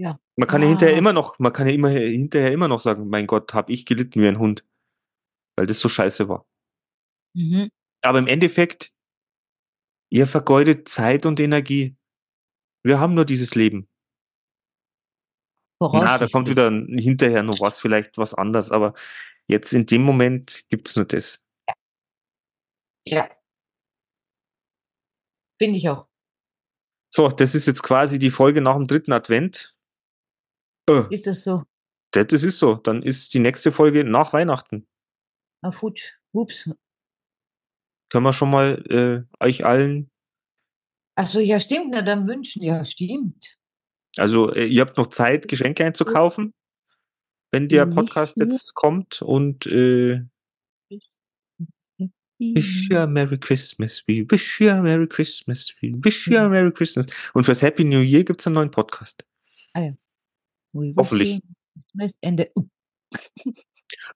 Ja. 0.00 0.18
Man 0.36 0.48
kann 0.48 0.62
ja 0.62 0.68
hinterher 0.68 0.94
Ah. 0.94 0.98
immer 0.98 1.12
noch, 1.12 1.38
man 1.38 1.52
kann 1.52 1.66
ja 1.68 1.74
immer 1.74 1.88
hinterher 1.88 2.52
immer 2.52 2.68
noch 2.68 2.80
sagen, 2.80 3.08
mein 3.08 3.26
Gott, 3.26 3.54
hab 3.54 3.70
ich 3.70 3.86
gelitten 3.86 4.20
wie 4.22 4.26
ein 4.28 4.38
Hund, 4.38 4.64
weil 5.56 5.66
das 5.66 5.78
so 5.80 5.88
scheiße 5.88 6.28
war. 6.28 6.46
Mhm. 7.36 7.70
Aber 8.02 8.18
im 8.18 8.26
Endeffekt, 8.26 8.92
ihr 10.10 10.26
vergeudet 10.26 10.88
Zeit 10.88 11.26
und 11.26 11.38
Energie. 11.40 11.96
Wir 12.84 13.00
haben 13.00 13.14
nur 13.14 13.24
dieses 13.24 13.54
Leben. 13.54 13.88
Na, 15.80 16.18
da 16.18 16.28
kommt 16.28 16.48
wieder 16.48 16.70
hinterher 16.70 17.42
noch 17.42 17.60
was, 17.60 17.78
vielleicht 17.78 18.16
was 18.18 18.34
anderes, 18.34 18.70
aber 18.70 18.94
jetzt 19.48 19.72
in 19.72 19.86
dem 19.86 20.02
Moment 20.02 20.64
gibt's 20.68 20.96
nur 20.96 21.04
das. 21.04 21.46
Ja. 23.06 23.28
Finde 25.60 25.78
ich 25.78 25.88
auch. 25.88 26.08
So, 27.12 27.28
das 27.28 27.54
ist 27.54 27.66
jetzt 27.66 27.82
quasi 27.82 28.18
die 28.18 28.30
Folge 28.30 28.60
nach 28.60 28.74
dem 28.76 28.86
dritten 28.86 29.12
Advent. 29.12 29.76
Äh, 30.88 31.02
Ist 31.10 31.26
das 31.26 31.44
so? 31.44 31.64
das 32.10 32.26
das 32.28 32.42
ist 32.42 32.58
so. 32.58 32.74
Dann 32.74 33.02
ist 33.02 33.34
die 33.34 33.38
nächste 33.38 33.72
Folge 33.72 34.04
nach 34.04 34.32
Weihnachten. 34.32 34.86
Ah, 35.62 35.70
futsch. 35.70 36.14
Ups. 36.32 36.70
Können 38.10 38.24
wir 38.24 38.32
schon 38.32 38.50
mal 38.50 39.26
äh, 39.40 39.44
euch 39.44 39.64
allen, 39.64 40.10
Ach 41.16 41.26
so, 41.26 41.38
ja, 41.38 41.60
stimmt. 41.60 41.90
Na, 41.90 42.02
dann 42.02 42.26
wünschen. 42.26 42.62
Ja, 42.62 42.84
stimmt. 42.84 43.54
Also 44.16 44.52
äh, 44.52 44.66
ihr 44.66 44.82
habt 44.82 44.96
noch 44.96 45.08
Zeit, 45.08 45.48
Geschenke 45.48 45.84
einzukaufen, 45.84 46.54
wenn 47.52 47.68
der 47.68 47.86
Podcast 47.86 48.36
jetzt 48.38 48.74
kommt 48.74 49.22
und 49.22 49.66
äh, 49.66 50.22
Wish 52.38 52.88
you 52.90 52.98
a 52.98 53.06
Mhm. 53.06 53.12
Merry 53.14 53.38
Christmas, 53.38 54.02
we 54.06 54.24
wish 54.28 54.60
you 54.60 54.70
a 54.70 54.82
Merry 54.82 55.06
Christmas, 55.06 55.72
we 55.80 55.92
wish 56.04 56.26
you 56.26 56.38
a 56.38 56.48
Merry 56.48 56.72
Christmas. 56.72 57.06
Und 57.32 57.44
fürs 57.44 57.62
Happy 57.62 57.84
New 57.84 58.00
Year 58.00 58.24
gibt's 58.24 58.46
einen 58.46 58.54
neuen 58.54 58.70
Podcast. 58.70 59.24
We 59.74 59.94
wish 60.72 60.96
Hoffentlich. 60.96 61.40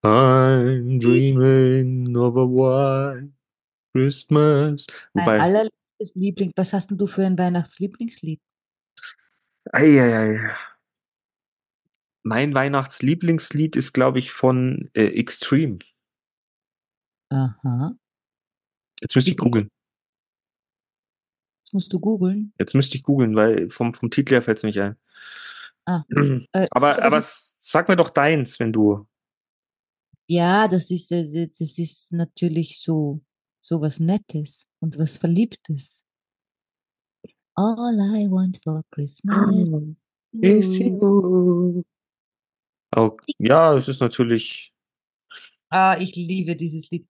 Uh, 0.03 0.07
I'm 0.07 0.99
dreaming 0.99 2.15
of 2.17 2.35
a 2.35 2.45
white 2.45 3.31
Christmas. 3.93 4.85
mein 5.13 5.41
allerliebstes 5.41 6.15
Liebling. 6.15 6.51
Was 6.55 6.73
hast 6.73 6.91
denn 6.91 6.97
du 6.97 7.07
für 7.07 7.25
ein 7.25 7.37
Weihnachtslieblingslied? 7.37 8.41
Ei, 9.73 9.99
ei, 10.01 10.13
ei. 10.13 10.55
mein 12.23 12.53
Weihnachtslieblingslied 12.53 13.75
ist, 13.75 13.93
glaube 13.93 14.19
ich, 14.19 14.31
von 14.31 14.89
äh, 14.93 15.05
Extreme. 15.07 15.79
Aha. 17.31 17.93
Jetzt 19.01 19.15
müsste 19.15 19.31
ich 19.31 19.37
googeln. 19.37 19.69
Das 21.63 21.73
musst 21.73 21.93
du 21.93 21.99
googeln. 21.99 22.51
Jetzt 22.59 22.73
müsste 22.73 22.97
ich 22.97 23.03
googeln, 23.03 23.35
weil 23.35 23.69
vom, 23.69 23.93
vom 23.93 24.09
Titel 24.09 24.33
her 24.33 24.41
fällt 24.41 24.57
es 24.57 24.63
nicht 24.63 24.79
ein. 24.79 24.95
Ah. 25.85 26.03
Äh, 26.51 26.67
aber 26.71 26.95
sag 26.95 27.01
aber 27.01 27.09
mal, 27.11 27.17
s- 27.19 27.55
sag 27.59 27.87
mir 27.89 27.95
doch 27.95 28.09
deins, 28.09 28.59
wenn 28.59 28.73
du. 28.73 29.07
Ja, 30.27 30.67
das 30.67 30.89
ist, 30.91 31.11
äh, 31.11 31.47
das 31.47 31.77
ist 31.77 32.11
natürlich 32.11 32.81
so, 32.81 33.21
so 33.61 33.81
was 33.81 33.99
Nettes 33.99 34.67
und 34.79 34.97
was 34.97 35.17
Verliebtes. 35.17 36.03
All 37.59 37.99
I 37.99 38.25
want 38.29 38.57
for 38.63 38.81
Christmas 38.89 39.67
Is 40.31 40.65
is 40.65 40.79
you. 40.79 41.83
Oh, 42.95 43.17
ja, 43.37 43.75
es 43.75 43.89
ist 43.89 43.99
natürlich. 43.99 44.73
Ah, 45.69 45.97
ich 45.99 46.15
liebe 46.15 46.55
dieses 46.55 46.89
Lied. 46.89 47.05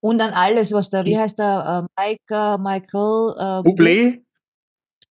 Und 0.00 0.18
dann 0.18 0.32
alles, 0.32 0.72
was 0.72 0.90
da, 0.90 1.04
wie 1.04 1.16
heißt 1.16 1.38
der, 1.38 1.86
äh, 1.96 2.02
Mike, 2.02 2.34
äh, 2.34 2.58
Michael, 2.58 3.34
äh, 3.38 3.62
Bublé? 3.62 4.24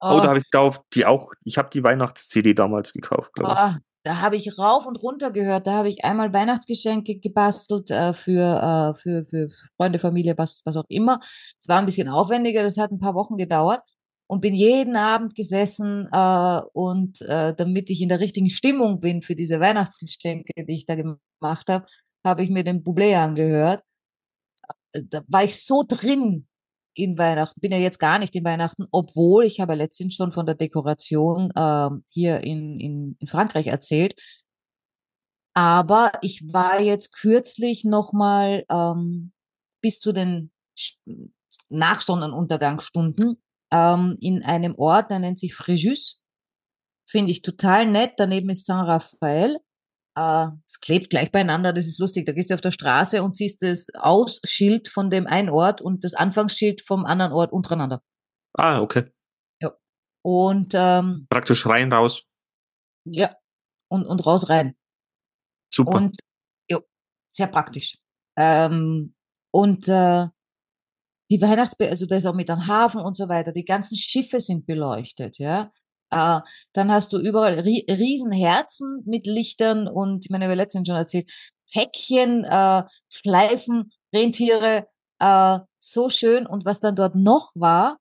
Oh, 0.02 0.20
da 0.20 0.24
Oh, 0.24 0.28
habe 0.28 0.40
ich 0.40 0.52
glaube, 0.52 0.80
die 0.94 1.06
auch. 1.06 1.32
Ich 1.46 1.58
habe 1.58 1.70
die 1.70 1.82
Weihnachts-CD 1.82 2.54
damals 2.54 2.92
gekauft, 2.92 3.32
glaube 3.34 3.54
ich. 3.54 3.58
ah, 3.58 3.80
da 4.04 4.22
habe 4.22 4.36
ich 4.36 4.58
rauf 4.58 4.86
und 4.86 5.02
runter 5.02 5.32
gehört. 5.32 5.68
Da 5.68 5.74
habe 5.74 5.90
ich 5.90 6.04
einmal 6.06 6.34
Weihnachtsgeschenke 6.34 7.20
gebastelt 7.20 7.92
äh, 7.92 8.14
für, 8.14 8.94
äh, 8.96 9.00
für, 9.00 9.24
für 9.24 9.48
Freunde, 9.78 10.00
Familie, 10.00 10.36
was, 10.38 10.62
was 10.66 10.78
auch 10.78 10.86
immer. 10.90 11.20
Es 11.60 11.68
war 11.68 11.80
ein 11.80 11.86
bisschen 11.86 12.10
aufwendiger, 12.10 12.64
das 12.64 12.78
hat 12.78 12.92
ein 12.92 13.00
paar 13.00 13.16
Wochen 13.16 13.38
gedauert. 13.38 13.82
Und 14.28 14.40
bin 14.42 14.54
jeden 14.54 14.96
Abend 14.96 15.36
gesessen 15.36 16.08
äh, 16.12 16.62
und 16.74 17.22
äh, 17.24 17.54
damit 17.54 17.90
ich 17.90 18.02
in 18.02 18.08
der 18.08 18.22
richtigen 18.22 18.50
Stimmung 18.50 19.02
bin 19.02 19.22
für 19.22 19.36
diese 19.36 19.60
Weihnachtsgeschenke, 19.60 20.66
die 20.66 20.74
ich 20.74 20.86
da 20.86 20.96
gemacht 20.96 21.68
habe, 21.70 21.86
habe 22.26 22.44
ich 22.44 22.50
mir 22.50 22.64
den 22.64 22.82
Bublé 22.84 23.16
angehört. 23.18 23.84
Äh, 24.94 25.02
Da 25.10 25.22
war 25.28 25.44
ich 25.44 25.62
so 25.64 25.84
drin 25.88 26.48
in 26.94 27.18
Weihnachten. 27.18 27.60
Bin 27.62 27.72
ja 27.72 27.78
jetzt 27.78 28.00
gar 28.00 28.20
nicht 28.20 28.36
in 28.36 28.44
Weihnachten, 28.44 28.88
obwohl 28.92 29.46
ich 29.46 29.60
habe 29.60 29.76
letztens 29.76 30.16
schon 30.16 30.32
von 30.32 30.46
der 30.46 30.56
Dekoration 30.56 31.52
ähm, 31.56 32.04
hier 32.10 32.44
in, 32.44 32.80
in, 32.80 33.16
in 33.20 33.28
Frankreich 33.28 33.68
erzählt. 33.68 34.16
Aber 35.54 36.12
ich 36.22 36.54
war 36.54 36.80
jetzt 36.80 37.14
kürzlich 37.14 37.84
nochmal 37.84 38.66
ähm, 38.70 39.34
bis 39.82 40.00
zu 40.00 40.14
den 40.14 40.52
Nachsonnenuntergangsstunden 41.70 43.42
ähm, 43.72 44.18
in 44.22 44.44
einem 44.44 44.76
Ort, 44.76 45.12
der 45.12 45.20
nennt 45.20 45.40
sich 45.40 45.54
Fréjus. 45.54 46.20
Finde 47.06 47.32
ich 47.32 47.42
total 47.42 47.86
nett. 47.88 48.14
Daneben 48.18 48.50
ist 48.50 48.66
Saint-Raphael. 48.66 49.60
Äh, 50.16 50.48
es 50.68 50.80
klebt 50.82 51.10
gleich 51.10 51.32
beieinander, 51.32 51.74
das 51.74 51.88
ist 51.88 52.00
lustig. 52.00 52.26
Da 52.26 52.34
gehst 52.34 52.50
du 52.50 52.54
auf 52.54 52.62
der 52.62 52.72
Straße 52.72 53.24
und 53.24 53.36
siehst 53.36 53.62
das 53.62 53.88
Ausschild 53.96 54.88
von 54.88 55.10
dem 55.10 55.28
einen 55.28 55.50
Ort 55.50 55.82
und 55.82 56.04
das 56.04 56.14
Anfangsschild 56.14 56.82
vom 56.82 57.06
anderen 57.06 57.32
Ort 57.32 57.52
untereinander. 57.54 58.02
Ah, 58.54 58.82
okay. 58.82 59.12
Und 60.24 60.74
ähm, 60.76 61.28
Praktisch 61.30 61.66
rein 61.66 61.92
raus. 61.92 62.24
ja, 63.06 63.36
und, 63.90 64.06
und 64.06 64.26
raus 64.26 64.50
rein. 64.50 64.76
Super. 65.74 65.98
Und 65.98 66.18
jo, 66.70 66.82
sehr 67.32 67.48
praktisch. 67.48 67.98
Ähm, 68.38 69.16
und 69.52 69.88
äh, 69.88 70.28
die 71.32 71.42
Weihnachtsbe 71.42 71.90
also 71.90 72.06
da 72.06 72.18
ist 72.18 72.26
auch 72.26 72.36
mit 72.36 72.50
einem 72.50 72.68
Hafen 72.68 73.02
und 73.02 73.16
so 73.16 73.30
weiter, 73.30 73.52
die 73.52 73.66
ganzen 73.66 73.98
Schiffe 73.98 74.40
sind 74.40 74.66
beleuchtet, 74.66 75.40
ja. 75.40 75.72
Äh, 76.12 76.42
dann 76.74 76.92
hast 76.92 77.14
du 77.14 77.20
überall 77.20 77.60
ri 77.60 77.86
riesen 77.90 78.32
Herzen 78.32 79.02
mit 79.06 79.26
Lichtern 79.26 79.88
und, 79.88 80.26
ich 80.26 80.30
meine, 80.30 80.50
wir 80.50 80.56
letztens 80.56 80.88
schon 80.88 80.98
erzählt, 80.98 81.32
Päckchen, 81.74 82.44
äh, 82.44 82.84
Schleifen, 83.10 83.92
Rentiere, 84.14 84.88
äh, 85.20 85.60
so 85.80 86.10
schön. 86.10 86.46
Und 86.46 86.66
was 86.66 86.82
dann 86.82 86.96
dort 86.96 87.16
noch 87.16 87.52
war, 87.56 87.98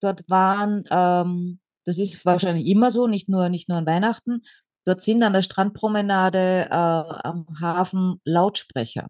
dort 0.00 0.28
waren, 0.28 0.84
ähm, 0.90 1.60
das 1.84 1.98
ist 1.98 2.24
wahrscheinlich 2.26 2.66
immer 2.66 2.90
so, 2.90 3.06
nicht 3.06 3.28
nur, 3.28 3.48
nicht 3.48 3.68
nur 3.68 3.78
an 3.78 3.86
Weihnachten, 3.86 4.42
dort 4.84 5.02
sind 5.02 5.22
an 5.22 5.32
der 5.32 5.42
Strandpromenade 5.42 6.66
äh, 6.68 6.74
am 6.74 7.46
Hafen 7.60 8.20
Lautsprecher. 8.24 9.08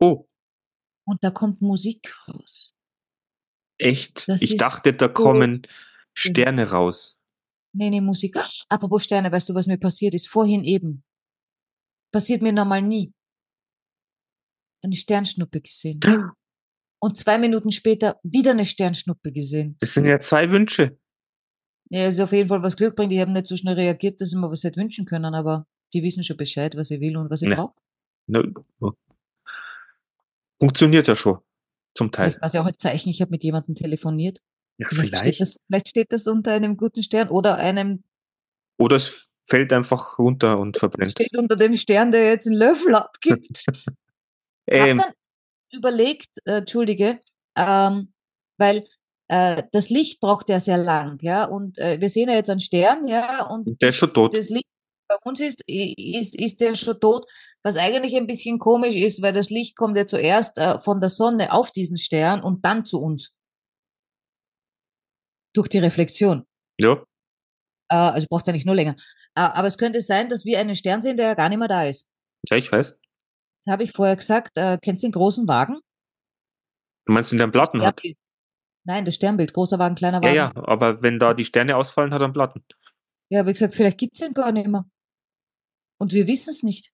oh, 0.00 0.26
Und 1.06 1.24
da 1.24 1.30
kommt 1.30 1.62
Musik 1.62 2.14
raus. 2.28 2.74
echt? 3.78 4.28
Das 4.28 4.42
ich 4.42 4.58
dachte, 4.58 4.92
da 4.92 5.06
so 5.06 5.12
kommen 5.12 5.62
Sterne 6.14 6.70
raus. 6.70 7.19
Nee, 7.72 7.90
nee, 7.90 8.00
Musik. 8.00 8.36
Apropos 8.68 9.04
Sterne, 9.04 9.30
weißt 9.30 9.48
du, 9.48 9.54
was 9.54 9.66
mir 9.66 9.78
passiert 9.78 10.14
ist? 10.14 10.28
Vorhin 10.28 10.64
eben. 10.64 11.04
Passiert 12.12 12.42
mir 12.42 12.52
normal 12.52 12.82
nie. 12.82 13.12
Eine 14.82 14.96
Sternschnuppe 14.96 15.60
gesehen. 15.60 16.00
Und 17.02 17.16
zwei 17.16 17.38
Minuten 17.38 17.72
später 17.72 18.18
wieder 18.22 18.50
eine 18.50 18.66
Sternschnuppe 18.66 19.32
gesehen. 19.32 19.76
Das 19.80 19.94
sind 19.94 20.04
ja 20.04 20.20
zwei 20.20 20.50
Wünsche. 20.50 20.98
Ja, 21.90 22.08
ist 22.08 22.20
auf 22.20 22.32
jeden 22.32 22.48
Fall 22.48 22.62
was 22.62 22.76
Glück 22.76 22.94
bringt. 22.94 23.10
Die 23.12 23.20
haben 23.20 23.32
nicht 23.32 23.46
so 23.46 23.56
schnell 23.56 23.74
reagiert, 23.74 24.20
dass 24.20 24.30
sie 24.30 24.36
mir 24.36 24.50
was 24.50 24.64
hätte 24.64 24.78
wünschen 24.80 25.06
können, 25.06 25.34
aber 25.34 25.66
die 25.94 26.02
wissen 26.02 26.22
schon 26.22 26.36
Bescheid, 26.36 26.76
was 26.76 26.90
ich 26.90 27.00
will 27.00 27.16
und 27.16 27.30
was 27.30 27.42
ich 27.42 27.48
Ja. 27.48 27.54
brauche. 27.54 27.74
Ne, 28.26 28.52
Funktioniert 30.60 31.08
ja 31.08 31.16
schon. 31.16 31.38
Zum 31.96 32.12
Teil. 32.12 32.34
War 32.34 32.46
es 32.46 32.52
ja 32.52 32.62
auch 32.62 32.66
ein 32.66 32.78
Zeichen, 32.78 33.08
ich 33.08 33.20
habe 33.22 33.30
mit 33.30 33.42
jemandem 33.42 33.74
telefoniert. 33.74 34.40
Ja, 34.80 34.88
Vielleicht 34.88 35.08
steht, 35.08 35.20
vielleicht. 35.22 35.40
das, 35.40 35.56
vielleicht 35.66 35.88
steht 35.88 36.12
das 36.12 36.26
unter 36.26 36.52
einem 36.52 36.76
guten 36.76 37.02
Stern 37.02 37.28
oder 37.28 37.56
einem 37.56 38.02
Oder 38.78 38.96
es 38.96 39.30
fällt 39.48 39.72
einfach 39.72 40.18
runter 40.18 40.58
und 40.58 40.78
verbrennt. 40.78 41.10
steht 41.12 41.36
unter 41.36 41.56
dem 41.56 41.76
Stern, 41.76 42.12
der 42.12 42.30
jetzt 42.30 42.46
einen 42.46 42.56
Löffel 42.56 42.94
abgibt. 42.94 43.64
Ähm, 44.72 45.00
hab 45.00 45.06
dann 45.08 45.14
überlegt, 45.76 46.28
äh, 46.44 46.58
Entschuldige, 46.58 47.18
ähm, 47.56 48.12
weil 48.56 48.84
äh, 49.26 49.64
das 49.72 49.88
Licht 49.90 50.20
braucht 50.20 50.48
ja 50.48 50.60
sehr 50.60 50.78
lang, 50.78 51.18
ja, 51.22 51.44
und 51.44 51.76
äh, 51.78 52.00
wir 52.00 52.08
sehen 52.08 52.28
ja 52.28 52.36
jetzt 52.36 52.50
einen 52.50 52.60
Stern, 52.60 53.04
ja, 53.08 53.46
und 53.46 53.80
Der 53.82 53.88
ist 53.88 53.96
schon 53.96 54.08
das- 54.10 54.14
tot. 54.14 54.34
Das 54.34 54.48
Licht 54.48 54.66
bei 55.08 55.16
uns 55.24 55.40
ist, 55.40 55.62
ist, 55.66 56.38
ist 56.38 56.60
der 56.60 56.76
schon 56.76 57.00
tot, 57.00 57.26
was 57.64 57.76
eigentlich 57.76 58.14
ein 58.16 58.28
bisschen 58.28 58.60
komisch 58.60 58.94
ist, 58.94 59.22
weil 59.22 59.32
das 59.32 59.50
Licht 59.50 59.76
kommt 59.76 59.96
ja 59.96 60.06
zuerst 60.06 60.56
äh, 60.58 60.78
von 60.82 61.00
der 61.00 61.10
Sonne 61.10 61.52
auf 61.52 61.72
diesen 61.72 61.98
Stern 61.98 62.40
und 62.40 62.64
dann 62.64 62.84
zu 62.84 63.00
uns. 63.02 63.32
Durch 65.54 65.68
die 65.68 65.78
Reflexion. 65.78 66.46
ja, 66.80 67.02
Äh, 67.90 67.96
also 67.96 68.26
braucht 68.28 68.42
es 68.42 68.46
ja 68.46 68.52
nicht 68.52 68.66
nur 68.66 68.74
länger. 68.74 68.94
Äh, 69.34 69.40
aber 69.40 69.68
es 69.68 69.78
könnte 69.78 70.00
sein, 70.00 70.28
dass 70.28 70.44
wir 70.44 70.58
einen 70.60 70.76
Stern 70.76 71.02
sehen, 71.02 71.16
der 71.16 71.26
ja 71.26 71.34
gar 71.34 71.48
nicht 71.48 71.58
mehr 71.58 71.68
da 71.68 71.84
ist. 71.84 72.08
ja, 72.48 72.56
ich 72.56 72.70
weiß. 72.70 72.98
Das 73.64 73.72
habe 73.72 73.82
ich 73.84 73.92
vorher 73.92 74.16
gesagt. 74.16 74.52
Äh, 74.56 74.78
kennst 74.80 75.02
du 75.02 75.08
den 75.08 75.12
großen 75.12 75.46
Wagen? 75.48 75.80
Du 77.06 77.12
meinst, 77.12 77.30
wenn 77.32 77.38
der 77.38 77.44
einen 77.46 77.52
Platten 77.52 77.82
hat? 77.82 78.00
Nein, 78.84 79.04
das 79.04 79.14
Sternbild. 79.16 79.52
Großer 79.52 79.78
Wagen, 79.78 79.94
kleiner 79.96 80.18
Ja, 80.18 80.22
Wagen. 80.24 80.34
ja, 80.36 80.52
aber 80.68 81.02
wenn 81.02 81.18
da 81.18 81.34
die 81.34 81.44
Sterne 81.44 81.76
ausfallen, 81.76 82.14
hat 82.14 82.22
er 82.22 82.24
einen 82.24 82.32
Platten. 82.32 82.64
Ja, 83.30 83.46
wie 83.46 83.52
gesagt, 83.52 83.74
vielleicht 83.74 83.98
gibt's 83.98 84.20
ihn 84.22 84.32
gar 84.34 84.52
nicht 84.52 84.66
mehr. 84.68 84.84
Und 86.00 86.12
wir 86.12 86.26
wissen 86.26 86.50
es 86.50 86.62
nicht. 86.62 86.92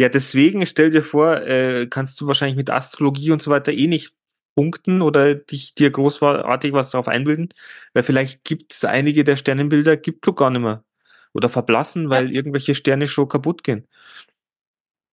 Ja, 0.00 0.08
deswegen 0.08 0.66
stell 0.66 0.90
dir 0.90 1.02
vor, 1.04 1.42
äh, 1.42 1.86
kannst 1.88 2.20
du 2.20 2.26
wahrscheinlich 2.26 2.56
mit 2.56 2.70
Astrologie 2.70 3.30
und 3.32 3.42
so 3.42 3.50
weiter 3.50 3.72
eh 3.72 3.86
nicht 3.86 4.14
punkten 4.54 5.02
oder 5.02 5.34
dich 5.34 5.74
dir 5.74 5.90
großartig 5.90 6.72
was 6.72 6.90
darauf 6.90 7.08
einbilden, 7.08 7.48
weil 7.92 8.02
vielleicht 8.02 8.44
gibt 8.44 8.72
es 8.72 8.84
einige 8.84 9.24
der 9.24 9.36
Sternenbilder, 9.36 9.96
gibt 9.96 10.26
du 10.26 10.32
gar 10.32 10.50
nicht 10.50 10.62
mehr. 10.62 10.84
Oder 11.32 11.48
verblassen, 11.48 12.10
weil 12.10 12.30
irgendwelche 12.30 12.76
Sterne 12.76 13.08
schon 13.08 13.28
kaputt 13.28 13.64
gehen. 13.64 13.88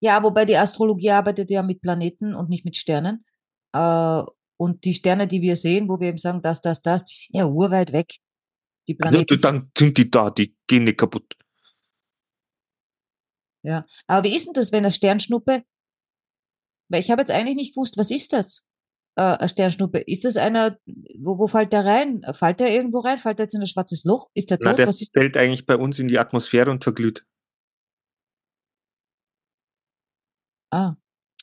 Ja, 0.02 0.22
wobei 0.24 0.46
die 0.46 0.58
Astrologie 0.58 1.12
arbeitet 1.12 1.50
ja 1.50 1.64
mit 1.64 1.82
Planeten 1.82 2.36
und 2.36 2.50
nicht 2.50 2.66
mit 2.66 2.78
Sternen. 2.78 3.26
Äh, 3.74 4.24
und 4.58 4.84
die 4.84 4.94
Sterne, 4.94 5.28
die 5.28 5.42
wir 5.42 5.56
sehen, 5.56 5.90
wo 5.90 6.00
wir 6.00 6.10
eben 6.10 6.18
sagen, 6.20 6.42
das, 6.44 6.62
das, 6.62 6.82
das, 6.84 7.06
die 7.06 7.16
sind 7.16 7.38
ja 7.38 7.48
urweit 7.48 7.92
weg. 7.92 8.16
Die 8.88 8.94
Ja, 8.94 8.98
Planeten. 9.10 9.38
sind- 9.38 9.44
dann 9.44 9.72
sind 9.76 9.98
die 9.98 10.12
da, 10.12 10.30
die 10.30 10.56
gehen 10.68 10.84
nicht 10.84 11.00
kaputt. 11.00 11.36
Ja. 13.64 13.86
Aber 14.08 14.28
wie 14.28 14.36
ist 14.36 14.46
denn 14.46 14.54
das, 14.54 14.72
wenn 14.72 14.84
eine 14.86 14.92
Sternschnuppe, 14.92 15.64
weil 16.90 17.02
ich 17.02 17.10
habe 17.12 17.22
jetzt 17.22 17.32
eigentlich 17.32 17.56
nicht 17.56 17.76
gewusst, 17.76 17.98
was 17.98 18.12
ist 18.12 18.34
das? 18.34 18.64
Äh, 19.18 19.22
eine 19.24 19.50
Sternschnuppe. 19.50 20.00
Ist 20.00 20.24
das 20.24 20.38
einer, 20.38 20.78
wo, 21.20 21.38
wo 21.38 21.48
fällt 21.48 21.74
der 21.74 21.86
rein? 21.86 22.24
Fällt 22.34 22.60
der 22.62 22.70
irgendwo 22.74 23.00
rein? 23.00 23.20
Fällt 23.20 23.40
der 23.40 23.46
jetzt 23.46 23.54
in 23.56 23.62
ein 23.62 23.68
schwarzes 23.68 24.04
Loch? 24.06 24.30
Ist 24.34 24.50
der 24.50 24.58
Na, 24.62 24.70
tot? 24.72 24.80
der 24.80 24.88
was 24.88 25.02
ist, 25.02 25.12
fällt 25.14 25.36
eigentlich 25.36 25.66
bei 25.66 25.76
uns 25.76 26.00
in 26.00 26.08
die 26.08 26.18
Atmosphäre 26.20 26.72
und 26.72 26.84
verglüht. 26.84 27.26
ah. 30.74 30.96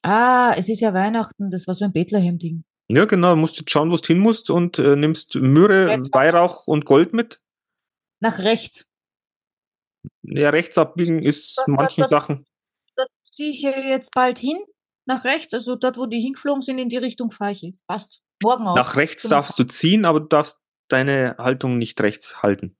ah, 0.03 0.55
es 0.57 0.69
ist 0.69 0.81
ja 0.81 0.95
Weihnachten, 0.95 1.51
das 1.51 1.67
war 1.67 1.75
so 1.75 1.85
ein 1.85 1.93
Bethlehem-Ding. 1.93 2.65
Ja, 2.91 3.05
genau, 3.05 3.37
musst 3.37 3.59
jetzt 3.59 3.71
schauen, 3.71 3.91
wo 3.91 3.97
du 3.97 4.07
hin 4.07 4.19
musst 4.19 4.49
und 4.49 4.79
äh, 4.79 4.97
nimmst 4.97 5.35
Myrrhe, 5.35 5.89
Weihrauch 6.13 6.67
und 6.67 6.87
Gold 6.87 7.13
mit. 7.13 7.39
Nach 8.21 8.39
rechts. 8.39 8.91
Ja, 10.23 10.49
rechts 10.51 10.79
abbiegen 10.79 11.23
ist 11.23 11.59
Da- 11.59 11.65
da- 11.67 11.73
manchen 11.73 12.01
da- 12.03 12.09
Sachen. 12.09 12.45
Da 12.97 13.05
ziehe 13.23 13.51
ich 13.51 13.61
jetzt 13.63 14.13
bald 14.15 14.39
hin. 14.39 14.57
Nach 15.09 15.25
rechts, 15.25 15.55
also 15.55 15.75
dort, 15.77 15.97
wo 15.97 16.07
die 16.07 16.21
hingeflogen 16.21 16.63
sind, 16.63 16.79
in 16.79 16.89
die 16.91 16.97
Richtung 16.99 17.31
fahre 17.31 17.53
ich. 17.53 17.75
Passt. 17.89 18.23
Morgen 18.43 18.67
auch. 18.67 18.77
Nach 18.77 18.95
rechts 18.95 19.25
wir 19.25 19.31
darfst 19.31 19.59
du 19.59 19.65
ziehen, 19.65 20.05
aber 20.05 20.21
du 20.21 20.27
darfst 20.27 20.61
deine 20.89 21.35
Haltung 21.39 21.79
nicht 21.79 22.01
rechts 22.01 22.43
halten. 22.43 22.77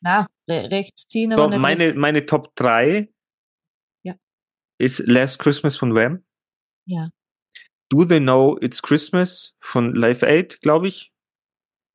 Na, 0.00 0.26
re 0.48 0.70
rechts 0.70 1.06
ziehen, 1.06 1.32
So, 1.34 1.42
aber 1.42 1.50
nicht 1.50 1.60
meine, 1.60 1.84
rechts. 1.86 1.98
meine 1.98 2.26
Top 2.26 2.54
3 2.56 3.12
Ja. 4.04 4.14
ist 4.78 5.00
Last 5.06 5.38
Christmas 5.38 5.76
von 5.76 5.94
Wham. 5.94 6.24
Ja. 6.86 7.10
Do 7.90 8.04
They 8.04 8.20
Know 8.20 8.56
It's 8.60 8.82
Christmas 8.82 9.54
von 9.60 9.94
Live 9.94 10.22
Aid, 10.22 10.60
glaube 10.60 10.88
ich. 10.88 11.12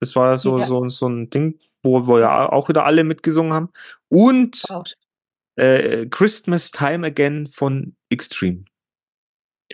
Das 0.02 0.16
war 0.16 0.38
so, 0.38 0.60
Ja. 0.60 0.66
so, 0.68 0.88
so 0.90 1.08
ein 1.08 1.30
Ding, 1.30 1.60
wo, 1.84 2.06
wo 2.06 2.20
ja 2.20 2.50
auch 2.50 2.68
wieder 2.70 2.86
alle 2.86 3.04
mitgesungen 3.04 3.54
haben. 3.54 3.70
Und 4.10 4.64
äh, 5.58 6.06
Christmas 6.08 6.72
Time 6.72 7.08
Again 7.08 7.48
von 7.48 7.96
Extreme. 8.10 8.66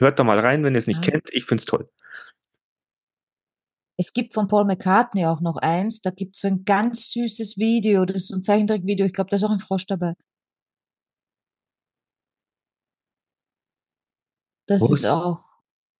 Hört 0.01 0.17
da 0.17 0.23
mal 0.23 0.39
rein, 0.39 0.63
wenn 0.63 0.73
ihr 0.73 0.79
es 0.79 0.87
nicht 0.87 1.05
Ja. 1.05 1.11
kennt. 1.11 1.29
Ich 1.31 1.45
find's 1.45 1.65
toll. 1.65 1.87
Es 3.99 4.13
gibt 4.13 4.33
von 4.33 4.47
Paul 4.47 4.65
McCartney 4.65 5.25
auch 5.27 5.41
noch 5.41 5.57
eins, 5.57 6.01
da 6.01 6.09
gibt 6.09 6.35
es 6.35 6.41
so 6.41 6.47
ein 6.47 6.65
ganz 6.65 7.11
süßes 7.11 7.57
Video, 7.57 8.03
das 8.05 8.15
ist 8.23 8.27
so 8.29 8.35
ein 8.35 8.41
Zeichentrickvideo, 8.41 9.05
ich 9.05 9.13
glaube, 9.13 9.29
da 9.29 9.35
ist 9.35 9.43
auch 9.43 9.51
ein 9.51 9.59
Frosch 9.59 9.85
dabei. 9.85 10.15
Das 14.67 14.81
Was? 14.81 14.91
ist 14.91 15.05
auch 15.05 15.43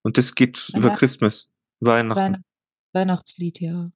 Und 0.04 0.18
das 0.18 0.34
geht 0.34 0.68
über 0.70 0.78
Weihnachten. 0.84 0.98
Christmas, 0.98 1.52
Weihnachten. 1.80 2.18
Weihn 2.34 2.44
Weihnachtslied, 2.94 3.60
ja. 3.60 3.90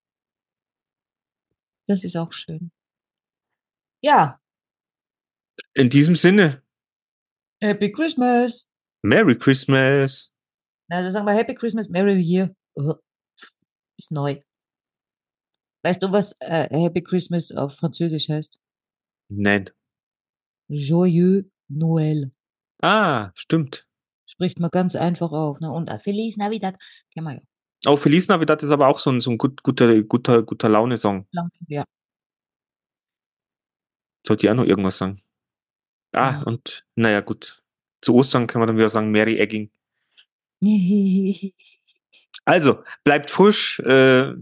Das 1.88 2.04
ist 2.04 2.16
auch 2.16 2.32
schön. 2.32 2.70
Ja, 4.04 4.40
In 5.74 5.88
diesem 5.90 6.14
Sinne, 6.16 6.62
Happy 7.62 7.90
Christmas. 7.90 8.70
Merry 9.02 9.36
Christmas. 9.38 10.32
Also 10.88 11.10
sagen 11.10 11.26
wir 11.26 11.32
Happy 11.34 11.54
Christmas, 11.54 11.88
Merry 11.88 12.20
Year. 12.20 12.54
Uh, 12.76 12.94
Ist 13.98 14.12
neu. 14.12 14.40
Weißt 15.84 16.02
du, 16.02 16.12
was 16.12 16.36
äh, 16.40 16.68
Happy 16.70 17.02
Christmas 17.02 17.52
auf 17.52 17.76
Französisch 17.76 18.28
heißt? 18.28 18.60
Nein. 19.28 19.70
Joyeux 20.68 21.44
Noël. 21.68 22.32
Ah, 22.82 23.30
stimmt. 23.34 23.86
Spricht 24.28 24.58
man 24.58 24.70
ganz 24.70 24.96
einfach 24.96 25.30
auf. 25.32 25.60
Ne? 25.60 25.70
Und 25.70 25.88
äh, 25.90 25.98
Feliz 26.00 26.36
Navidad. 26.36 26.76
Kennen 27.12 27.26
wir 27.26 27.34
ja. 27.34 27.40
Oh, 27.86 27.96
Feliz 27.96 28.26
Navidad 28.28 28.62
ist 28.62 28.70
aber 28.70 28.88
auch 28.88 28.98
so 28.98 29.10
ein, 29.10 29.20
so 29.20 29.30
ein 29.30 29.38
gut, 29.38 29.62
guter, 29.62 30.02
guter, 30.02 30.42
guter 30.42 30.68
Laune-Song. 30.68 31.28
Ja. 31.68 31.84
Sollte 34.26 34.46
ich 34.46 34.50
auch 34.50 34.54
noch 34.56 34.64
irgendwas 34.64 34.98
sagen. 34.98 35.22
Ah, 36.14 36.30
Ja. 36.32 36.42
und 36.42 36.84
naja, 36.96 37.20
gut. 37.20 37.62
Zu 38.02 38.14
Ostern 38.14 38.46
kann 38.46 38.60
man 38.60 38.68
dann 38.68 38.76
wieder 38.76 38.90
sagen, 38.90 39.10
Merry 39.10 39.38
Egging. 39.38 39.70
Also, 42.48 42.84
bleibt 43.02 43.30
frisch. 43.32 43.80
Äh, 43.80 44.32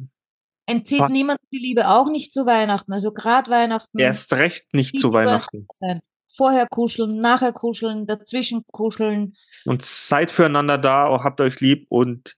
Entzieht 0.66 1.08
niemand 1.08 1.40
die 1.52 1.58
Liebe, 1.58 1.88
auch 1.88 2.10
nicht 2.10 2.32
zu 2.32 2.44
Weihnachten. 2.44 2.92
Also 2.92 3.12
gerade 3.12 3.50
Weihnachten. 3.50 3.98
erst 3.98 4.32
recht 4.34 4.74
nicht 4.74 4.98
zu 4.98 5.12
Weihnachten. 5.14 5.66
Sein. 5.72 6.00
Vorher 6.30 6.66
kuscheln, 6.68 7.20
nachher 7.20 7.52
kuscheln, 7.52 8.06
dazwischen 8.06 8.62
kuscheln. 8.72 9.36
Und 9.64 9.82
seid 9.82 10.30
füreinander 10.30 10.76
da, 10.76 11.06
auch 11.06 11.24
habt 11.24 11.40
euch 11.40 11.60
lieb 11.60 11.86
und 11.88 12.36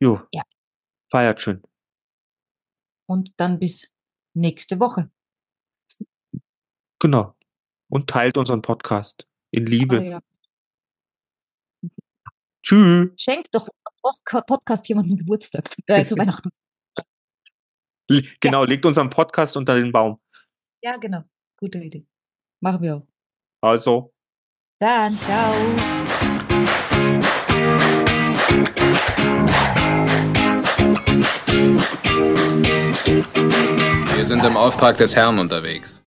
jo, 0.00 0.20
Ja. 0.32 0.42
feiert 1.10 1.40
schön. 1.40 1.62
Und 3.06 3.32
dann 3.36 3.58
bis 3.60 3.92
nächste 4.34 4.80
Woche. 4.80 5.10
Genau. 6.98 7.34
Und 7.88 8.10
teilt 8.10 8.36
unseren 8.36 8.62
Podcast 8.62 9.28
in 9.52 9.66
Liebe. 9.66 9.98
Ah, 9.98 10.02
ja. 10.02 10.20
Tschüss. 12.68 13.08
Schenkt 13.16 13.54
doch 13.54 13.66
Podcast 14.46 14.86
jemandem 14.88 15.16
Geburtstag, 15.16 15.64
äh, 15.86 16.04
zu 16.04 16.16
Weihnachten. 16.18 16.50
Genau, 18.40 18.64
legt 18.64 18.84
unseren 18.84 19.08
Podcast 19.08 19.56
unter 19.56 19.74
den 19.74 19.90
Baum. 19.90 20.20
Ja, 20.82 20.98
genau. 20.98 21.24
Gute 21.58 21.78
Idee. 21.78 22.06
Machen 22.60 22.82
wir 22.82 22.96
auch. 22.96 23.06
Also. 23.62 24.12
Dann, 24.80 25.16
ciao. 25.18 25.54
Wir 34.14 34.24
sind 34.26 34.44
im 34.44 34.56
Auftrag 34.58 34.98
des 34.98 35.16
Herrn 35.16 35.38
unterwegs. 35.38 36.02